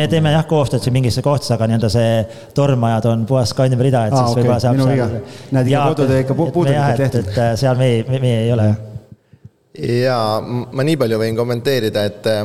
me 0.00 0.08
teeme 0.10 0.34
jah 0.34 0.50
koostööd 0.50 0.82
siin 0.82 0.98
mingisse 0.98 1.22
kohtadesse, 1.22 1.54
aga 1.54 1.70
nii-öelda 1.70 1.94
see 1.94 2.12
tornmajad 2.58 3.10
on 3.12 3.26
puhas 3.30 3.54
Skandinaavi 3.54 3.86
rida, 3.86 4.04
et 4.10 4.18
Aa, 4.18 4.26
siis 4.26 4.34
okay, 4.34 4.42
võib-olla 4.42 4.60
saab 4.66 4.82
seal. 4.82 5.16
näed, 5.54 5.72
ikka 5.76 5.88
kodutöö 5.94 6.22
ikka 6.26 6.40
puudulikult 6.42 7.02
tehtud. 7.06 7.34
et 7.36 7.58
seal 7.62 7.78
meie, 7.78 8.02
meie 8.18 8.46
ei 8.48 8.54
ole 8.58 8.72
jaa, 9.78 10.40
ma 10.42 10.84
nii 10.84 10.96
palju 10.98 11.18
võin 11.20 11.36
kommenteerida, 11.38 12.02
et 12.08 12.26
äh, 12.30 12.42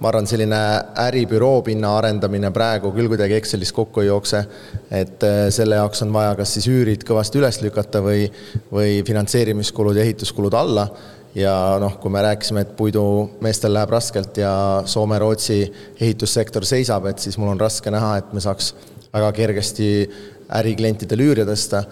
ma 0.00 0.10
arvan, 0.10 0.28
selline 0.28 0.60
äribüroo 1.06 1.60
pinna 1.66 1.96
arendamine 1.98 2.52
praegu 2.54 2.92
küll 2.94 3.10
kuidagi 3.10 3.36
Excelis 3.40 3.72
kokku 3.74 4.04
ei 4.04 4.10
jookse. 4.10 4.44
et 4.90 5.22
äh, 5.26 5.48
selle 5.50 5.80
jaoks 5.80 6.02
on 6.06 6.14
vaja 6.14 6.36
kas 6.38 6.54
siis 6.56 6.68
üürid 6.70 7.04
kõvasti 7.06 7.40
üles 7.42 7.60
lükata 7.64 8.02
või, 8.04 8.30
või 8.72 9.02
finantseerimiskulud 9.06 9.98
ja 9.98 10.06
ehituskulud 10.06 10.54
alla. 10.54 10.88
ja 11.34 11.52
noh, 11.82 11.98
kui 12.00 12.10
me 12.10 12.22
rääkisime, 12.22 12.62
et 12.64 12.76
puidumeestel 12.76 13.74
läheb 13.74 13.90
raskelt 13.90 14.38
ja 14.40 14.82
Soome-Rootsi 14.86 15.60
ehitussektor 16.00 16.64
seisab, 16.64 17.10
et 17.10 17.18
siis 17.18 17.36
mul 17.36 17.50
on 17.52 17.60
raske 17.60 17.90
näha, 17.90 18.16
et 18.22 18.32
me 18.32 18.40
saaks 18.40 18.74
väga 19.12 19.32
kergesti 19.32 19.88
äriklientidel 20.54 21.20
üüre 21.20 21.44
tõsta. 21.48 21.82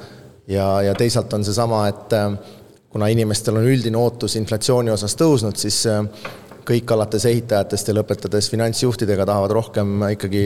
ja, 0.49 0.83
ja 0.83 0.95
teisalt 0.95 1.33
on 1.35 1.45
seesama, 1.45 1.89
et 1.89 2.15
äh, 2.15 2.63
kuna 2.95 3.09
inimestel 3.11 3.57
on 3.59 3.67
üldine 3.67 3.99
ootus 3.99 4.37
inflatsiooni 4.39 4.93
osas 4.95 5.17
tõusnud, 5.19 5.59
siis 5.59 5.81
äh, 5.91 6.05
kõik 6.65 6.93
alates 6.95 7.25
ehitajatest 7.27 7.89
ja 7.91 7.95
lõpetades 7.97 8.47
finantsjuhtidega 8.53 9.27
tahavad 9.27 9.55
rohkem 9.57 10.05
ikkagi 10.13 10.45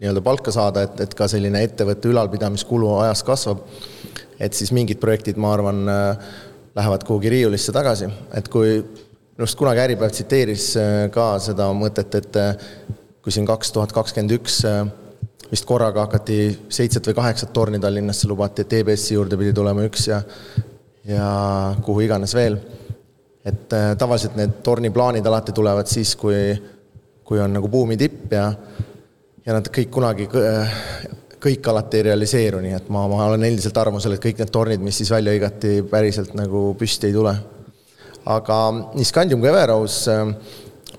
nii-öelda 0.00 0.22
palka 0.24 0.52
saada, 0.54 0.86
et, 0.86 1.02
et 1.04 1.12
ka 1.16 1.26
selline 1.28 1.60
ettevõtte 1.66 2.08
ülalpidamiskulu 2.08 2.88
ajas 3.02 3.20
kasvab. 3.26 3.60
et 4.40 4.56
siis 4.56 4.72
mingid 4.72 5.00
projektid, 5.00 5.36
ma 5.36 5.50
arvan, 5.52 5.82
äh, 5.92 6.30
lähevad 6.76 7.04
kuhugi 7.04 7.32
riiulisse 7.32 7.72
tagasi, 7.72 8.08
et 8.36 8.48
kui 8.48 8.78
minu 8.80 9.44
arust 9.44 9.58
kunagi 9.60 9.82
Äripäev 9.84 10.14
tsiteeris 10.16 10.70
äh, 10.80 10.94
ka 11.12 11.34
seda 11.44 11.66
mõtet, 11.76 12.16
et 12.16 12.38
kui 13.20 13.34
siin 13.34 13.44
kaks 13.48 13.74
tuhat 13.76 13.92
kakskümmend 13.92 14.32
üks 14.38 14.62
vist 15.50 15.68
korraga 15.68 16.06
hakati 16.06 16.38
seitset 16.72 17.10
või 17.10 17.18
kaheksat 17.20 17.52
torni 17.52 17.80
Tallinnasse 17.82 18.28
lubati, 18.28 18.64
et 18.64 18.72
EBS-i 18.80 19.18
juurde 19.18 19.36
pidi 19.36 19.52
tulema 19.52 19.84
üks 19.84 20.08
ja 20.08 20.22
ja 21.06 21.74
kuhu 21.82 22.00
iganes 22.00 22.34
veel. 22.34 22.58
et 23.46 23.72
äh, 23.72 23.92
tavaliselt 23.98 24.34
need 24.36 24.58
torniplaanid 24.66 25.26
alati 25.26 25.52
tulevad 25.54 25.86
siis, 25.86 26.16
kui, 26.18 26.50
kui 27.24 27.40
on 27.40 27.52
nagu 27.54 27.68
buumi 27.70 27.96
tipp 27.96 28.32
ja, 28.34 28.48
ja 29.46 29.54
nad 29.54 29.68
kõik 29.70 29.90
kunagi, 29.94 30.26
kõik 31.46 31.68
alati 31.70 32.00
ei 32.00 32.06
realiseeru, 32.08 32.60
nii 32.64 32.74
et 32.74 32.88
ma, 32.90 33.04
ma 33.06 33.28
olen 33.28 33.46
endiselt 33.46 33.78
arvamusel, 33.78 34.16
et 34.16 34.24
kõik 34.24 34.42
need 34.42 34.50
tornid, 34.50 34.82
mis 34.82 34.98
siis 34.98 35.12
välja 35.14 35.34
hõigati, 35.36 35.78
päriselt 35.90 36.34
nagu 36.34 36.72
püsti 36.78 37.06
ei 37.10 37.14
tule. 37.14 37.36
aga 38.26 38.56
nii 38.96 39.06
Scandium 39.06 39.40
kui 39.40 39.52
Everaus 39.52 40.00
äh, 40.10 40.24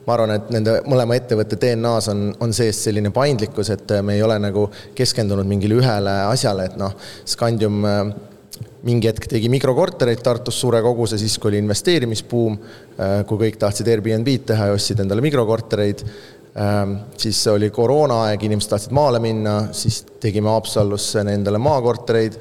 ma 0.08 0.16
arvan, 0.16 0.38
et 0.38 0.56
nende 0.56 0.78
mõlema 0.88 1.18
ettevõtte 1.20 1.60
DNA-s 1.60 2.08
on, 2.14 2.24
on 2.40 2.56
sees 2.56 2.80
selline 2.88 3.12
paindlikkus, 3.12 3.74
et 3.76 3.92
me 4.08 4.16
ei 4.16 4.24
ole 4.24 4.40
nagu 4.40 4.70
keskendunud 4.96 5.48
mingile 5.48 5.82
ühele 5.82 6.16
asjale, 6.30 6.70
et 6.72 6.80
noh, 6.80 6.96
Scandium 7.28 7.84
äh, 7.84 8.02
mingi 8.88 9.10
hetk 9.10 9.28
tegi 9.30 9.52
mikrokortereid 9.52 10.24
Tartus 10.24 10.60
suure 10.62 10.82
koguse, 10.86 11.20
siis 11.20 11.36
kui 11.42 11.52
oli 11.52 11.62
investeerimisbuum, 11.64 12.58
äh, 12.96 13.20
kui 13.28 13.42
kõik 13.46 13.60
tahtsid 13.62 13.90
Airbnb-d 13.92 14.48
teha 14.54 14.72
ja 14.72 14.78
ostsid 14.78 15.04
endale 15.04 15.24
mikrokortereid, 15.26 16.06
ähm, 16.56 16.98
siis 17.20 17.42
oli 17.52 17.70
koroonaaeg, 17.74 18.48
inimesed 18.48 18.74
tahtsid 18.74 18.96
maale 18.96 19.22
minna, 19.24 19.60
siis 19.76 20.02
tegime 20.24 20.54
Haapsallusse 20.56 21.26
endale 21.28 21.62
maakortereid. 21.62 22.40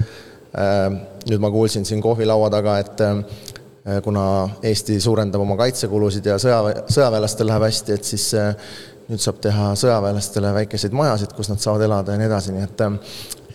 Ähm, 0.57 1.03
nüüd 1.27 1.43
ma 1.43 1.51
kuulsin 1.53 1.85
siin 1.85 2.01
kohvilaua 2.01 2.49
taga, 2.55 2.79
et 2.81 3.03
Äh, 3.87 4.03
kuna 4.03 4.49
Eesti 4.67 4.99
suurendab 5.01 5.45
oma 5.45 5.55
kaitsekulusid 5.61 6.27
ja 6.27 6.41
sõjaväe, 6.43 6.81
sõjaväelastel 6.91 7.47
läheb 7.47 7.65
hästi, 7.69 7.95
et 7.95 8.09
siis 8.09 8.25
äh, 8.35 8.73
nüüd 9.07 9.23
saab 9.23 9.39
teha 9.45 9.69
sõjaväelastele 9.79 10.51
väikeseid 10.57 10.97
majasid, 10.97 11.31
kus 11.37 11.53
nad 11.53 11.63
saavad 11.63 11.85
elada 11.87 12.17
ja 12.17 12.19
nii 12.19 12.27
edasi, 12.27 12.55
nii 12.57 12.65
et 12.67 12.83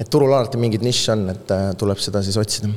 et 0.02 0.10
turul 0.10 0.34
alati 0.34 0.58
mingid 0.62 0.84
nišš 0.86 1.10
on, 1.14 1.28
et 1.36 1.56
tuleb 1.80 2.02
seda 2.02 2.24
siis 2.26 2.38
otsida. 2.42 2.72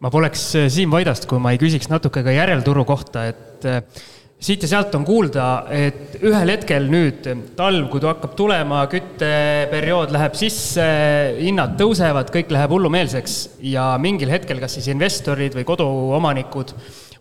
ma 0.00 0.10
poleks 0.14 0.50
Siim 0.70 0.92
Vaidast, 0.94 1.26
kui 1.30 1.42
ma 1.42 1.54
ei 1.54 1.60
küsiks 1.60 1.90
natuke 1.90 2.22
ka 2.22 2.34
järelturu 2.34 2.84
kohta, 2.86 3.26
et 3.32 3.68
siit 4.44 4.64
ja 4.64 4.68
sealt 4.68 4.94
on 4.98 5.06
kuulda, 5.06 5.44
et 5.72 6.18
ühel 6.20 6.52
hetkel 6.52 6.88
nüüd 6.92 7.24
talv, 7.56 7.86
kui 7.92 8.02
ta 8.02 8.12
hakkab 8.12 8.34
tulema, 8.36 8.82
kütteperiood 8.92 10.12
läheb 10.14 10.36
sisse, 10.36 10.84
hinnad 11.38 11.78
tõusevad, 11.80 12.32
kõik 12.34 12.52
läheb 12.52 12.74
hullumeelseks 12.76 13.38
ja 13.70 13.94
mingil 14.02 14.32
hetkel 14.34 14.60
kas 14.62 14.76
siis 14.76 14.90
investorid 14.92 15.56
või 15.56 15.66
koduomanikud 15.68 16.74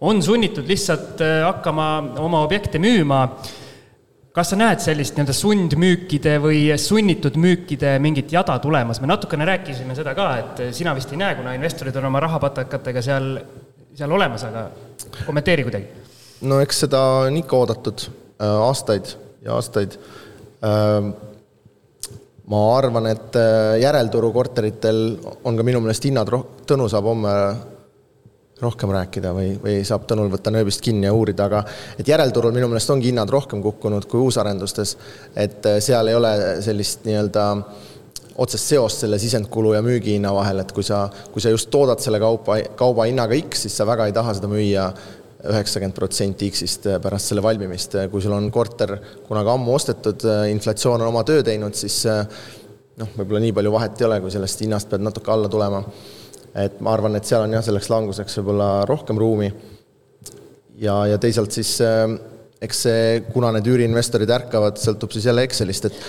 on 0.04 0.20
sunnitud 0.24 0.68
lihtsalt 0.68 1.22
äh, 1.24 1.42
hakkama 1.48 1.90
oma 2.20 2.44
objekte 2.44 2.82
müüma. 2.82 3.28
Kas 4.34 4.54
sa 4.54 4.58
näed 4.58 4.82
sellist 4.82 5.18
nii-öelda 5.18 5.36
sundmüükide 5.38 6.38
või 6.42 6.62
sunnitud 6.82 7.36
müükide 7.38 7.98
mingit 8.02 8.32
jada 8.34 8.58
tulemas? 8.64 9.02
me 9.02 9.12
natukene 9.12 9.46
rääkisime 9.46 9.98
seda 9.98 10.16
ka, 10.18 10.30
et 10.42 10.64
sina 10.74 10.96
vist 10.98 11.12
ei 11.14 11.22
näe, 11.22 11.36
kuna 11.38 11.54
investorid 11.58 11.96
on 12.02 12.10
oma 12.10 12.24
rahapatakatega 12.24 13.06
seal, 13.06 13.36
seal 13.94 14.18
olemas, 14.18 14.48
aga 14.50 14.68
kommenteeri 15.26 15.68
kuidagi 15.68 16.04
no 16.50 16.60
eks 16.64 16.84
seda 16.86 17.02
on 17.26 17.38
ikka 17.40 17.60
oodatud 17.60 18.08
äh, 18.08 18.48
aastaid 18.68 19.14
ja 19.44 19.58
aastaid. 19.58 19.98
Ähm, 20.64 21.12
ma 22.52 22.64
arvan, 22.78 23.08
et 23.12 23.38
äh, 23.40 23.78
järelturu 23.84 24.32
korteritel 24.36 25.04
on 25.44 25.60
ka 25.60 25.66
minu 25.68 25.84
meelest 25.84 26.10
hinnad 26.10 26.32
roh-, 26.32 26.50
Tõnu 26.68 26.88
saab 26.92 27.08
homme 27.12 27.34
rohkem 28.64 28.92
rääkida 28.96 29.34
või, 29.36 29.54
või 29.62 29.80
saab 29.88 30.08
Tõnul 30.10 30.32
võtta 30.34 30.52
nööbist 30.54 30.84
kinni 30.84 31.08
ja 31.08 31.14
uurida, 31.14 31.48
aga 31.50 31.64
et 32.00 32.08
järelturul 32.08 32.56
minu 32.56 32.70
meelest 32.72 32.92
ongi 32.94 33.12
hinnad 33.12 33.32
rohkem 33.32 33.62
kukkunud 33.64 34.08
kui 34.10 34.24
uusarendustes. 34.26 34.98
et 35.36 35.66
äh, 35.66 35.80
seal 35.84 36.12
ei 36.12 36.20
ole 36.20 36.36
sellist 36.66 37.06
nii-öelda 37.08 37.48
otsest 38.38 38.72
seost 38.74 39.04
selle 39.04 39.20
sisendkulu 39.22 39.74
ja 39.76 39.82
müügihinna 39.86 40.32
vahel, 40.34 40.64
et 40.64 40.72
kui 40.74 40.84
sa, 40.84 41.06
kui 41.32 41.42
sa 41.42 41.52
just 41.54 41.70
toodad 41.70 42.02
selle 42.02 42.20
kaupa, 42.20 42.58
kauba 42.80 43.06
hinnaga 43.06 43.38
X, 43.38 43.68
siis 43.68 43.78
sa 43.78 43.86
väga 43.86 44.08
ei 44.10 44.16
taha 44.16 44.34
seda 44.40 44.50
müüa 44.50 44.88
üheksakümmend 45.44 45.96
protsenti 45.96 46.50
X-ist 46.54 46.88
äh, 46.88 47.00
pärast 47.04 47.32
selle 47.32 47.44
valmimist. 47.44 47.98
Äh, 48.00 48.10
kui 48.12 48.24
sul 48.24 48.36
on 48.36 48.50
korter 48.54 48.96
kunagi 49.28 49.52
ammu 49.54 49.76
ostetud, 49.76 50.26
äh, 50.30 50.48
inflatsioon 50.54 51.02
on 51.02 51.10
oma 51.10 51.24
töö 51.28 51.44
teinud, 51.44 51.76
siis 51.78 52.04
noh, 52.08 53.16
võib-olla 53.18 53.44
nii 53.44 53.56
palju 53.58 53.74
vahet 53.74 54.02
ei 54.02 54.08
ole, 54.08 54.20
kui 54.24 54.34
sellest 54.34 54.64
hinnast 54.64 54.92
pead 54.92 55.04
natuke 55.04 55.34
alla 55.34 55.52
tulema. 55.52 55.84
Et 56.56 56.80
ma 56.86 56.94
arvan, 56.94 57.16
et 57.18 57.26
seal 57.26 57.46
on 57.46 57.56
jah, 57.56 57.64
selleks 57.66 57.90
languseks 57.90 58.40
võib-olla 58.40 58.70
rohkem 58.90 59.18
ruumi. 59.18 59.52
ja, 60.78 60.96
ja 61.08 61.18
teisalt 61.18 61.52
siis 61.52 61.80
eks 62.64 62.86
see, 62.86 63.04
kuna 63.34 63.52
need 63.56 63.68
üüriinvestorid 63.68 64.30
ärkavad, 64.30 64.78
sõltub 64.80 65.12
siis 65.12 65.26
jälle 65.30 65.44
Excelist, 65.48 65.90
et 65.90 66.02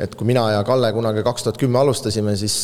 et 0.00 0.14
kui 0.16 0.24
mina 0.24 0.46
ja 0.54 0.60
Kalle 0.64 0.88
kunagi 0.96 1.20
kaks 1.26 1.44
tuhat 1.44 1.58
kümme 1.60 1.76
alustasime, 1.82 2.32
siis 2.36 2.62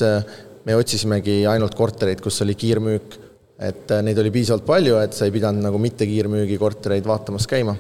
me 0.64 0.76
otsisimegi 0.78 1.42
ainult 1.50 1.74
kortereid, 1.76 2.22
kus 2.24 2.40
oli 2.40 2.54
kiirmüük 2.56 3.18
et 3.58 3.90
äh, 3.90 4.02
neid 4.04 4.18
oli 4.20 4.32
piisavalt 4.34 4.66
palju, 4.68 4.98
et 5.00 5.16
sa 5.16 5.26
ei 5.26 5.34
pidanud 5.34 5.64
nagu 5.64 5.80
mitte 5.80 6.06
kiirmüügi 6.08 6.58
kortereid 6.60 7.06
vaatamas 7.08 7.48
käima. 7.48 7.76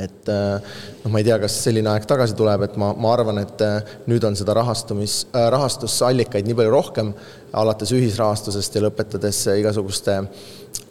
Et 0.00 0.30
äh, 0.32 0.76
noh, 1.02 1.10
ma 1.12 1.20
ei 1.20 1.26
tea, 1.26 1.36
kas 1.42 1.58
selline 1.64 1.90
aeg 1.92 2.06
tagasi 2.08 2.36
tuleb, 2.38 2.64
et 2.66 2.78
ma, 2.80 2.90
ma 2.96 3.12
arvan, 3.14 3.40
et 3.42 3.64
äh, 3.64 3.92
nüüd 4.10 4.24
on 4.26 4.38
seda 4.38 4.56
rahastumis 4.58 5.22
äh,, 5.30 5.48
rahastusallikaid 5.54 6.48
nii 6.48 6.58
palju 6.58 6.74
rohkem, 6.74 7.12
alates 7.60 7.92
ühisrahastusest 7.96 8.78
ja 8.78 8.84
lõpetades 8.86 9.42
igasuguste 9.58 10.18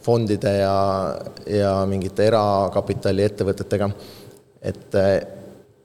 fondide 0.06 0.56
ja, 0.60 0.74
ja 1.50 1.74
mingite 1.90 2.28
erakapitali 2.30 3.26
ettevõtetega. 3.28 3.92
et, 4.62 4.98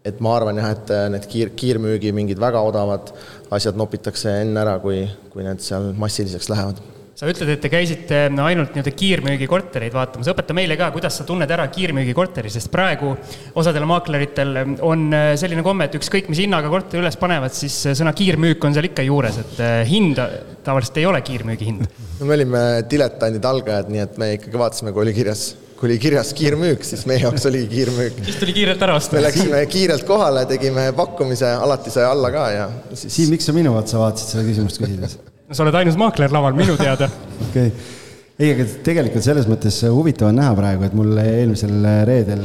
et 0.04 0.24
ma 0.24 0.34
arvan 0.36 0.58
jah, 0.58 0.72
et 0.74 0.96
need 1.14 1.28
kiir, 1.30 1.52
kiirmüügi 1.58 2.10
mingid 2.16 2.40
väga 2.42 2.62
odavad 2.66 3.14
asjad 3.54 3.78
nopitakse 3.78 4.40
enne 4.42 4.64
ära, 4.64 4.80
kui, 4.82 5.04
kui 5.32 5.46
need 5.46 5.62
seal 5.62 5.92
massiliseks 5.98 6.50
lähevad 6.50 6.82
sa 7.14 7.28
ütled, 7.30 7.50
et 7.54 7.60
te 7.62 7.70
käisite 7.70 8.20
ainult 8.42 8.74
nii-öelda 8.74 8.92
kiirmüügikortereid 8.98 9.94
vaatamas, 9.94 10.30
õpeta 10.32 10.56
meile 10.56 10.76
ka, 10.78 10.90
kuidas 10.94 11.20
sa 11.20 11.26
tunned 11.26 11.50
ära 11.54 11.66
kiirmüügikorteri, 11.70 12.50
sest 12.50 12.72
praegu 12.74 13.12
osadel 13.54 13.86
maakleritel 13.86 14.54
on 14.82 15.06
äh, 15.14 15.30
selline 15.38 15.62
komme, 15.66 15.86
et 15.86 15.94
ükskõik 15.98 16.30
mis 16.32 16.42
hinnaga 16.42 16.70
korteri 16.72 17.04
üles 17.04 17.18
panevad, 17.20 17.54
siis 17.54 17.76
äh, 17.86 17.98
sõna 17.98 18.14
kiirmüük 18.18 18.64
on 18.66 18.74
seal 18.74 18.90
ikka 18.90 19.04
juures, 19.06 19.38
et 19.44 19.60
äh, 19.62 19.76
hind 19.86 20.18
tavaliselt 20.66 20.98
ei 20.98 21.06
ole 21.06 21.20
kiirmüügi 21.26 21.68
hind. 21.68 21.84
no 22.20 22.30
me 22.30 22.34
olime 22.38 22.64
diletandid, 22.90 23.46
algajad, 23.46 23.92
nii 23.94 24.02
et 24.02 24.18
me 24.18 24.32
ikkagi 24.38 24.58
vaatasime, 24.64 24.94
kui 24.94 25.06
oli 25.06 25.14
kirjas 25.14 25.52
kui 25.74 25.90
oli 25.90 25.98
kirjas 26.00 26.30
kiirmüük, 26.34 26.82
siis 26.86 27.02
meie 27.10 27.22
jaoks 27.22 27.46
oli 27.50 27.60
kiirmüük. 27.70 28.18
siis 28.24 28.40
tuli 28.40 28.54
kiirelt 28.56 28.82
ära 28.86 28.96
osta. 28.98 29.18
me 29.18 29.22
läksime 29.26 29.60
kiirelt 29.70 30.06
kohale, 30.08 30.46
tegime 30.50 30.88
pakkumise, 30.96 31.50
alati 31.66 31.94
sai 31.94 32.08
alla 32.08 32.32
ka 32.34 32.48
ja 32.54 32.66
siis. 32.94 33.06
Siim, 33.20 33.34
miks 33.36 33.50
sa 33.50 33.54
minu 33.54 33.76
otsa 33.78 34.02
vaatasid 34.02 34.36
seda 34.36 34.46
küsimust 34.48 34.82
küsides? 34.82 35.18
sa 35.50 35.64
oled 35.64 35.76
ainus 35.80 35.98
maakler 36.00 36.32
laval 36.32 36.56
minu 36.56 36.76
teada. 36.80 37.10
okei 37.48 37.68
okay., 37.68 37.92
ei, 38.34 38.50
aga 38.50 38.66
tegelikult 38.86 39.22
selles 39.22 39.46
mõttes 39.46 39.76
huvitav 39.94 40.32
on 40.32 40.40
näha 40.40 40.54
praegu, 40.58 40.86
et 40.86 40.94
mul 40.96 41.12
eelmisel 41.22 41.74
reedel, 42.08 42.40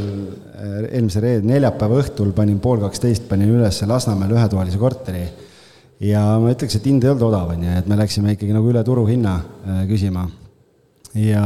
eelmise 0.92 1.24
reede 1.24 1.50
neljapäeva 1.50 2.02
õhtul 2.04 2.34
panin 2.38 2.60
pool 2.62 2.84
kaksteist, 2.84 3.26
panin 3.30 3.56
üles 3.56 3.82
Lasnamäel 3.90 4.36
ühetoalise 4.36 4.78
korteri. 4.82 5.24
ja 6.06 6.22
ma 6.40 6.54
ütleks, 6.54 6.78
et 6.78 6.86
hind 6.86 7.04
ei 7.04 7.10
olnud 7.10 7.26
odav, 7.32 7.56
on 7.56 7.66
ju, 7.66 7.80
et 7.82 7.90
me 7.90 7.98
läksime 7.98 8.36
ikkagi 8.36 8.54
nagu 8.54 8.70
üle 8.70 8.84
turuhinna 8.86 9.36
äh, 9.40 9.82
küsima. 9.90 10.28
ja, 11.18 11.46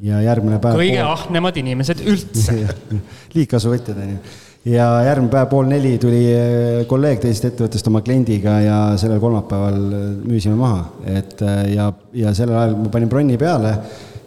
ja 0.00 0.22
järgmine 0.28 0.60
päev. 0.60 0.76
kõige 0.82 1.00
pool... 1.00 1.12
ahnemad 1.16 1.62
inimesed 1.64 2.04
üldse 2.04 2.58
liigkasuvõtjad, 3.38 3.96
on 3.96 4.16
ju 4.16 4.22
ja 4.68 4.86
järgmine 5.08 5.32
päev 5.32 5.50
pool 5.50 5.66
neli 5.70 5.96
tuli 6.02 6.22
eh, 6.30 6.84
kolleeg 6.90 7.18
teisest 7.22 7.48
ettevõttest 7.50 7.88
oma 7.90 8.02
kliendiga 8.06 8.60
ja 8.62 8.78
sellel 9.00 9.18
kolmapäeval 9.22 9.82
eh, 9.82 10.06
müüsime 10.22 10.54
maha, 10.58 10.84
et 11.10 11.42
eh, 11.42 11.60
ja, 11.74 11.88
ja 12.14 12.34
sellel 12.36 12.58
ajal 12.60 12.76
ma 12.78 12.92
panin 12.92 13.10
bronni 13.10 13.38
peale 13.40 13.72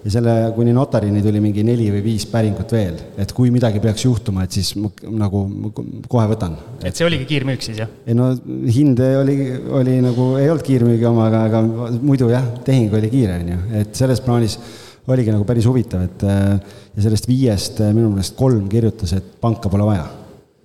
ja 0.05 0.11
selle 0.11 0.33
kuni 0.57 0.73
notarini 0.75 1.23
tuli 1.23 1.39
mingi 1.41 1.63
neli 1.65 1.87
või 1.93 2.03
viis 2.03 2.27
päringut 2.29 2.73
veel, 2.75 2.97
et 3.17 3.31
kui 3.33 3.49
midagi 3.53 3.79
peaks 3.81 4.03
juhtuma, 4.05 4.43
et 4.43 4.57
siis 4.57 4.73
ma, 4.77 4.91
nagu 5.23 5.45
ma 5.49 5.71
kohe 6.11 6.25
võtan. 6.33 6.57
et 6.83 6.99
see 6.99 7.07
oligi 7.07 7.29
kiirmüük 7.31 7.63
siis, 7.63 7.79
jah? 7.85 7.93
ei 8.05 8.17
no 8.17 8.33
hind 8.75 8.99
oli, 9.05 9.37
oli 9.79 9.95
nagu, 10.03 10.33
ei 10.41 10.51
olnud 10.51 10.67
kiirmüügi 10.67 11.07
oma, 11.09 11.29
aga, 11.31 11.45
aga 11.47 11.63
muidu 11.95 12.27
jah, 12.33 12.51
tehing 12.67 12.93
oli 12.99 13.13
kiire, 13.13 13.39
on 13.39 13.55
ju, 13.55 13.61
et 13.85 13.95
selles 14.03 14.19
plaanis 14.25 14.59
oligi 15.07 15.31
nagu 15.31 15.47
päris 15.47 15.65
huvitav, 15.69 16.03
et 16.03 16.27
ja 16.27 17.07
sellest 17.07 17.29
viiest 17.29 17.79
minu 17.87 18.11
meelest 18.11 18.35
kolm 18.35 18.67
kirjutas, 18.67 19.15
et 19.15 19.35
panka 19.39 19.71
pole 19.71 19.87
vaja 19.87 20.05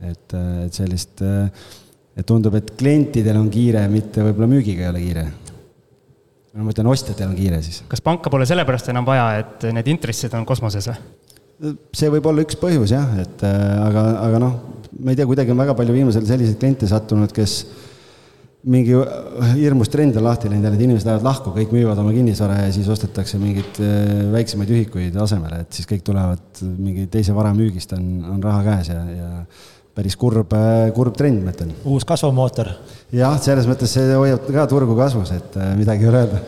et, 0.08 0.34
et 0.66 0.74
sellist, 0.74 1.22
et 2.16 2.26
tundub, 2.26 2.56
et 2.58 2.72
klientidel 2.78 3.38
on 3.40 3.48
kiire, 3.52 3.84
mitte 3.92 4.24
võib-olla 4.24 4.50
müügiga 4.50 4.86
ei 4.86 4.92
ole 4.92 5.04
kiire. 5.04 5.26
no 6.54 6.66
ma 6.66 6.74
ütlen, 6.74 6.90
ostjatel 6.90 7.30
on 7.30 7.36
kiire 7.38 7.60
siis. 7.64 7.82
kas 7.88 8.02
panka 8.04 8.32
pole 8.32 8.48
sellepärast 8.48 8.90
enam 8.92 9.06
vaja, 9.08 9.28
et 9.44 9.68
need 9.74 9.92
intressid 9.94 10.34
on 10.38 10.46
kosmoses 10.48 10.90
või? 10.90 10.98
see 11.96 12.08
võib 12.12 12.26
olla 12.30 12.44
üks 12.46 12.56
põhjus 12.56 12.94
jah, 12.94 13.14
et 13.20 13.44
aga, 13.44 14.04
aga 14.24 14.40
noh, 14.40 14.58
ma 14.96 15.12
ei 15.12 15.18
tea, 15.18 15.28
kuidagi 15.28 15.52
on 15.52 15.60
väga 15.60 15.76
palju 15.76 15.94
viimasel 15.94 16.26
selliseid 16.28 16.58
kliente 16.60 16.88
sattunud, 16.88 17.32
kes 17.36 17.60
mingi 18.70 18.96
hirmus 19.56 19.88
trend 19.88 20.16
on 20.20 20.26
lahti 20.26 20.50
läinud 20.50 20.66
jälle, 20.66 20.76
et 20.76 20.84
inimesed 20.84 21.08
lähevad 21.08 21.24
lahku, 21.24 21.52
kõik 21.54 21.70
müüvad 21.72 22.00
oma 22.02 22.12
kinnisvara 22.12 22.58
ja 22.66 22.72
siis 22.74 22.88
ostetakse 22.92 23.40
mingeid 23.40 23.80
väiksemaid 24.34 24.72
ühikuid 24.76 25.16
asemele, 25.20 25.62
et 25.64 25.76
siis 25.76 25.88
kõik 25.88 26.04
tulevad 26.04 26.60
mingi 26.60 27.06
teise 27.12 27.36
vara 27.36 27.54
müügist 27.56 27.94
on, 27.96 28.08
on 28.34 28.42
raha 28.44 28.64
käes 28.66 28.92
ja, 28.92 29.00
ja 29.16 29.30
päris 30.00 30.16
kurb, 30.16 30.54
kurb 30.96 31.16
trend, 31.18 31.42
ma 31.44 31.52
ütlen. 31.52 31.74
uus 31.84 32.06
kasvumootor. 32.08 32.72
jah, 33.12 33.36
selles 33.42 33.68
mõttes 33.68 33.92
see 33.96 34.06
hoiab 34.14 34.48
ka 34.48 34.64
turgu 34.70 34.96
kasvus, 34.98 35.34
et 35.36 35.60
äh, 35.60 35.74
midagi 35.78 36.06
ei 36.06 36.10
ole 36.12 36.22
öelda. 36.24 36.38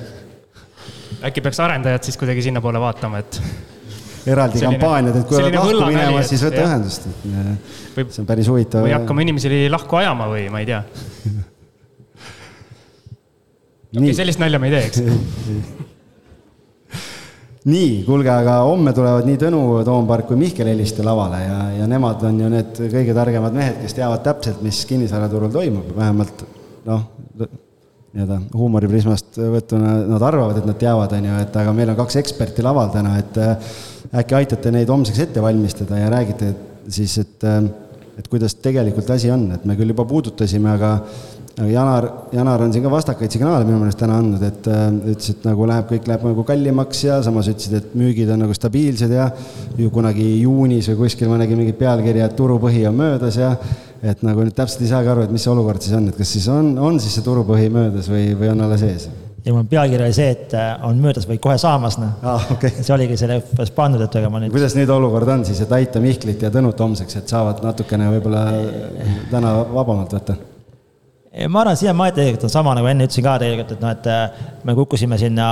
äkki 1.28 1.44
peaks 1.44 1.60
arendajad 1.62 2.08
siis 2.08 2.16
kuidagi 2.20 2.46
sinnapoole 2.48 2.80
vaatama, 2.82 3.20
et 3.20 3.40
eraldi 4.32 4.62
selline, 4.62 4.78
kampaaniad, 4.78 5.20
et 5.20 5.28
kui 5.28 5.36
oled 5.40 5.58
lahku 5.58 5.84
minemas, 5.90 6.26
siis 6.32 6.42
võta 6.46 6.64
ühendust, 6.64 7.08
et 7.10 7.18
äh, 7.28 7.54
see 8.00 8.22
on 8.24 8.28
päris 8.32 8.48
huvitav. 8.52 8.86
või 8.86 8.96
hakkama 8.96 9.26
inimesi 9.26 9.64
lahku 9.72 10.00
ajama 10.00 10.24
või 10.32 10.48
ma 10.52 10.64
ei 10.64 10.68
tea. 10.72 10.82
okei 13.92 14.06
okay,, 14.06 14.18
sellist 14.22 14.40
nalja 14.40 14.62
me 14.62 14.72
ei 14.72 14.78
tee, 14.78 14.84
eks 14.88 14.98
nii, 17.68 18.02
kuulge, 18.06 18.30
aga 18.32 18.58
homme 18.66 18.94
tulevad 18.96 19.26
nii 19.28 19.38
Tõnu 19.38 19.62
Toompark 19.86 20.26
kui 20.30 20.38
Mihkel 20.40 20.70
Heliste 20.72 21.04
lavale 21.06 21.42
ja, 21.44 21.58
ja 21.78 21.88
nemad 21.90 22.22
on 22.26 22.40
ju 22.42 22.48
need 22.50 22.80
kõige 22.90 23.14
targemad 23.14 23.54
mehed, 23.54 23.76
kes 23.84 23.94
teavad 23.98 24.24
täpselt, 24.26 24.62
mis 24.66 24.80
kinnisvaraturul 24.88 25.52
toimub, 25.54 25.92
vähemalt 25.94 26.42
noh, 26.88 27.04
nii-öelda 28.12 28.40
huumoriprismast 28.56 29.38
võtuna 29.38 29.94
nad 30.10 30.24
arvavad, 30.26 30.58
et 30.60 30.66
nad 30.68 30.78
teavad, 30.80 31.14
on 31.16 31.28
ju, 31.30 31.36
et 31.44 31.54
aga 31.62 31.76
meil 31.76 31.92
on 31.92 32.00
kaks 32.02 32.18
eksperti 32.20 32.64
laval 32.64 32.90
täna, 32.92 33.14
et 33.22 33.38
äh, 33.40 33.70
äkki 34.20 34.36
aitate 34.42 34.72
neid 34.74 34.90
homseks 34.92 35.22
ette 35.24 35.44
valmistada 35.44 36.00
ja 36.00 36.10
räägite 36.12 36.50
siis, 36.92 37.14
et, 37.22 37.38
äh, 37.46 37.62
et 38.20 38.28
kuidas 38.28 38.58
tegelikult 38.60 39.08
asi 39.14 39.30
on, 39.32 39.46
et 39.54 39.64
me 39.68 39.78
küll 39.78 39.94
juba 39.94 40.04
puudutasime, 40.08 40.74
aga 40.74 40.96
aga 41.58 41.68
Janar, 41.68 42.08
Janar 42.32 42.62
on 42.64 42.72
siin 42.72 42.84
ka 42.84 42.90
vastakaid 42.92 43.32
signaale 43.34 43.66
minu 43.68 43.78
meelest 43.82 44.00
täna 44.00 44.16
andnud, 44.22 44.42
et 44.46 44.68
äh, 44.72 44.84
ütles, 45.12 45.32
et 45.34 45.46
nagu 45.46 45.66
läheb, 45.68 45.88
kõik 45.90 46.08
läheb 46.08 46.26
nagu 46.30 46.44
kallimaks 46.48 47.02
ja 47.04 47.18
samas 47.24 47.50
ütlesid, 47.52 47.76
et 47.78 47.96
müügid 47.98 48.30
on 48.32 48.40
nagu 48.46 48.56
stabiilsed 48.56 49.12
ja 49.12 49.28
ju 49.78 49.90
kunagi 49.92 50.28
juunis 50.42 50.88
või 50.92 51.02
kuskil 51.04 51.28
ma 51.32 51.40
nägin 51.42 51.60
mingit 51.60 51.76
pealkirja, 51.80 52.30
et 52.30 52.38
turupõhi 52.38 52.86
on 52.88 52.96
möödas 53.02 53.36
ja 53.40 53.52
et 54.02 54.22
nagu 54.26 54.46
nüüd 54.46 54.56
täpselt 54.56 54.86
ei 54.86 54.94
saagi 54.94 55.12
aru, 55.12 55.26
et 55.26 55.34
mis 55.34 55.44
see 55.44 55.52
olukord 55.52 55.84
siis 55.84 55.98
on, 55.98 56.08
et 56.08 56.16
kas 56.18 56.32
siis 56.38 56.48
on, 56.50 56.72
on 56.80 56.96
siis 57.02 57.18
see 57.18 57.26
turupõhi 57.26 57.68
möödas 57.74 58.08
või, 58.10 58.32
või 58.38 58.50
on 58.54 58.64
alles 58.68 58.86
ees? 58.88 59.10
ja 59.44 59.52
mul 59.52 59.66
pealkiri 59.68 60.06
oli 60.06 60.16
see, 60.16 60.30
et 60.32 60.54
äh, 60.56 60.72
on 60.86 61.02
möödas 61.02 61.26
või 61.28 61.36
kohe 61.42 61.58
saamas, 61.60 61.98
noh 62.00 62.22
ah,. 62.22 62.46
Okay. 62.56 62.72
see 62.80 62.94
oligi 62.94 63.18
selle 63.20 63.42
pandud, 63.76 64.00
et 64.06 64.16
ega 64.22 64.30
ma 64.32 64.40
nüüd. 64.40 64.54
kuidas 64.54 64.78
nüüd 64.78 64.90
olukord 64.94 65.28
on 65.34 65.44
siis, 65.44 65.60
et 65.66 65.76
aita 65.76 66.00
Mihklit 66.00 66.46
ja 66.46 66.52
Tõnut 66.54 66.80
homseks, 66.80 67.20
et 67.20 67.36
saavad 67.36 67.60
natukene 67.66 68.08
võib-olla 68.14 68.46
täna 69.34 69.58
vabamalt 69.74 70.16
võtta? 70.16 70.38
Ma 71.48 71.62
arvan, 71.62 71.76
siiamaani 71.76 72.12
tegelikult 72.16 72.46
on 72.48 72.52
sama, 72.52 72.74
nagu 72.76 72.88
enne 72.90 73.06
ütlesin 73.08 73.24
ka 73.24 73.38
tegelikult, 73.40 73.76
et 73.76 73.84
noh, 73.84 73.92
et 73.94 74.08
äh, 74.12 74.48
me 74.68 74.74
kukkusime 74.76 75.18
sinna 75.20 75.46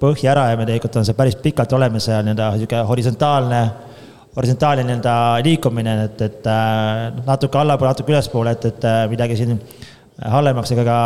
põhja 0.00 0.32
ära 0.32 0.46
ja 0.50 0.60
me 0.60 0.66
tegelikult 0.68 1.00
on 1.00 1.08
see 1.08 1.16
päris 1.18 1.36
pikalt 1.40 1.72
oleme 1.76 2.00
seal 2.02 2.24
nii-öelda 2.24 2.50
niisugune 2.54 2.84
horisontaalne, 2.88 3.60
horisontaalne 4.36 4.86
nii-öelda 4.88 5.16
liikumine, 5.44 5.96
et, 6.08 6.24
et 6.24 6.48
äh, 6.50 7.20
natuke 7.26 7.60
allapoole, 7.60 7.92
natuke 7.92 8.14
ülespoole, 8.14 8.56
et, 8.56 8.68
et 8.72 8.88
äh, 8.88 9.04
midagi 9.12 9.38
siin 9.42 9.58
halvemaks 10.34 10.72
ega 10.72 10.84
ka 10.88 10.98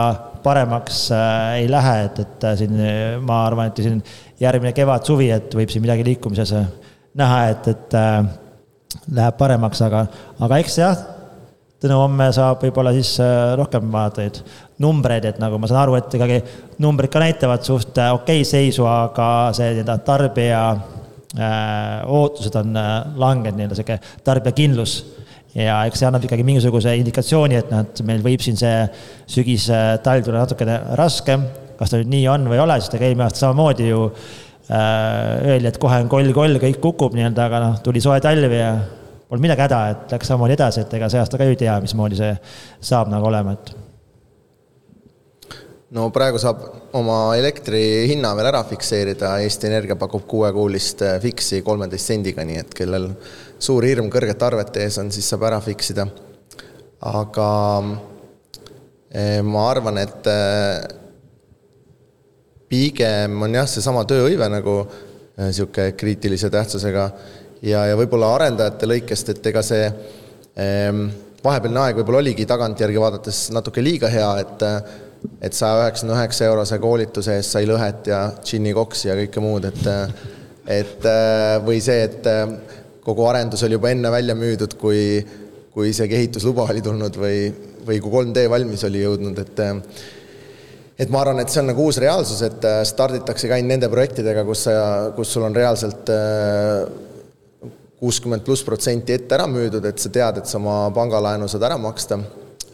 paremaks 0.46 1.04
äh, 1.16 1.58
ei 1.64 1.68
lähe, 1.70 1.98
et, 2.06 2.22
et 2.22 2.48
siin 2.60 2.78
ma 3.26 3.42
arvan, 3.48 3.72
et 3.72 3.82
siin 3.82 4.02
järgmine 4.40 4.74
kevad, 4.76 5.06
suvi, 5.10 5.32
et 5.34 5.58
võib 5.58 5.74
siin 5.74 5.82
midagi 5.82 6.06
liikumises 6.06 6.54
näha, 7.18 7.44
et, 7.50 7.70
et 7.74 7.98
äh, 7.98 8.20
läheb 9.10 9.38
paremaks, 9.40 9.82
aga, 9.90 10.06
aga 10.38 10.62
eks 10.62 10.82
jah 10.84 11.06
Tõnu 11.78 11.94
homme 11.94 12.26
saab 12.34 12.64
võib-olla 12.64 12.90
siis 12.96 13.12
äh, 13.22 13.52
rohkem 13.58 13.92
vaadata 13.92 14.24
neid 14.24 14.38
numbreid, 14.82 15.28
et 15.28 15.36
nagu 15.38 15.60
ma 15.62 15.68
saan 15.70 15.84
aru, 15.84 15.94
et 15.94 16.14
ikkagi 16.18 16.38
numbrid 16.82 17.12
ka 17.12 17.22
näitavad 17.22 17.62
suht 17.66 18.00
äh, 18.02 18.10
okei 18.16 18.40
okay 18.42 18.48
seisu, 18.48 18.82
aga 18.90 19.28
see 19.54 19.68
nii-öelda 19.76 19.94
tarbija 20.06 20.62
äh, 20.74 22.02
ootused 22.02 22.58
on 22.58 22.74
äh, 22.78 22.90
langenud, 23.22 23.60
nii-öelda 23.60 23.78
sihuke 23.78 24.00
tarbijakindlus. 24.26 24.96
ja 25.54 25.78
eks 25.86 26.02
see 26.02 26.10
annab 26.10 26.26
ikkagi 26.26 26.44
mingisuguse 26.50 26.96
indikatsiooni, 26.98 27.60
et 27.62 27.70
noh, 27.70 27.86
et 27.86 28.02
meil 28.10 28.26
võib 28.26 28.42
siin 28.42 28.58
see 28.58 28.74
sügis-talv 29.38 30.26
tulla 30.26 30.42
natukene 30.42 30.80
raskem. 30.98 31.46
kas 31.78 31.94
ta 31.94 32.02
nüüd 32.02 32.10
nii 32.10 32.28
on 32.34 32.50
või 32.50 32.58
ei 32.58 32.66
ole, 32.66 32.82
sest 32.82 32.98
ega 32.98 33.06
eelmine 33.06 33.28
aasta 33.28 33.46
samamoodi 33.46 33.90
ju 33.92 34.04
äh, 34.10 35.46
öeldi, 35.46 35.70
et 35.70 35.78
kohe 35.78 36.02
on 36.02 36.10
koll-koll, 36.10 36.58
kõik 36.58 36.82
kukub 36.82 37.14
nii-öelda, 37.14 37.46
aga 37.46 37.66
noh, 37.68 37.82
tuli 37.86 38.02
soe 38.02 38.18
talv 38.18 38.50
ja 38.50 38.72
polnud 39.28 39.44
midagi 39.44 39.64
häda, 39.66 39.80
et 39.92 40.14
läks 40.14 40.30
samamoodi 40.30 40.56
edasi, 40.56 40.84
et 40.84 40.96
ega 40.96 41.10
see 41.12 41.20
aasta 41.20 41.38
ka 41.40 41.46
ju 41.46 41.52
ei 41.52 41.60
tea, 41.60 41.76
mismoodi 41.84 42.18
see 42.18 42.32
saab 42.90 43.10
nagu 43.12 43.28
olema, 43.28 43.54
et. 43.58 43.72
no 45.96 46.08
praegu 46.14 46.40
saab 46.40 46.62
oma 46.96 47.18
elektri 47.36 47.82
hinna 48.08 48.32
veel 48.38 48.48
ära 48.50 48.62
fikseerida, 48.68 49.34
Eesti 49.44 49.68
Energia 49.68 49.98
pakub 50.00 50.24
kuuekuulist 50.30 51.04
äh, 51.04 51.18
fiksi 51.20 51.60
kolmeteist 51.66 52.12
sendiga, 52.12 52.44
nii 52.48 52.62
et 52.62 52.76
kellel 52.76 53.10
suur 53.60 53.84
hirm 53.84 54.08
kõrgete 54.12 54.48
arvete 54.48 54.86
ees 54.86 54.96
on, 55.02 55.12
siis 55.12 55.28
saab 55.28 55.44
ära 55.50 55.60
fiksida. 55.64 56.08
aga 57.00 57.50
äh, 59.12 59.42
ma 59.44 59.68
arvan, 59.70 60.00
et 60.00 60.32
äh, 60.32 60.88
pigem 62.68 63.42
on 63.44 63.60
jah, 63.60 63.68
seesama 63.68 64.04
tööhõive 64.08 64.48
nagu 64.52 64.80
niisugune 65.38 65.92
kriitilise 65.94 66.48
tähtsusega 66.50 67.04
ja, 67.62 67.86
ja 67.90 67.96
võib-olla 67.98 68.34
arendajate 68.36 68.88
lõikest, 68.90 69.32
et 69.34 69.50
ega 69.50 69.62
see 69.66 69.84
ehm, 69.88 71.04
vahepealne 71.44 71.84
aeg 71.84 72.00
võib-olla 72.00 72.22
oligi 72.24 72.46
tagantjärgi 72.48 73.02
vaadates 73.02 73.42
natuke 73.54 73.84
liiga 73.84 74.10
hea, 74.12 74.32
et 74.44 74.66
et 75.42 75.54
saja 75.54 75.80
üheksakümne 75.82 76.14
üheksa 76.14 76.46
eurose 76.46 76.76
koolituse 76.78 77.40
eest 77.40 77.56
sai 77.56 77.66
lõhet 77.66 78.06
ja 78.06 78.20
džinnikoksi 78.38 79.08
ja 79.08 79.16
kõike 79.18 79.42
muud, 79.42 79.66
et 79.66 79.88
et 80.78 81.08
või 81.64 81.80
see, 81.82 82.04
et 82.06 82.28
kogu 83.02 83.26
arendus 83.26 83.64
oli 83.66 83.74
juba 83.74 83.90
enne 83.90 84.12
välja 84.14 84.36
müüdud, 84.38 84.76
kui 84.78 85.00
kui 85.78 85.92
isegi 85.92 86.16
ehitusluba 86.18 86.66
oli 86.72 86.82
tulnud 86.82 87.18
või, 87.18 87.42
või 87.86 88.00
kui 88.02 88.10
3D 88.10 88.48
valmis 88.50 88.82
oli 88.88 89.02
jõudnud, 89.04 89.42
et 89.42 89.60
et 90.98 91.10
ma 91.14 91.20
arvan, 91.22 91.38
et 91.38 91.52
see 91.52 91.60
on 91.62 91.68
nagu 91.70 91.84
uus 91.86 92.00
reaalsus, 92.02 92.40
et 92.42 92.64
starditaksegi 92.90 93.54
ainult 93.54 93.70
nende 93.70 93.90
projektidega, 93.92 94.42
kus 94.48 94.64
sa, 94.66 94.78
kus 95.14 95.30
sul 95.34 95.46
on 95.46 95.54
reaalselt 95.54 96.10
kuuskümmend 97.98 98.44
pluss 98.46 98.62
protsenti 98.66 99.14
ette 99.16 99.34
ära 99.34 99.46
müüdud, 99.50 99.84
et 99.88 99.98
sa 99.98 100.10
tead, 100.12 100.40
et 100.40 100.50
sa 100.50 100.58
oma 100.60 100.76
pangalaenu 100.94 101.48
saad 101.50 101.66
ära 101.66 101.78
maksta. 101.80 102.18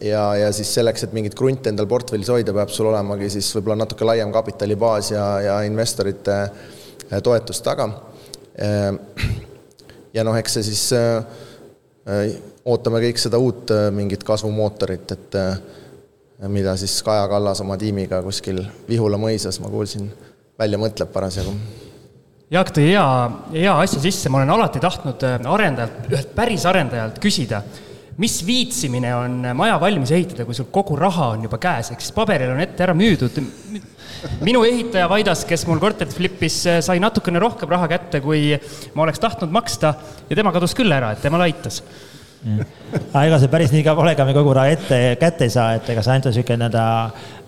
ja, 0.05 0.22
ja 0.37 0.51
siis 0.53 0.72
selleks, 0.75 1.07
et 1.07 1.14
mingit 1.16 1.37
krunti 1.39 1.70
endal 1.70 1.87
portfellis 1.89 2.29
hoida, 2.29 2.53
peab 2.53 2.72
sul 2.75 2.91
olemagi 2.91 3.31
siis 3.33 3.49
võib-olla 3.57 3.85
natuke 3.85 4.05
laiem 4.05 4.33
kapitalibaas 4.33 5.12
ja, 5.14 5.25
ja 5.41 5.55
investorite 5.64 6.35
äh, 6.43 7.22
toetus 7.22 7.62
taga. 7.64 7.89
Äh, 8.61 8.91
ja 10.16 10.27
noh, 10.27 10.37
eks 10.37 10.59
see 10.59 10.66
siis 10.68 10.83
äh, 10.99 12.35
ootame 12.64 13.01
kõik 13.07 13.22
seda 13.22 13.41
uut 13.41 13.72
mingit 13.97 14.27
kasvumootorit, 14.29 15.16
et 15.16 15.39
mida 16.53 16.75
siis 16.77 16.99
Kaja 17.07 17.25
Kallas 17.31 17.62
oma 17.64 17.79
tiimiga 17.81 18.20
kuskil 18.25 18.61
Vihula 18.89 19.16
mõisas, 19.20 19.61
ma 19.64 19.72
kuulsin, 19.72 20.11
välja 20.61 20.81
mõtleb 20.81 21.12
parasjagu 21.14 21.55
Jaak 22.53 22.74
tõi 22.76 22.90
hea, 22.90 23.05
hea 23.55 23.72
asja 23.80 24.03
sisse, 24.03 24.28
ma 24.28 24.42
olen 24.42 24.53
alati 24.53 24.82
tahtnud 24.82 25.22
äh, 25.24 25.38
arendajalt, 25.49 26.11
ühelt 26.12 26.34
päris 26.36 26.66
arendajalt 26.68 27.16
küsida, 27.22 27.62
mis 28.20 28.36
viitsimine 28.47 29.14
on 29.16 29.38
maja 29.57 29.78
valmis 29.80 30.12
ehitada, 30.14 30.45
kui 30.47 30.55
sul 30.55 30.68
kogu 30.72 30.99
raha 30.99 31.32
on 31.34 31.47
juba 31.49 31.59
käes, 31.62 31.90
ehk 31.95 32.05
siis 32.05 32.14
paberil 32.14 32.53
on 32.53 32.61
ette 32.62 32.84
ära 32.84 32.95
müüdud. 32.95 33.40
minu 34.45 34.62
ehitaja 34.64 35.09
Vaidas, 35.09 35.47
kes 35.49 35.64
mul 35.68 35.80
korterit 35.82 36.12
flippis, 36.14 36.61
äh, 36.68 36.80
sai 36.84 37.01
natukene 37.01 37.40
rohkem 37.42 37.72
raha 37.72 37.88
kätte, 37.97 38.20
kui 38.24 38.53
ma 38.95 39.07
oleks 39.09 39.24
tahtnud 39.24 39.53
maksta 39.53 39.95
ja 40.28 40.36
tema 40.36 40.53
kadus 40.53 40.76
küll 40.76 40.92
ära, 40.92 41.14
et 41.16 41.24
tema 41.24 41.40
aitas 41.45 41.80
aga 42.45 43.24
ega 43.24 43.38
see 43.40 43.51
päris 43.53 43.72
nii 43.72 43.84
ka 43.86 43.95
pole, 43.97 44.12
ega 44.12 44.26
me 44.28 44.34
kogu 44.36 44.53
raha 44.53 44.76
ette, 44.76 44.99
kätte 45.20 45.47
ei 45.47 45.53
saa, 45.53 45.78
et 45.78 45.88
ega 45.88 46.03
see 46.05 46.12
ainult 46.12 46.28
on 46.28 46.34
niisugune 46.34 46.59
nii-öelda 46.61 46.84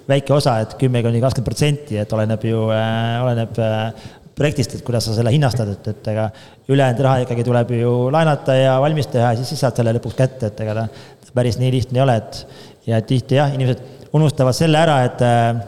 väike 0.09 0.32
osa, 0.36 0.61
et 0.64 0.76
kümme 0.80 1.03
kuni 1.05 1.20
kakskümmend 1.20 1.49
protsenti, 1.51 1.99
et 2.01 2.12
oleneb 2.16 2.47
ju 2.49 2.68
äh,, 2.72 3.18
oleneb 3.26 3.61
äh, 3.61 4.07
projektist, 4.37 4.74
et 4.76 4.84
kuidas 4.84 5.07
sa 5.09 5.14
selle 5.16 5.32
hinnastad, 5.32 5.70
et, 5.72 5.87
et 5.93 6.09
ega 6.12 6.26
ülejäänud 6.68 7.03
raha 7.07 7.22
ikkagi 7.24 7.45
tuleb 7.47 7.70
ju 7.78 7.93
laenata 8.12 8.57
ja 8.59 8.74
valmis 8.84 9.09
teha 9.12 9.32
ja 9.32 9.39
siis, 9.39 9.55
siis 9.55 9.62
saad 9.64 9.78
selle 9.78 9.95
lõpuks 9.97 10.18
kätte, 10.18 10.51
et 10.51 10.61
ega 10.64 10.74
ta 10.82 10.89
päris 11.37 11.57
nii 11.61 11.70
lihtne 11.72 12.01
ei 12.01 12.05
ole, 12.05 12.18
et 12.20 12.43
ja 12.89 13.01
tihti 13.05 13.39
jah, 13.39 13.55
inimesed 13.57 14.12
unustavad 14.16 14.57
selle 14.57 14.80
ära, 14.80 14.99
et 15.09 15.24
äh, 15.24 15.62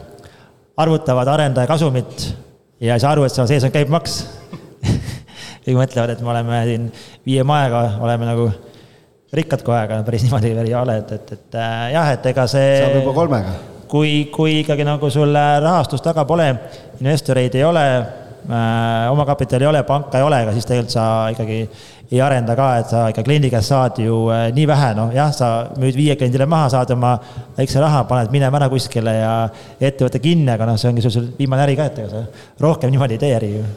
arvutavad 0.79 1.33
arendaja 1.33 1.69
kasumit 1.69 2.27
ja 2.81 2.93
ei 2.93 3.01
saa 3.01 3.15
aru, 3.15 3.25
et 3.25 3.33
seal 3.33 3.49
sees 3.49 3.65
on 3.65 3.73
käibemaks 3.73 4.21
kõik 5.65 5.75
mõtlevad, 5.77 6.13
et 6.13 6.21
me 6.21 6.33
oleme 6.35 6.61
siin 6.69 6.87
viie 7.25 7.45
majaga, 7.47 7.83
oleme 8.05 8.29
nagu 8.29 8.47
rikkad 9.33 9.65
kohe, 9.65 9.81
aga 9.81 9.99
päris 10.05 10.25
niimoodi 10.25 10.53
veel 10.53 10.69
ei 10.69 10.77
ole, 10.77 11.01
et, 11.01 11.17
et, 11.17 11.35
et 11.39 11.57
äh, 11.57 11.83
jah, 11.97 12.13
et 12.13 12.31
ega 12.35 12.45
see. 12.49 12.71
saab 12.85 13.01
juba 13.01 13.17
kolmega. 13.17 13.57
kui, 13.89 14.13
kui 14.33 14.61
ikkagi 14.61 14.85
nagu 14.85 15.09
sul 15.13 15.33
rahastust 15.33 16.05
taga 16.05 16.29
pole, 16.29 16.51
investoreid 17.01 17.57
ei 17.57 17.65
ole 17.65 17.85
omakapitali 18.47 19.65
ei 19.65 19.69
ole, 19.69 19.83
panka 19.87 20.17
ei 20.17 20.25
ole, 20.25 20.43
aga 20.45 20.53
siis 20.55 20.67
tegelikult 20.69 20.95
sa 20.95 21.05
ikkagi 21.33 21.63
ei 22.09 22.21
arenda 22.25 22.55
ka, 22.57 22.69
et 22.81 22.89
sa 22.89 23.01
ikka 23.11 23.23
kliendi 23.25 23.51
käest 23.53 23.69
saad 23.69 23.99
ju 24.01 24.23
äh, 24.33 24.47
nii 24.55 24.65
vähe, 24.69 24.93
noh 24.97 25.11
jah, 25.13 25.29
sa 25.35 25.49
müüd 25.77 25.97
viie 25.97 26.15
kliendile 26.17 26.47
maha, 26.49 26.71
saad 26.73 26.93
oma 26.95 27.13
väikse 27.57 27.81
raha, 27.83 28.05
paned 28.09 28.33
minema 28.33 28.57
ära 28.57 28.69
kuskile 28.71 29.13
ja 29.13 29.33
ettevõte 29.77 30.21
kinni, 30.23 30.49
aga 30.55 30.65
noh, 30.69 30.79
see 30.79 30.89
ongi 30.89 31.05
sul 31.05 31.29
viimane 31.37 31.67
äri 31.67 31.77
ka, 31.77 31.85
et 31.91 32.01
ega 32.01 32.09
sa 32.09 32.65
rohkem 32.65 32.93
niimoodi 32.93 33.19
ei 33.19 33.21
tee 33.21 33.31
äri 33.37 33.51
ju. 33.59 33.67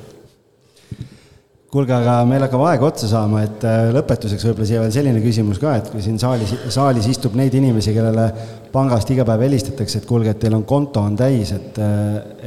Kuulge, 1.73 1.93
aga 1.97 2.19
meil 2.29 2.45
hakkab 2.45 2.65
aeg 2.69 2.83
otsa 2.85 3.09
saama, 3.09 3.45
et 3.45 3.63
äh, 3.69 3.93
lõpetuseks 3.97 4.49
võib-olla 4.49 4.71
siia 4.71 4.81
veel 4.81 4.97
selline 4.97 5.21
küsimus 5.25 5.61
ka, 5.61 5.77
et 5.81 5.93
kui 5.93 6.01
siin 6.05 6.19
saalis, 6.21 6.57
saalis 6.73 7.09
istub 7.13 7.37
neid 7.37 7.53
inimesi, 7.57 7.93
kellele 7.97 8.27
pangast 8.73 9.13
iga 9.13 9.29
päev 9.29 9.45
helistatakse, 9.45 10.01
et 10.01 10.09
kuulge, 10.09 10.33
et 10.33 10.41
teil 10.41 10.57
on 10.57 10.65
konto 10.69 11.05
on 11.05 11.17
täis, 11.21 11.53
et, 11.53 11.81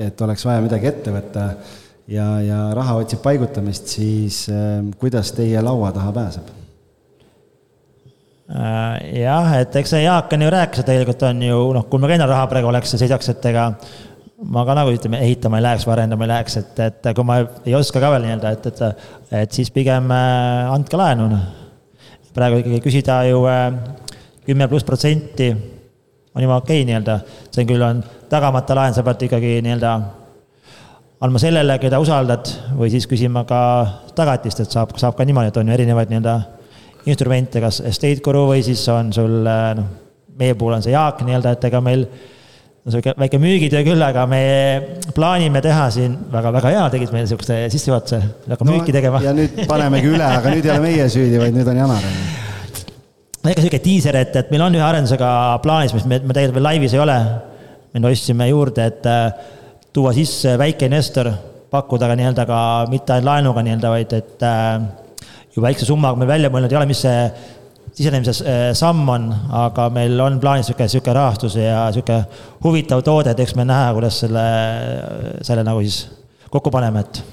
et 0.09 0.22
oleks 0.26 0.49
vaja 0.49 0.66
midagi 0.66 0.89
ette 0.89 1.13
võtta 1.13 1.49
ja, 2.11 2.27
ja 2.41 2.59
raha 2.75 2.99
otsib 3.01 3.23
paigutamist, 3.25 3.89
siis 3.97 4.45
äh, 4.51 4.83
kuidas 4.99 5.33
teie 5.35 5.61
laua 5.61 5.91
taha 5.95 6.13
pääseb? 6.15 6.51
Äh, 8.45 9.21
jah, 9.23 9.55
et 9.61 9.75
eks 9.75 9.95
see 9.95 10.03
Jaak 10.03 10.33
on 10.35 10.45
ju 10.45 10.49
rääkis, 10.53 10.83
et 10.83 10.89
tegelikult 10.91 11.23
on 11.25 11.41
ju 11.41 11.61
noh, 11.79 11.87
kui 11.89 12.01
meil 12.01 12.13
ka 12.13 12.19
endal 12.19 12.33
raha 12.35 12.49
praegu 12.51 12.69
oleks 12.69 12.93
ja 12.93 13.01
seisaks, 13.01 13.31
et 13.33 13.47
ega 13.49 13.71
ma 14.51 14.65
ka 14.67 14.75
nagu 14.77 14.91
ütleme, 14.93 15.21
ehitama 15.25 15.57
ei 15.57 15.65
läheks 15.65 15.85
või 15.87 15.95
arendama 15.95 16.27
ei 16.27 16.33
läheks, 16.33 16.57
et, 16.61 16.81
et 16.85 17.09
kui 17.17 17.25
ma 17.25 17.39
ei 17.65 17.73
oska 17.77 18.01
ka 18.03 18.11
veel 18.13 18.27
nii-öelda, 18.27 18.51
et, 18.53 18.67
et, 18.69 19.07
et 19.41 19.55
siis 19.57 19.71
pigem 19.73 20.11
äh, 20.13 20.73
andke 20.73 20.99
laenu, 20.99 21.29
noh. 21.31 21.47
praegu 22.35 22.59
ikkagi 22.61 22.83
küsida 22.83 23.23
ju 23.29 23.45
äh, 23.49 23.71
kümme 24.45 24.67
pluss 24.69 24.85
protsenti 24.85 25.49
on 26.35 26.43
juba 26.43 26.59
okei 26.61 26.83
okay, 26.83 26.89
nii-öelda, 26.89 27.17
see 27.49 27.63
on 27.63 27.71
küll, 27.71 27.87
on 27.87 28.03
tagamata 28.29 28.77
laen, 28.77 28.93
sa 28.93 29.05
pead 29.07 29.25
ikkagi 29.25 29.57
nii-öelda 29.65 29.95
andma 31.24 31.39
sellele, 31.39 31.78
keda 31.80 31.99
usaldad 32.03 32.49
või 32.76 32.91
siis 32.93 33.07
küsima 33.07 33.45
ka 33.47 33.59
tagatist, 34.18 34.63
et 34.66 34.74
saab, 34.74 34.95
saab 34.99 35.16
ka 35.18 35.26
niimoodi, 35.28 35.51
et 35.51 35.59
on 35.61 35.70
ju 35.70 35.76
erinevaid 35.76 36.11
nii-öelda 36.11 36.36
instrumente, 37.09 37.61
kas 37.63 37.82
estate 37.86 38.24
guru 38.26 38.45
või 38.49 38.63
siis 38.66 38.82
on 38.91 39.11
sul 39.16 39.43
noh, 39.45 39.91
meie 40.36 40.55
puhul 40.59 40.76
on 40.76 40.84
see 40.84 40.95
Jaak 40.95 41.22
nii-öelda, 41.24 41.55
et 41.55 41.68
ega 41.70 41.82
meil 41.84 42.05
no 42.05 42.93
sihuke 42.93 43.16
väike 43.18 43.39
müügitöö 43.41 43.84
küll, 43.88 44.03
aga 44.05 44.26
me 44.30 44.41
plaanime 45.16 45.61
teha 45.63 45.88
siin 45.93 46.18
väga-väga 46.34 46.74
hea, 46.76 46.86
tegid 46.97 47.13
meile 47.16 47.30
sihukese 47.32 47.61
sissejuhatuse, 47.74 48.22
hakkame 48.51 48.72
no, 48.72 48.78
müüki 48.78 48.95
tegema. 48.95 49.22
ja 49.24 49.34
nüüd 49.38 49.63
panemegi 49.70 50.11
üle, 50.11 50.26
aga 50.26 50.53
nüüd 50.53 50.68
ei 50.68 50.74
ole 50.76 50.84
meie 50.84 51.07
süüdi, 51.13 51.39
vaid 51.41 51.55
nüüd 51.55 51.72
on 51.72 51.80
Janar. 51.80 52.05
väike 53.45 53.63
sihuke 53.63 53.82
diiser, 53.86 54.20
et, 54.20 54.36
et 54.41 54.53
meil 54.53 54.68
on 54.68 54.78
ühe 54.78 54.86
arendusega 54.86 55.30
plaanis, 55.63 55.95
mis 55.95 56.05
me, 56.09 56.20
me 56.20 56.36
tegelikult 56.36 56.59
veel 56.59 56.70
laivis 56.74 56.97
ei 56.97 57.05
ole. 57.05 57.20
me 57.95 58.09
ostsime 58.09 58.49
juurde, 58.49 58.89
et 58.91 59.05
tuua 59.95 60.11
sisse 60.15 60.57
väike 60.59 60.89
investor, 60.89 61.29
pakkuda 61.71 62.09
ka 62.11 62.15
nii-öelda 62.19 62.45
ka 62.49 62.59
mitte 62.91 63.15
ainult 63.15 63.29
laenuga 63.29 63.63
nii-öelda, 63.63 63.91
vaid 63.93 64.15
et 64.17 64.43
äh, 64.43 64.87
ju 65.55 65.63
väikse 65.63 65.87
summaga 65.87 66.19
me 66.19 66.27
välja 66.27 66.51
mõelnud 66.51 66.73
ei 66.73 66.79
ole, 66.81 66.89
mis 66.89 67.03
see 67.05 67.21
sisenemise 67.95 68.33
äh, 68.43 68.65
samm 68.75 69.07
on, 69.11 69.29
aga 69.55 69.87
meil 69.95 70.19
on 70.19 70.39
plaanis 70.43 70.67
niisugune, 70.67 70.89
niisugune 70.89 71.15
rahastus 71.15 71.55
ja 71.59 71.85
niisugune 71.87 72.25
huvitav 72.65 73.05
toode, 73.07 73.31
et 73.31 73.39
eks 73.45 73.55
me 73.55 73.67
näe, 73.67 73.93
kuidas 73.95 74.19
selle, 74.25 74.45
selle 75.47 75.63
nagu 75.67 75.83
siis 75.85 76.03
kokku 76.51 76.73
paneme, 76.73 77.05
et. 77.05 77.23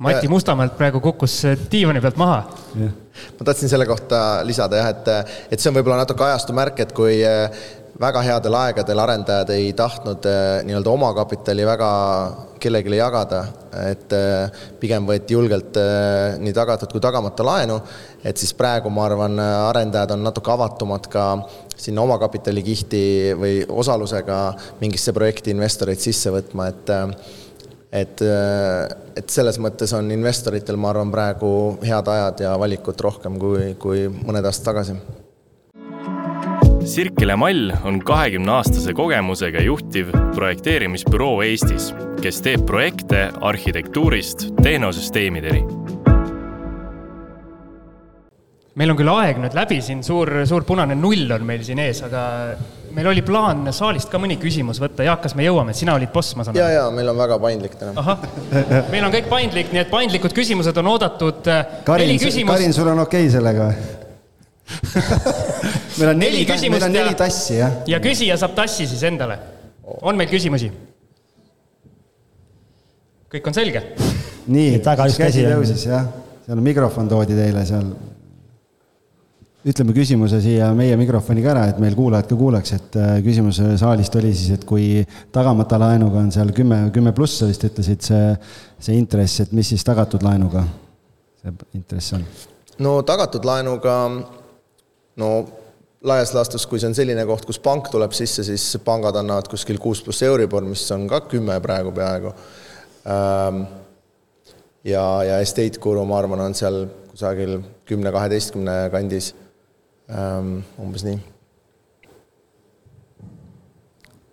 Mati 0.00 0.30
Mustamäelt 0.32 0.78
praegu 0.78 1.02
kukkus 1.04 1.34
diivani 1.70 2.00
pealt 2.00 2.16
maha. 2.16 2.38
ma 2.80 3.44
tahtsin 3.44 3.68
selle 3.68 3.84
kohta 3.86 4.40
lisada 4.48 4.78
jah, 4.80 4.88
et, 4.94 5.34
et 5.52 5.60
see 5.60 5.68
on 5.68 5.76
võib-olla 5.76 6.00
natuke 6.00 6.24
ajastu 6.24 6.56
märk, 6.56 6.80
et 6.80 6.94
kui 6.96 7.18
väga 8.00 8.22
headel 8.24 8.56
aegadel 8.56 9.02
arendajad 9.02 9.50
ei 9.52 9.72
tahtnud 9.76 10.24
äh, 10.28 10.62
nii-öelda 10.64 10.92
omakapitali 10.94 11.66
väga 11.68 11.90
kellelegi 12.60 12.96
jagada, 12.96 13.40
et 13.90 14.14
äh, 14.16 14.62
pigem 14.80 15.04
võeti 15.08 15.36
julgelt 15.36 15.76
äh, 15.80 16.38
nii 16.40 16.54
tagatud 16.56 16.92
kui 16.92 17.02
tagamata 17.04 17.44
laenu, 17.44 17.76
et 18.24 18.40
siis 18.40 18.54
praegu 18.56 18.92
ma 18.92 19.04
arvan, 19.08 19.36
arendajad 19.40 20.16
on 20.16 20.24
natuke 20.24 20.52
avatumad 20.52 21.10
ka 21.12 21.26
sinna 21.76 22.04
omakapitali 22.04 22.64
kihti 22.64 23.04
või 23.40 23.62
osalusega 23.68 24.40
mingisse 24.80 25.16
projekti 25.16 25.52
investoreid 25.52 26.00
sisse 26.00 26.32
võtma, 26.32 26.72
et 26.72 26.96
et, 27.90 28.20
et 29.18 29.32
selles 29.34 29.56
mõttes 29.58 29.90
on 29.98 30.12
investoritel, 30.14 30.76
ma 30.78 30.92
arvan, 30.92 31.10
praegu 31.10 31.50
head 31.82 32.12
ajad 32.12 32.44
ja 32.46 32.52
valikut 32.60 33.00
rohkem 33.02 33.40
kui, 33.40 33.72
kui 33.82 34.06
mõned 34.06 34.46
aastad 34.46 34.70
tagasi 34.70 35.00
Sirkele 36.90 37.36
Mall 37.38 37.70
on 37.86 38.00
kahekümne 38.02 38.50
aastase 38.50 38.90
kogemusega 38.98 39.60
juhtiv 39.62 40.08
projekteerimisbüroo 40.34 41.36
Eestis, 41.46 41.92
kes 42.18 42.40
teeb 42.42 42.64
projekte 42.66 43.28
arhitektuurist 43.46 44.48
tehnosüsteemideni. 44.62 45.62
meil 48.80 48.90
on 48.90 48.96
küll 48.96 49.10
aeg 49.12 49.38
nüüd 49.42 49.54
läbi 49.54 49.78
siin, 49.84 50.00
suur, 50.02 50.30
suur 50.48 50.64
punane 50.66 50.96
null 50.96 51.30
on 51.34 51.44
meil 51.46 51.62
siin 51.66 51.78
ees, 51.84 52.00
aga 52.06 52.22
meil 52.96 53.10
oli 53.10 53.22
plaan 53.22 53.68
saalist 53.76 54.10
ka 54.10 54.18
mõni 54.18 54.38
küsimus 54.40 54.80
võtta, 54.82 55.04
Jaak, 55.06 55.20
kas 55.26 55.36
me 55.38 55.44
jõuame, 55.44 55.74
sina 55.76 55.94
olid 55.98 56.10
boss, 56.14 56.34
ma 56.34 56.46
saan 56.46 56.56
aru? 56.56 56.64
ja, 56.64 56.70
ja 56.78 56.86
meil 56.94 57.12
on 57.12 57.20
väga 57.20 57.38
paindlik 57.44 57.76
täna. 57.78 57.92
ahah, 58.00 58.24
meil 58.90 59.04
on 59.06 59.14
kõik 59.14 59.28
paindlik, 59.30 59.70
nii 59.70 59.84
et 59.84 59.92
paindlikud 59.92 60.34
küsimused 60.34 60.82
on 60.82 60.90
oodatud. 60.96 61.52
Karin, 61.86 62.16
Karin, 62.50 62.74
sul 62.74 62.90
on 62.96 63.04
okei 63.04 63.28
okay 63.28 63.36
sellega 63.36 63.70
või? 63.70 63.78
meil 66.00 66.14
on 66.14 66.20
neli, 66.20 66.42
neli 66.42 66.48
küsimust 66.48 66.76
meil 66.76 66.86
on 66.88 66.94
neli 66.96 67.16
tassi, 67.18 67.56
jah. 67.60 67.80
ja 67.88 68.00
küsija 68.02 68.36
saab 68.40 68.54
tassi 68.58 68.86
siis 68.88 69.02
endale. 69.08 69.38
on 70.00 70.16
meil 70.16 70.30
küsimusi? 70.30 70.70
kõik 73.30 73.50
on 73.50 73.56
selge? 73.56 73.82
nii, 74.50 74.78
käsi 74.80 75.44
tõusis, 75.46 75.84
jah. 75.90 76.08
seal 76.46 76.64
mikrofon 76.64 77.10
toodi 77.10 77.36
teile 77.38 77.62
seal. 77.68 77.92
ütleme 79.70 79.94
küsimuse 79.94 80.40
siia 80.40 80.70
meie 80.74 80.96
mikrofoni 80.96 81.44
ka 81.44 81.52
ära, 81.52 81.64
et 81.70 81.80
meil 81.82 81.94
kuulajad 81.98 82.30
ka 82.30 82.38
kuuleks, 82.40 82.74
et 82.78 83.00
äh, 83.00 83.16
küsimus 83.24 83.60
saalist 83.82 84.16
oli 84.16 84.32
siis, 84.34 84.56
et 84.56 84.64
kui 84.68 85.04
tagamata 85.32 85.78
laenuga 85.78 86.22
on 86.24 86.32
seal 86.32 86.54
kümme, 86.56 86.86
kümme 86.94 87.12
pluss, 87.16 87.42
sa 87.42 87.50
vist 87.50 87.66
ütlesid, 87.68 88.00
see, 88.08 88.36
see 88.80 88.96
intress, 88.96 89.44
et 89.44 89.52
mis 89.56 89.68
siis 89.74 89.84
tagatud 89.84 90.24
laenuga 90.24 90.64
see 91.42 91.52
intress 91.76 92.12
on? 92.16 92.24
no 92.80 93.00
tagatud 93.06 93.44
laenuga 93.44 93.96
no 95.20 95.30
laias 96.04 96.32
laastus, 96.34 96.64
kui 96.66 96.80
see 96.80 96.88
on 96.88 96.96
selline 96.96 97.24
koht, 97.28 97.44
kus 97.48 97.60
pank 97.62 97.90
tuleb 97.92 98.14
sisse, 98.16 98.44
siis 98.46 98.64
pangad 98.84 99.16
annavad 99.20 99.50
kuskil 99.52 99.80
kuus 99.82 100.00
pluss 100.04 100.24
Euribor, 100.24 100.64
mis 100.64 100.86
on 100.94 101.06
ka 101.10 101.22
kümme 101.28 101.58
praegu 101.60 101.92
peaaegu. 101.96 102.32
Ähm, 103.10 103.64
ja, 104.84 105.04
ja 105.28 105.40
estate 105.44 105.80
guru, 105.82 106.04
ma 106.08 106.20
arvan, 106.20 106.46
on 106.48 106.56
seal 106.56 106.86
kusagil 107.10 107.58
kümne-kaheteistkümne 107.88 108.78
kandis. 108.92 109.34
Ähm, 110.10 110.62
umbes 110.80 111.04
nii. 111.06 111.20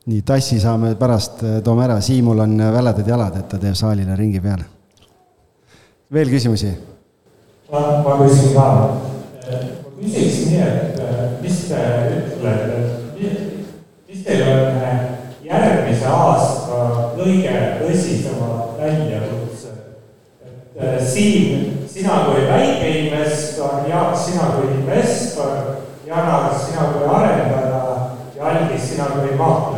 nii, 0.07 0.21
tassi 0.23 0.61
saame 0.63 0.93
pärast, 0.95 1.43
äh, 1.43 1.59
toome 1.63 1.83
ära, 1.83 1.99
Siimul 2.01 2.39
on 2.39 2.55
väledad 2.73 3.11
jalad, 3.11 3.35
et 3.41 3.49
ta 3.51 3.59
teeb 3.59 3.75
saalile 3.75 4.15
ringi 4.15 4.39
peale. 4.41 4.63
veel 6.13 6.31
küsimusi? 6.31 6.71
ma 7.69 8.15
küsin 8.21 8.55
ka 8.55 8.67
küsiks 9.97 10.45
nii, 10.45 10.61
et 10.61 10.99
äh, 11.01 11.21
mis 11.41 11.63
te 11.69 11.81
ütlete, 12.17 12.77
et 13.17 14.09
mis 14.09 14.23
teil 14.25 14.43
on 14.45 14.77
äh, 14.83 14.99
järgmise 15.45 16.11
aasta 16.11 16.83
kõige 17.17 17.55
tõsisemad 17.81 18.77
väljakutsed? 18.77 19.79
et 20.45 20.83
äh, 20.83 20.99
Siim, 21.01 21.87
sina 21.89 22.21
kui 22.27 22.45
väikeinvestor, 22.45 23.87
Jaak, 23.89 24.13
sina 24.21 24.51
kui 24.55 24.69
investor, 24.75 25.81
Janar, 26.07 26.53
sina 26.61 26.91
kui 26.93 27.09
arendaja 27.09 27.81
ja 28.37 28.51
Algis, 28.51 28.91
sina 28.91 29.09
kui 29.15 29.33
maakler 29.39 29.76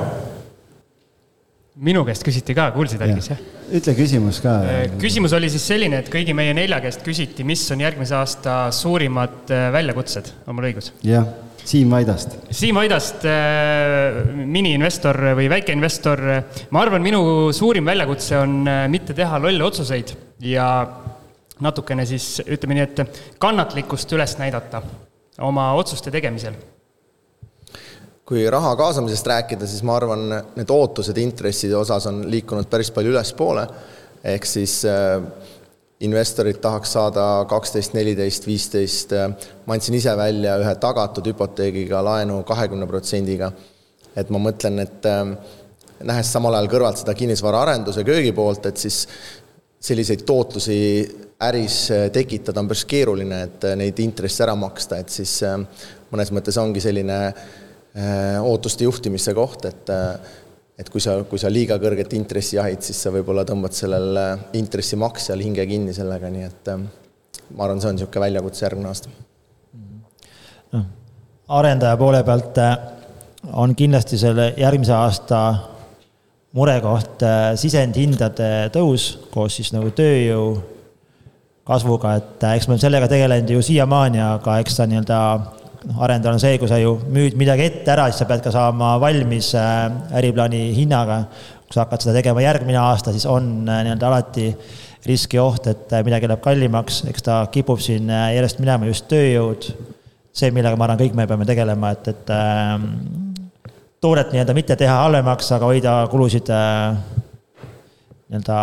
minu 1.80 2.04
käest 2.08 2.26
küsiti 2.28 2.56
ka, 2.58 2.70
kuulsid, 2.76 3.02
Algis, 3.04 3.30
jah? 3.32 3.42
ütle 3.76 3.94
küsimus 3.98 4.40
ka. 4.44 4.56
Äh, 4.68 4.80
küsimus 5.00 5.34
oli 5.38 5.50
siis 5.52 5.68
selline, 5.72 6.02
et 6.02 6.10
kõigi 6.12 6.34
meie 6.36 6.56
nelja 6.58 6.80
käest 6.84 7.04
küsiti, 7.06 7.46
mis 7.48 7.64
on 7.74 7.84
järgmise 7.84 8.18
aasta 8.18 8.56
suurimad 8.76 9.54
äh, 9.54 9.70
väljakutsed, 9.76 10.34
on 10.48 10.58
mul 10.58 10.70
õigus? 10.72 10.92
jah, 11.06 11.28
Siim 11.70 11.92
Vaidast. 11.92 12.34
Siim 12.56 12.80
Vaidast, 12.80 13.28
äh, 13.30 14.24
miniinvestor 14.40 15.20
või 15.38 15.50
väikeinvestor. 15.52 16.24
ma 16.74 16.82
arvan, 16.82 17.04
minu 17.06 17.22
suurim 17.56 17.86
väljakutse 17.88 18.40
on 18.40 18.64
mitte 18.90 19.16
teha 19.16 19.40
lolle 19.44 19.64
otsuseid 19.68 20.16
ja 20.50 20.66
natukene 21.64 22.08
siis 22.10 22.40
ütleme 22.48 22.80
nii, 22.80 22.88
et 22.90 23.22
kannatlikkust 23.40 24.18
üles 24.18 24.36
näidata 24.40 24.82
oma 25.46 25.72
otsuste 25.80 26.12
tegemisel 26.12 26.58
kui 28.30 28.46
raha 28.50 28.76
kaasamisest 28.78 29.28
rääkida, 29.28 29.68
siis 29.68 29.82
ma 29.84 29.96
arvan, 29.98 30.28
need 30.54 30.70
ootused 30.70 31.18
intresside 31.18 31.74
osas 31.74 32.06
on 32.12 32.22
liikunud 32.30 32.68
päris 32.70 32.92
palju 32.94 33.10
ülespoole, 33.16 33.64
ehk 34.30 34.46
siis 34.46 34.84
äh, 34.86 35.16
investorid 36.06 36.60
tahaks 36.62 36.92
saada 36.94 37.24
kaksteist, 37.50 37.96
neliteist, 37.98 38.44
viisteist, 38.46 39.16
äh, 39.18 39.32
ma 39.66 39.74
andsin 39.74 39.98
ise 39.98 40.14
välja 40.18 40.60
ühe 40.62 40.74
tagatud 40.84 41.26
hüpoteegiga 41.32 42.04
laenu 42.06 42.44
kahekümne 42.46 42.88
protsendiga. 42.90 43.52
et 44.18 44.30
ma 44.30 44.40
mõtlen, 44.42 44.78
et 44.84 45.06
äh, 45.10 45.32
nähes 46.06 46.30
samal 46.34 46.54
ajal 46.54 46.70
kõrvalt 46.70 47.00
seda 47.02 47.16
kinnisvaraarenduse 47.18 48.04
köögi 48.06 48.34
poolt, 48.36 48.66
et 48.70 48.78
siis 48.78 49.08
selliseid 49.82 50.22
tootlusi 50.28 50.78
äris 51.42 51.80
tekitada 52.14 52.62
on 52.62 52.68
päris 52.68 52.86
keeruline, 52.86 53.42
et 53.48 53.68
neid 53.80 54.00
intresse 54.04 54.44
ära 54.44 54.54
maksta, 54.60 55.00
et 55.00 55.10
siis 55.10 55.40
mõnes 56.12 56.34
mõttes 56.36 56.58
ongi 56.62 56.84
selline 56.84 57.20
Äh, 57.30 57.69
ootuste 58.44 58.86
juhtimise 58.88 59.34
koht, 59.38 59.66
et 59.70 59.90
äh, 59.94 60.38
et 60.80 60.88
kui 60.88 61.02
sa, 61.04 61.18
kui 61.28 61.40
sa 61.42 61.50
liiga 61.52 61.76
kõrget 61.76 62.14
intressi 62.16 62.56
jahid, 62.56 62.80
siis 62.86 63.02
sa 63.04 63.12
võib-olla 63.12 63.44
tõmbad 63.48 63.76
sellel 63.76 64.16
äh, 64.16 64.46
intressimaksjal 64.56 65.42
hinge 65.44 65.66
kinni 65.68 65.96
sellega, 65.96 66.30
nii 66.32 66.46
et 66.48 66.72
ma 66.78 67.66
arvan, 67.66 67.82
see 67.82 67.90
on 67.90 67.98
niisugune 67.98 68.24
väljakutse 68.24 68.66
järgmine 68.66 68.88
aasta. 68.88 69.12
noh, 70.78 70.86
arendaja 71.60 71.98
poole 72.00 72.24
pealt 72.24 72.62
on 73.60 73.76
kindlasti 73.76 74.20
selle 74.22 74.54
järgmise 74.60 74.96
aasta 74.96 75.44
murekoht 76.56 77.24
sisendhindade 77.60 78.70
tõus 78.74 79.12
koos 79.34 79.60
siis 79.60 79.74
nagu 79.76 79.92
tööjõu 79.96 80.54
kasvuga, 81.70 82.16
et 82.18 82.44
eks 82.56 82.68
me 82.68 82.74
oleme 82.74 82.82
sellega 82.82 83.08
tegelenud 83.12 83.52
ju 83.54 83.62
siiamaani, 83.62 84.22
aga 84.26 84.58
eks 84.64 84.80
ta 84.80 84.88
nii-öelda 84.90 85.20
noh, 85.88 86.02
arendajal 86.06 86.38
on 86.38 86.42
see, 86.44 86.58
kui 86.62 86.70
sa 86.72 86.80
ju 86.82 86.96
müüd 87.14 87.38
midagi 87.40 87.68
ette 87.68 87.94
ära, 87.94 88.08
siis 88.10 88.22
sa 88.24 88.28
pead 88.30 88.44
ka 88.46 88.54
saama 88.56 88.96
valmis 89.02 89.54
äh, 89.58 89.88
äriplaani 90.20 90.70
hinnaga. 90.76 91.24
kui 91.70 91.78
sa 91.78 91.84
hakkad 91.84 92.02
seda 92.02 92.18
tegema 92.18 92.42
järgmine 92.42 92.80
aasta, 92.82 93.14
siis 93.14 93.28
on 93.30 93.50
nii-öelda 93.68 94.08
alati 94.08 94.48
risk 95.06 95.36
ja 95.38 95.44
oht, 95.46 95.68
et 95.70 95.94
midagi 96.04 96.28
läheb 96.28 96.42
kallimaks, 96.42 97.04
eks 97.12 97.24
ta 97.28 97.36
kipub 97.54 97.80
siin 97.84 98.10
järjest 98.10 98.60
minema 98.60 98.90
just 98.90 99.06
tööjõud. 99.12 99.70
see, 100.34 100.52
millega 100.56 100.78
ma 100.80 100.88
arvan, 100.88 101.00
kõik 101.02 101.16
me 101.18 101.28
peame 101.28 101.46
tegelema, 101.46 101.94
et, 101.94 102.10
et 102.10 102.34
äh, 102.34 102.76
toodet 104.02 104.34
nii-öelda 104.34 104.58
mitte 104.58 104.76
teha 104.80 105.00
halvemaks, 105.04 105.52
aga 105.56 105.72
hoida 105.72 105.96
kulusid 106.12 106.50
äh, 106.56 107.00
nii-öelda 108.30 108.60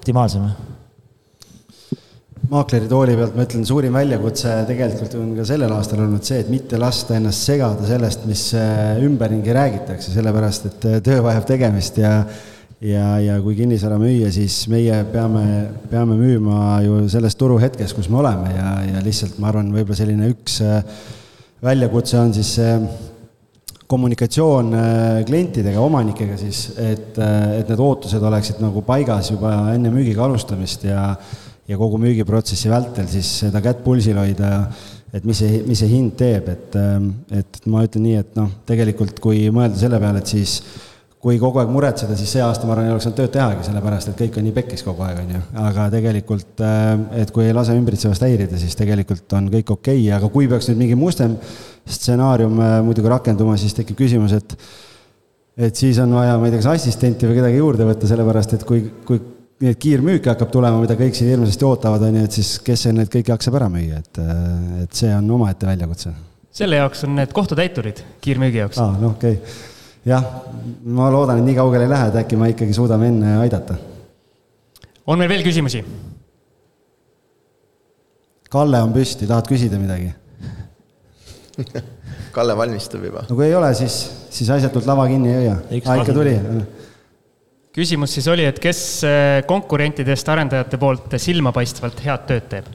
optimaalsema 0.00 0.69
maakleri 2.50 2.88
tooli 2.90 3.14
pealt 3.14 3.36
ma 3.38 3.44
ütlen, 3.46 3.64
suurim 3.66 3.94
väljakutse 3.94 4.52
tegelikult 4.66 5.12
on 5.20 5.34
ka 5.36 5.44
sellel 5.46 5.70
aastal 5.76 6.02
olnud 6.02 6.24
see, 6.26 6.40
et 6.42 6.48
mitte 6.50 6.78
lasta 6.80 7.14
ennast 7.18 7.46
segada 7.46 7.86
sellest, 7.86 8.24
mis 8.26 8.48
äh, 8.58 8.98
ümberringi 9.06 9.54
räägitakse, 9.54 10.10
sellepärast 10.16 10.66
et 10.70 10.86
äh, 10.88 10.96
töö 11.06 11.20
vajab 11.26 11.46
tegemist 11.50 12.00
ja 12.02 12.14
ja, 12.80 13.04
ja 13.20 13.36
kui 13.44 13.54
kinnisvara 13.58 13.98
müüa, 14.00 14.30
siis 14.32 14.64
meie 14.72 15.02
peame, 15.12 15.44
peame 15.90 16.16
müüma 16.16 16.80
ju 16.82 17.02
selles 17.12 17.36
turuhetkes, 17.38 17.92
kus 17.94 18.08
me 18.10 18.22
oleme 18.22 18.54
ja, 18.54 18.70
ja 18.88 19.02
lihtsalt 19.04 19.36
ma 19.38 19.50
arvan, 19.52 19.68
võib-olla 19.74 19.98
selline 20.00 20.30
üks 20.32 20.58
äh, 20.64 20.80
väljakutse 21.62 22.18
on 22.18 22.34
siis 22.34 22.54
see 22.56 22.74
kommunikatsioon 23.90 24.74
klientidega, 25.26 25.80
omanikega 25.82 26.36
siis, 26.38 26.60
et, 26.78 27.18
et 27.18 27.70
need 27.72 27.80
ootused 27.82 28.22
oleksid 28.22 28.60
nagu 28.62 28.84
paigas 28.86 29.32
juba 29.32 29.50
enne 29.74 29.90
müügiga 29.90 30.22
alustamist 30.28 30.86
ja 30.86 31.08
ja 31.70 31.78
kogu 31.78 32.00
müügiprotsessi 32.02 32.70
vältel 32.70 33.08
siis 33.10 33.30
seda 33.44 33.62
kätt 33.64 33.84
pulsil 33.84 34.18
hoida, 34.18 34.50
et 35.14 35.26
mis 35.26 35.38
see, 35.42 35.62
mis 35.66 35.80
see 35.80 35.90
hind 35.90 36.16
teeb, 36.18 36.50
et, 36.50 36.76
ähm, 36.78 37.10
et 37.34 37.60
ma 37.70 37.84
ütlen 37.86 38.06
nii, 38.06 38.20
et 38.24 38.38
noh, 38.38 38.50
tegelikult 38.66 39.22
kui 39.22 39.46
mõelda 39.54 39.78
selle 39.78 40.00
peale, 40.02 40.22
et 40.22 40.30
siis 40.30 40.60
kui 41.20 41.36
kogu 41.36 41.60
aeg 41.60 41.70
muretseda, 41.70 42.14
siis 42.16 42.30
see 42.32 42.42
aasta 42.42 42.64
ma 42.64 42.72
arvan, 42.72 42.88
ei 42.88 42.94
oleks 42.94 43.04
saanud 43.04 43.18
tööd 43.18 43.32
tehagi, 43.34 43.64
sellepärast 43.66 44.10
et 44.10 44.20
kõik 44.22 44.38
on 44.40 44.46
nii 44.48 44.54
pekkis 44.56 44.84
kogu 44.86 45.04
aeg, 45.04 45.18
on 45.20 45.34
ju. 45.34 45.40
aga 45.62 45.88
tegelikult, 45.92 46.62
ähm, 46.64 47.02
et 47.20 47.32
kui 47.34 47.44
ei 47.46 47.56
lase 47.56 47.76
ümbritsevast 47.76 48.24
häirida, 48.24 48.60
siis 48.60 48.78
tegelikult 48.78 49.36
on 49.36 49.50
kõik 49.52 49.74
okei 49.76 49.98
okay., 50.06 50.14
aga 50.16 50.30
kui 50.32 50.48
peaks 50.50 50.70
nüüd 50.70 50.80
mingi 50.86 50.96
mustem 50.98 51.36
stsenaarium 51.84 52.56
äh, 52.64 52.78
muidugi 52.86 53.12
rakenduma, 53.12 53.58
siis 53.60 53.76
tekib 53.76 54.00
küsimus, 54.00 54.34
et 54.38 54.56
et 55.60 55.76
siis 55.76 55.98
on 56.00 56.14
vaja, 56.16 56.38
ma 56.40 56.48
ei 56.48 56.54
tea, 56.54 56.62
kas 56.62 56.70
assistenti 56.72 57.28
või 57.28 57.36
kedagi 57.36 57.58
juurde 57.60 57.84
võtta, 57.84 58.08
sellepärast 58.08 58.56
et 58.56 58.64
kui, 58.64 58.86
kui 59.04 59.20
nii 59.60 59.74
et 59.74 59.80
kiirmüük 59.80 60.24
hakkab 60.30 60.52
tulema, 60.52 60.80
mida 60.80 60.96
kõik 60.96 61.16
siin 61.16 61.34
hirmsasti 61.34 61.66
ootavad, 61.68 62.04
on 62.06 62.16
ju, 62.16 62.28
et 62.28 62.36
siis 62.38 62.54
kes 62.64 62.86
see 62.86 62.94
need 62.96 63.10
kõik 63.12 63.28
jaksab 63.34 63.58
ära 63.58 63.68
müüa, 63.72 64.00
et, 64.00 64.20
et 64.86 65.02
see 65.02 65.10
on 65.12 65.28
omaette 65.36 65.68
väljakutse. 65.68 66.14
selle 66.60 66.80
jaoks 66.80 67.04
on 67.04 67.14
need 67.18 67.34
kohtutäiturid 67.36 68.00
kiirmüügi 68.24 68.62
jaoks. 68.62 68.80
aa, 68.80 68.96
noh, 69.00 69.12
okei 69.18 69.36
okay.. 69.36 69.58
jah, 70.08 70.24
ma 70.84 71.10
loodan, 71.12 71.42
et 71.42 71.50
nii 71.50 71.58
kaugele 71.60 71.84
ei 71.84 71.92
lähe, 71.92 72.08
et 72.08 72.18
äkki 72.22 72.40
me 72.40 72.48
ikkagi 72.54 72.76
suudame 72.76 73.12
enne 73.12 73.36
aidata. 73.42 73.76
on 75.06 75.20
meil 75.20 75.28
veel 75.36 75.44
küsimusi? 75.44 75.84
Kalle 78.50 78.80
on 78.82 78.96
püsti, 78.96 79.28
tahad 79.30 79.46
küsida 79.46 79.78
midagi 79.78 80.14
Kalle 82.34 82.56
valmistub 82.56 83.04
juba. 83.04 83.28
no 83.28 83.36
kui 83.36 83.50
ei 83.50 83.54
ole, 83.54 83.74
siis, 83.76 84.02
siis 84.32 84.48
asjatult 84.56 84.88
lava 84.88 85.04
kinni 85.10 85.34
ei 85.34 85.42
hoia. 85.42 85.56
aa, 85.84 86.00
ikka 86.00 86.16
tuli? 86.16 86.38
Küsimus 87.74 88.14
siis 88.16 88.28
oli, 88.30 88.46
et 88.48 88.58
kes 88.62 88.80
äh, 89.06 89.40
konkurentidest 89.48 90.28
arendajate 90.32 90.78
poolt 90.80 91.14
silmapaistvalt 91.22 92.02
head 92.04 92.26
tööd 92.30 92.48
teeb? 92.50 92.70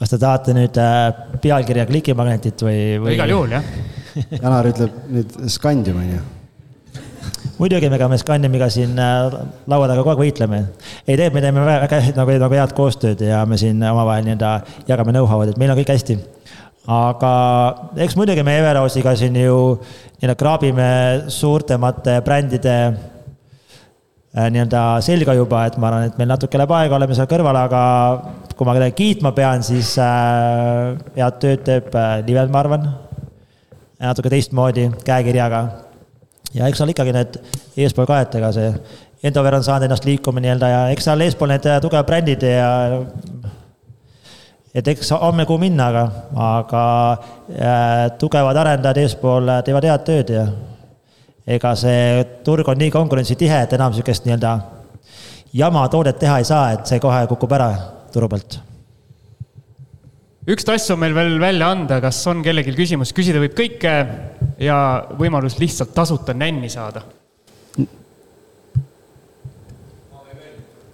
kas 0.00 0.12
te 0.12 0.18
tahate 0.20 0.56
nüüd 0.56 0.76
äh, 0.80 1.06
pealkirja 1.40 1.86
klikimagnetit 1.88 2.64
või, 2.64 2.82
või...? 3.00 3.14
igal 3.16 3.32
juhul, 3.32 3.56
jah 3.56 3.72
Janar 4.42 4.68
ütleb 4.70 5.00
nüüd 5.12 5.34
Scandium, 5.52 6.02
on 6.02 6.12
ju? 6.16 6.20
muidugi, 7.60 7.88
ega 7.88 8.08
me 8.12 8.18
Scandiumiga 8.20 8.68
siin 8.72 8.92
äh, 9.00 9.38
laua 9.70 9.88
taga 9.88 10.02
kogu 10.02 10.12
aeg 10.14 10.24
võitleme. 10.26 10.60
ei 11.06 11.16
tee, 11.20 11.30
me 11.32 11.44
teeme 11.44 11.64
väga 11.64 12.02
nagu, 12.18 12.36
nagu 12.44 12.58
head 12.60 12.74
koostööd 12.76 13.24
ja 13.24 13.44
me 13.48 13.60
siin 13.60 13.80
omavahel 13.80 14.26
nii-öelda 14.28 14.52
jagame 14.88 15.16
know-how'd, 15.16 15.54
et 15.54 15.60
meil 15.60 15.72
on 15.72 15.80
kõik 15.80 15.94
hästi. 15.94 16.18
aga 16.92 17.32
eks 18.04 18.18
muidugi 18.20 18.44
me 18.44 18.58
Everosiga 18.60 19.16
siin 19.16 19.40
ju 19.40 19.56
nii-öelda 19.80 20.36
kraabime 20.40 20.90
suurtemate 21.32 22.20
brändide 22.26 22.76
nii-öelda 24.30 25.00
selga 25.02 25.34
juba, 25.34 25.64
et 25.66 25.76
ma 25.80 25.88
arvan, 25.88 26.06
et 26.06 26.18
meil 26.20 26.28
natuke 26.30 26.58
läheb 26.58 26.70
aega, 26.76 26.94
oleme 27.00 27.16
seal 27.18 27.26
kõrval, 27.30 27.56
aga 27.64 27.82
kui 28.54 28.68
ma 28.68 28.76
kedagi 28.76 28.94
kiitma 28.98 29.32
pean, 29.34 29.64
siis 29.66 29.96
äh, 29.98 30.94
head 31.16 31.38
tööd 31.42 31.64
teeb 31.66 31.94
äh, 31.98 32.20
Livel, 32.26 32.50
ma 32.52 32.62
arvan. 32.62 32.90
natuke 34.00 34.30
teistmoodi, 34.32 34.86
käekirjaga. 35.04 35.64
ja 36.54 36.68
eks 36.68 36.78
seal 36.78 36.94
ikkagi 36.94 37.12
need 37.12 37.40
eespool 37.76 38.06
ka, 38.06 38.20
et 38.22 38.34
ega 38.38 38.52
see 38.54 38.72
Endover 39.20 39.58
on 39.58 39.64
saanud 39.64 39.84
ennast 39.84 40.06
liikuma 40.08 40.40
nii-öelda 40.40 40.68
ja 40.68 40.80
eks 40.94 41.04
seal 41.04 41.20
eespool 41.20 41.50
need 41.50 41.66
tugevad 41.82 42.06
brändid 42.08 42.46
ja 42.46 42.70
et 44.74 44.88
eks 44.88 45.10
homme 45.12 45.44
kuhu 45.44 45.58
minna, 45.60 45.90
aga, 45.90 46.04
aga 46.46 46.84
äh, 47.50 48.04
tugevad 48.22 48.56
arendajad 48.62 49.02
eespool 49.02 49.50
teevad 49.66 49.90
head 49.90 50.06
tööd 50.06 50.36
ja 50.38 50.46
ega 51.46 51.74
see 51.78 52.24
turg 52.44 52.68
on 52.68 52.78
nii 52.78 52.90
konkurentsitihe, 52.94 53.62
et 53.64 53.72
enam 53.76 53.92
niisugust 53.92 54.26
nii-öelda 54.26 54.52
jama 55.52 55.88
toodet 55.88 56.18
teha 56.18 56.38
ei 56.38 56.44
saa, 56.44 56.72
et 56.74 56.86
see 56.86 57.00
kohe 57.02 57.26
kukub 57.30 57.52
ära 57.56 57.70
turu 58.12 58.28
pealt. 58.30 58.60
üks 60.50 60.64
tass 60.66 60.90
on 60.90 60.98
meil 60.98 61.14
veel 61.14 61.38
välja 61.40 61.70
anda, 61.70 62.00
kas 62.02 62.26
on 62.30 62.42
kellelgi 62.42 62.74
küsimus, 62.74 63.12
küsida 63.14 63.38
võib 63.42 63.54
kõike 63.58 63.94
ja 64.60 65.06
võimalus 65.18 65.58
lihtsalt 65.60 65.94
tasuta 65.94 66.34
nänni 66.34 66.70
saada. 66.70 67.02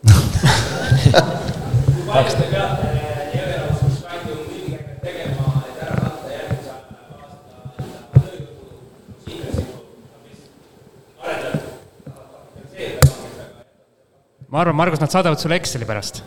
Kaks 2.07 2.35
peate 2.39 2.87
Everaustis 3.37 3.97
palju 4.07 4.35
müügikäivet 4.47 5.01
tegema, 5.03 5.47
et 5.67 5.81
ära 5.85 5.97
katta 6.01 6.29
järgmise 6.31 6.71
aasta 6.73 6.95
tööjõukulu, 8.15 8.77
ma 14.57 14.63
arvan, 14.65 14.77
Margus, 14.79 15.01
nad 15.03 15.13
saadavad 15.13 15.37
sulle 15.37 15.59
Exceli 15.61 15.85
pärast. 15.85 16.23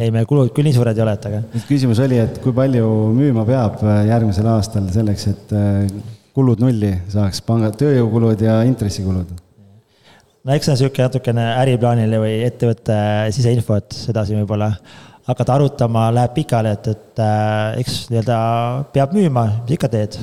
ei, 0.00 0.08
meil 0.10 0.24
kulud 0.26 0.50
küll 0.56 0.66
nii 0.66 0.74
suured 0.74 0.98
ei 0.98 1.04
ole, 1.04 1.12
et 1.14 1.28
aga. 1.28 1.42
küsimus 1.68 2.00
oli, 2.02 2.18
et 2.18 2.40
kui 2.42 2.56
palju 2.56 2.88
müüma 3.14 3.44
peab 3.46 3.78
äh, 3.84 4.00
järgmisel 4.08 4.48
aastal 4.50 4.88
selleks, 4.90 5.28
et 5.30 5.54
äh, 5.54 5.84
kulud 6.34 6.58
nulli 6.64 6.90
saaks, 7.12 7.38
panga 7.46 7.70
tööjõukulud 7.70 8.42
ja 8.42 8.64
intressikulud? 8.66 9.30
no 9.30 10.56
eks 10.56 10.66
see 10.66 10.72
on 10.72 10.80
niisugune 10.80 11.06
natukene 11.06 11.46
äriplaanile 11.60 12.18
või 12.24 12.34
ettevõtte 12.48 12.98
siseinfo, 13.36 13.78
et 13.78 13.94
sedasi 14.08 14.34
võib-olla 14.40 14.72
hakata 15.30 15.56
arutama, 15.58 16.08
läheb 16.14 16.34
pikali, 16.36 16.74
et, 16.76 16.88
et 16.94 17.22
äh, 17.22 17.80
eks 17.82 18.00
nii-öelda 18.10 18.38
peab 18.94 19.14
müüma, 19.16 19.44
mis 19.64 19.76
ikka 19.78 19.88
teed 19.92 20.18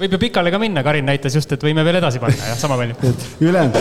võib 0.00 0.16
ju 0.16 0.20
pikale 0.26 0.52
ka 0.52 0.58
minna, 0.60 0.82
Karin 0.86 1.06
näitas 1.08 1.36
just, 1.38 1.52
et 1.54 1.64
võime 1.64 1.84
veel 1.86 2.00
edasi 2.00 2.20
panna 2.22 2.50
ja 2.50 2.56
sama 2.58 2.78
palju. 2.80 2.94
ülejäänud. 3.40 3.74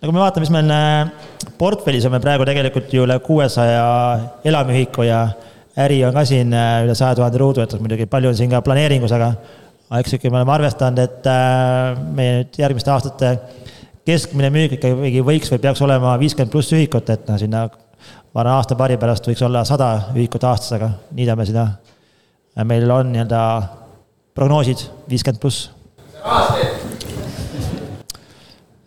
no 0.00 0.08
kui 0.08 0.12
me 0.12 0.20
vaatame, 0.20 0.44
mis 0.44 0.54
meil 0.54 0.70
äh, 0.74 1.08
portfellis 1.58 2.04
on 2.06 2.14
meil 2.14 2.24
praegu 2.24 2.46
tegelikult 2.48 2.92
ju 2.92 3.06
üle 3.06 3.18
kuuesaja 3.24 3.84
elamühiku 4.44 5.06
ja 5.06 5.26
äri 5.80 6.02
on 6.06 6.14
ka 6.14 6.24
siin 6.28 6.52
äh, 6.52 6.82
üle 6.86 6.94
saja 6.98 7.16
tuhande 7.18 7.40
ruudu, 7.40 7.62
et 7.64 7.76
muidugi 7.80 8.08
palju 8.10 8.32
on 8.32 8.38
siin 8.38 8.52
ka 8.52 8.62
planeeringus, 8.66 9.14
aga 9.14 9.34
aga 9.90 10.00
eks 10.00 10.16
ikka 10.16 10.30
me 10.32 10.40
oleme 10.40 10.54
arvestanud, 10.56 10.98
et 10.98 11.28
äh, 11.30 12.00
meie 12.16 12.40
nüüd 12.40 12.58
järgmiste 12.58 12.90
aastate 12.90 13.36
keskmine 14.04 14.50
müük 14.52 14.76
ikkagi 14.76 15.22
võiks 15.24 15.52
või 15.52 15.62
peaks 15.62 15.82
olema 15.84 16.14
viiskümmend 16.20 16.52
pluss 16.52 16.74
ühikut, 16.76 17.08
et 17.10 17.28
noh, 17.28 17.38
sinna 17.40 17.64
ma 17.68 18.42
arvan, 18.42 18.58
aasta-paari 18.58 18.98
pärast 19.00 19.28
võiks 19.28 19.42
olla 19.46 19.64
sada 19.68 19.90
ühikut 20.14 20.44
aastas, 20.44 20.74
aga 20.76 20.90
niidame 21.16 21.46
seda. 21.48 21.68
meil 22.64 22.90
on 22.90 23.12
nii-öelda 23.12 23.40
prognoosid 24.34 24.84
viiskümmend 25.08 25.40
pluss. 25.40 25.70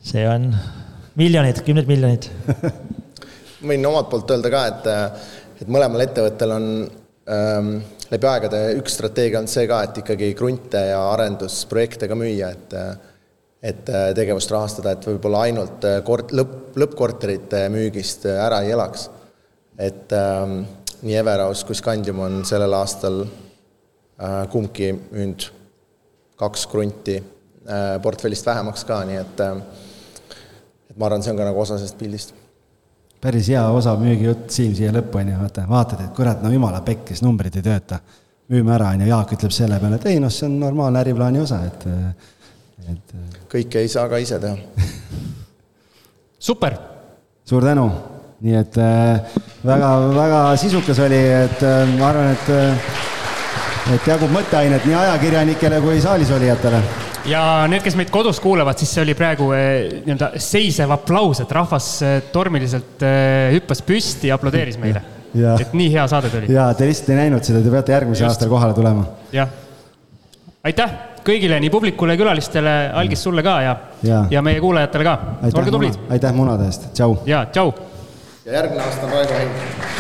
see 0.07 0.23
on 0.29 0.53
miljonid, 1.15 1.63
kümned 1.65 1.87
miljonid 1.87 2.29
võin 3.67 3.85
omalt 3.89 4.09
poolt 4.09 4.31
öelda 4.31 4.51
ka, 4.53 4.63
et, 4.71 4.87
et 5.63 5.69
mõlemal 5.71 6.03
ettevõttel 6.05 6.53
on 6.53 6.67
ähm, 6.85 7.71
läbi 8.11 8.29
aegade 8.29 8.61
üks 8.77 8.97
strateegia 8.99 9.41
on 9.41 9.49
see 9.51 9.67
ka, 9.69 9.81
et 9.83 10.01
ikkagi 10.03 10.33
krunte 10.37 10.81
ja 10.91 11.01
arendusprojekte 11.11 12.09
ka 12.09 12.17
müüa, 12.19 12.51
et 12.53 12.75
et 13.61 13.89
äh, 13.89 14.09
tegevust 14.15 14.51
rahastada, 14.53 14.93
et 14.93 15.07
võib-olla 15.07 15.45
ainult 15.47 15.85
äh, 15.87 15.99
kort-, 16.05 16.33
lõpp, 16.35 16.75
lõppkorterite 16.77 17.63
müügist 17.73 18.27
äh, 18.29 18.37
ära 18.45 18.61
ei 18.65 18.75
elaks. 18.75 19.09
et 19.77 20.13
ähm, 20.13 20.63
nii 21.01 21.15
Everaus 21.15 21.63
kui 21.65 21.75
Scandium 21.77 22.19
on 22.19 22.39
sellel 22.45 22.73
aastal 22.73 23.21
äh, 23.23 24.47
kumbki 24.49 24.93
müünud 24.93 25.49
kaks 26.37 26.67
krunti 26.69 27.17
äh, 27.17 27.97
portfellist 28.01 28.45
vähemaks 28.45 28.85
ka, 28.85 29.03
nii 29.05 29.19
et 29.21 29.45
äh, 29.45 29.55
et 30.89 30.97
ma 30.97 31.09
arvan, 31.09 31.23
see 31.23 31.33
on 31.33 31.39
ka 31.39 31.45
nagu 31.47 31.61
osa 31.61 31.77
sellest 31.77 31.97
pildist. 31.99 32.33
päris 33.21 33.49
hea 33.49 33.63
osa 33.73 33.95
müügijutt, 33.97 34.49
Siim, 34.53 34.73
siia 34.77 34.93
lõppu, 34.93 35.19
on 35.21 35.33
ju, 35.33 35.41
vaata, 35.41 35.65
vaatad, 35.69 36.05
et 36.05 36.15
kurat, 36.15 36.41
no 36.41 36.53
jumala 36.53 36.81
pekkis, 36.85 37.21
numbrid 37.25 37.55
ei 37.57 37.65
tööta. 37.65 37.99
müüme 38.49 38.73
ära, 38.73 38.93
on 38.95 39.01
ju, 39.03 39.07
Jaak 39.09 39.33
ütleb 39.35 39.51
selle 39.51 39.79
peale, 39.81 39.97
et 39.99 40.05
ei 40.07 40.19
noh, 40.23 40.31
see 40.31 40.45
on 40.47 40.59
normaalne 40.61 41.01
äriplaani 41.01 41.41
osa, 41.41 41.59
et, 41.67 41.85
et 42.85 43.15
kõike 43.51 43.81
ei 43.81 43.89
saa 43.91 44.07
ka 44.11 44.19
ise 44.21 44.39
teha. 44.39 44.55
super. 46.49 46.77
suur 47.47 47.65
tänu, 47.65 47.89
nii 48.45 48.55
et 48.59 48.77
väga-väga 49.65 50.41
äh, 50.51 50.59
sisukas 50.59 50.99
oli, 51.03 51.17
et 51.17 51.65
äh, 51.65 51.97
ma 51.97 52.11
arvan, 52.11 52.31
et 52.35 52.53
äh, 52.53 52.95
et 53.95 54.07
jagub 54.09 54.31
mõtteainet 54.35 54.85
nii 54.87 54.95
ajakirjanikele 54.99 55.79
kui 55.83 55.99
saalis 56.03 56.31
olijatele 56.35 56.81
ja 57.27 57.41
need, 57.71 57.83
kes 57.85 57.95
meid 57.99 58.11
kodus 58.13 58.39
kuulavad, 58.43 58.79
siis 58.79 58.91
see 58.95 59.03
oli 59.05 59.15
praegu 59.17 59.49
nii-öelda 59.55 60.33
seisev 60.43 60.91
aplaus, 60.95 61.41
et 61.43 61.51
rahvas 61.55 61.91
tormiliselt 62.33 63.03
hüppas 63.55 63.83
püsti 63.87 64.31
ja 64.31 64.37
aplodeeris 64.37 64.79
meile. 64.79 65.03
et 65.57 65.75
nii 65.75 65.91
hea 65.93 66.07
saade 66.07 66.31
tuli. 66.33 66.51
ja 66.53 66.69
te 66.77 66.87
lihtsalt 66.87 67.13
ei 67.15 67.21
näinud 67.23 67.47
seda, 67.47 67.63
te 67.63 67.73
peate 67.73 67.95
järgmisel 67.95 68.29
aastal 68.29 68.51
kohale 68.51 68.75
tulema. 68.77 69.07
jah. 69.35 69.51
aitäh 70.67 71.16
kõigile, 71.27 71.59
nii 71.63 71.73
publikule, 71.73 72.17
külalistele, 72.19 72.77
algis 73.01 73.23
sulle 73.27 73.43
ka 73.45 73.59
ja, 73.65 73.75
ja., 74.07 74.23
ja 74.31 74.41
meie 74.45 74.63
kuulajatele 74.63 75.07
ka. 75.07 75.17
olge 75.53 75.75
tublid. 75.75 75.99
aitäh 76.09 76.33
munade 76.35 76.71
eest, 76.71 76.91
tšau. 76.93 77.19
ja, 77.27 77.45
tšau. 77.51 77.73
ja 78.45 78.59
järgmine 78.61 78.83
aasta 78.87 79.05
on 79.05 79.17
Raivo 79.17 79.39
Heng 79.41 79.95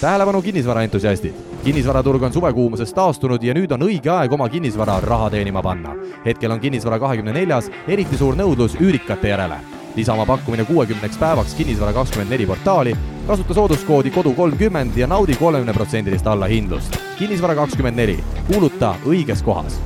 tähelepanu 0.00 0.42
kinnisvaraentusiastid. 0.42 1.34
kinnisvaraturg 1.64 2.22
on 2.22 2.32
suvekuumusest 2.32 2.94
taastunud 2.94 3.42
ja 3.42 3.54
nüüd 3.54 3.72
on 3.76 3.84
õige 3.84 4.08
aeg 4.08 4.32
oma 4.32 4.48
kinnisvara 4.48 5.00
raha 5.04 5.30
teenima 5.30 5.62
panna. 5.62 5.92
hetkel 6.24 6.50
on 6.50 6.60
kinnisvara 6.60 6.98
kahekümne 6.98 7.32
neljas 7.32 7.70
eriti 7.88 8.16
suur 8.16 8.34
nõudlus 8.36 8.80
üürikate 8.80 9.28
järele. 9.28 9.60
Lisa 9.96 10.12
oma 10.12 10.26
pakkumine 10.26 10.64
kuuekümneks 10.64 11.18
päevaks 11.18 11.54
Kinnisvara 11.54 11.92
kakskümmend 11.92 12.30
neli 12.30 12.46
portaali, 12.46 12.96
kasuta 13.26 13.54
sooduskoodi 13.54 14.10
kodu 14.10 14.32
kolmkümmend 14.32 14.96
ja 14.96 15.06
naudi 15.06 15.34
kolmekümneprotsendilist 15.34 16.26
allahindlust. 16.26 16.96
kinnisvara 17.18 17.54
kakskümmend 17.54 17.96
neli, 17.96 18.18
kuuluta 18.46 18.94
õiges 19.06 19.44
kohas. 19.44 19.80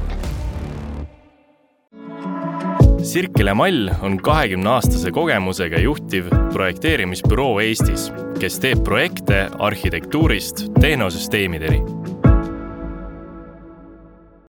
Sirkele 3.05 3.55
Mall 3.55 3.91
on 4.03 4.17
kahekümne 4.17 4.71
aastase 4.71 5.11
kogemusega 5.13 5.81
juhtiv 5.81 6.31
projekteerimisbüroo 6.53 7.61
Eestis, 7.61 8.09
kes 8.41 8.57
teeb 8.65 8.81
projekte 8.85 9.45
arhitektuurist 9.59 10.65
tehnosüsteemideni 10.81 12.04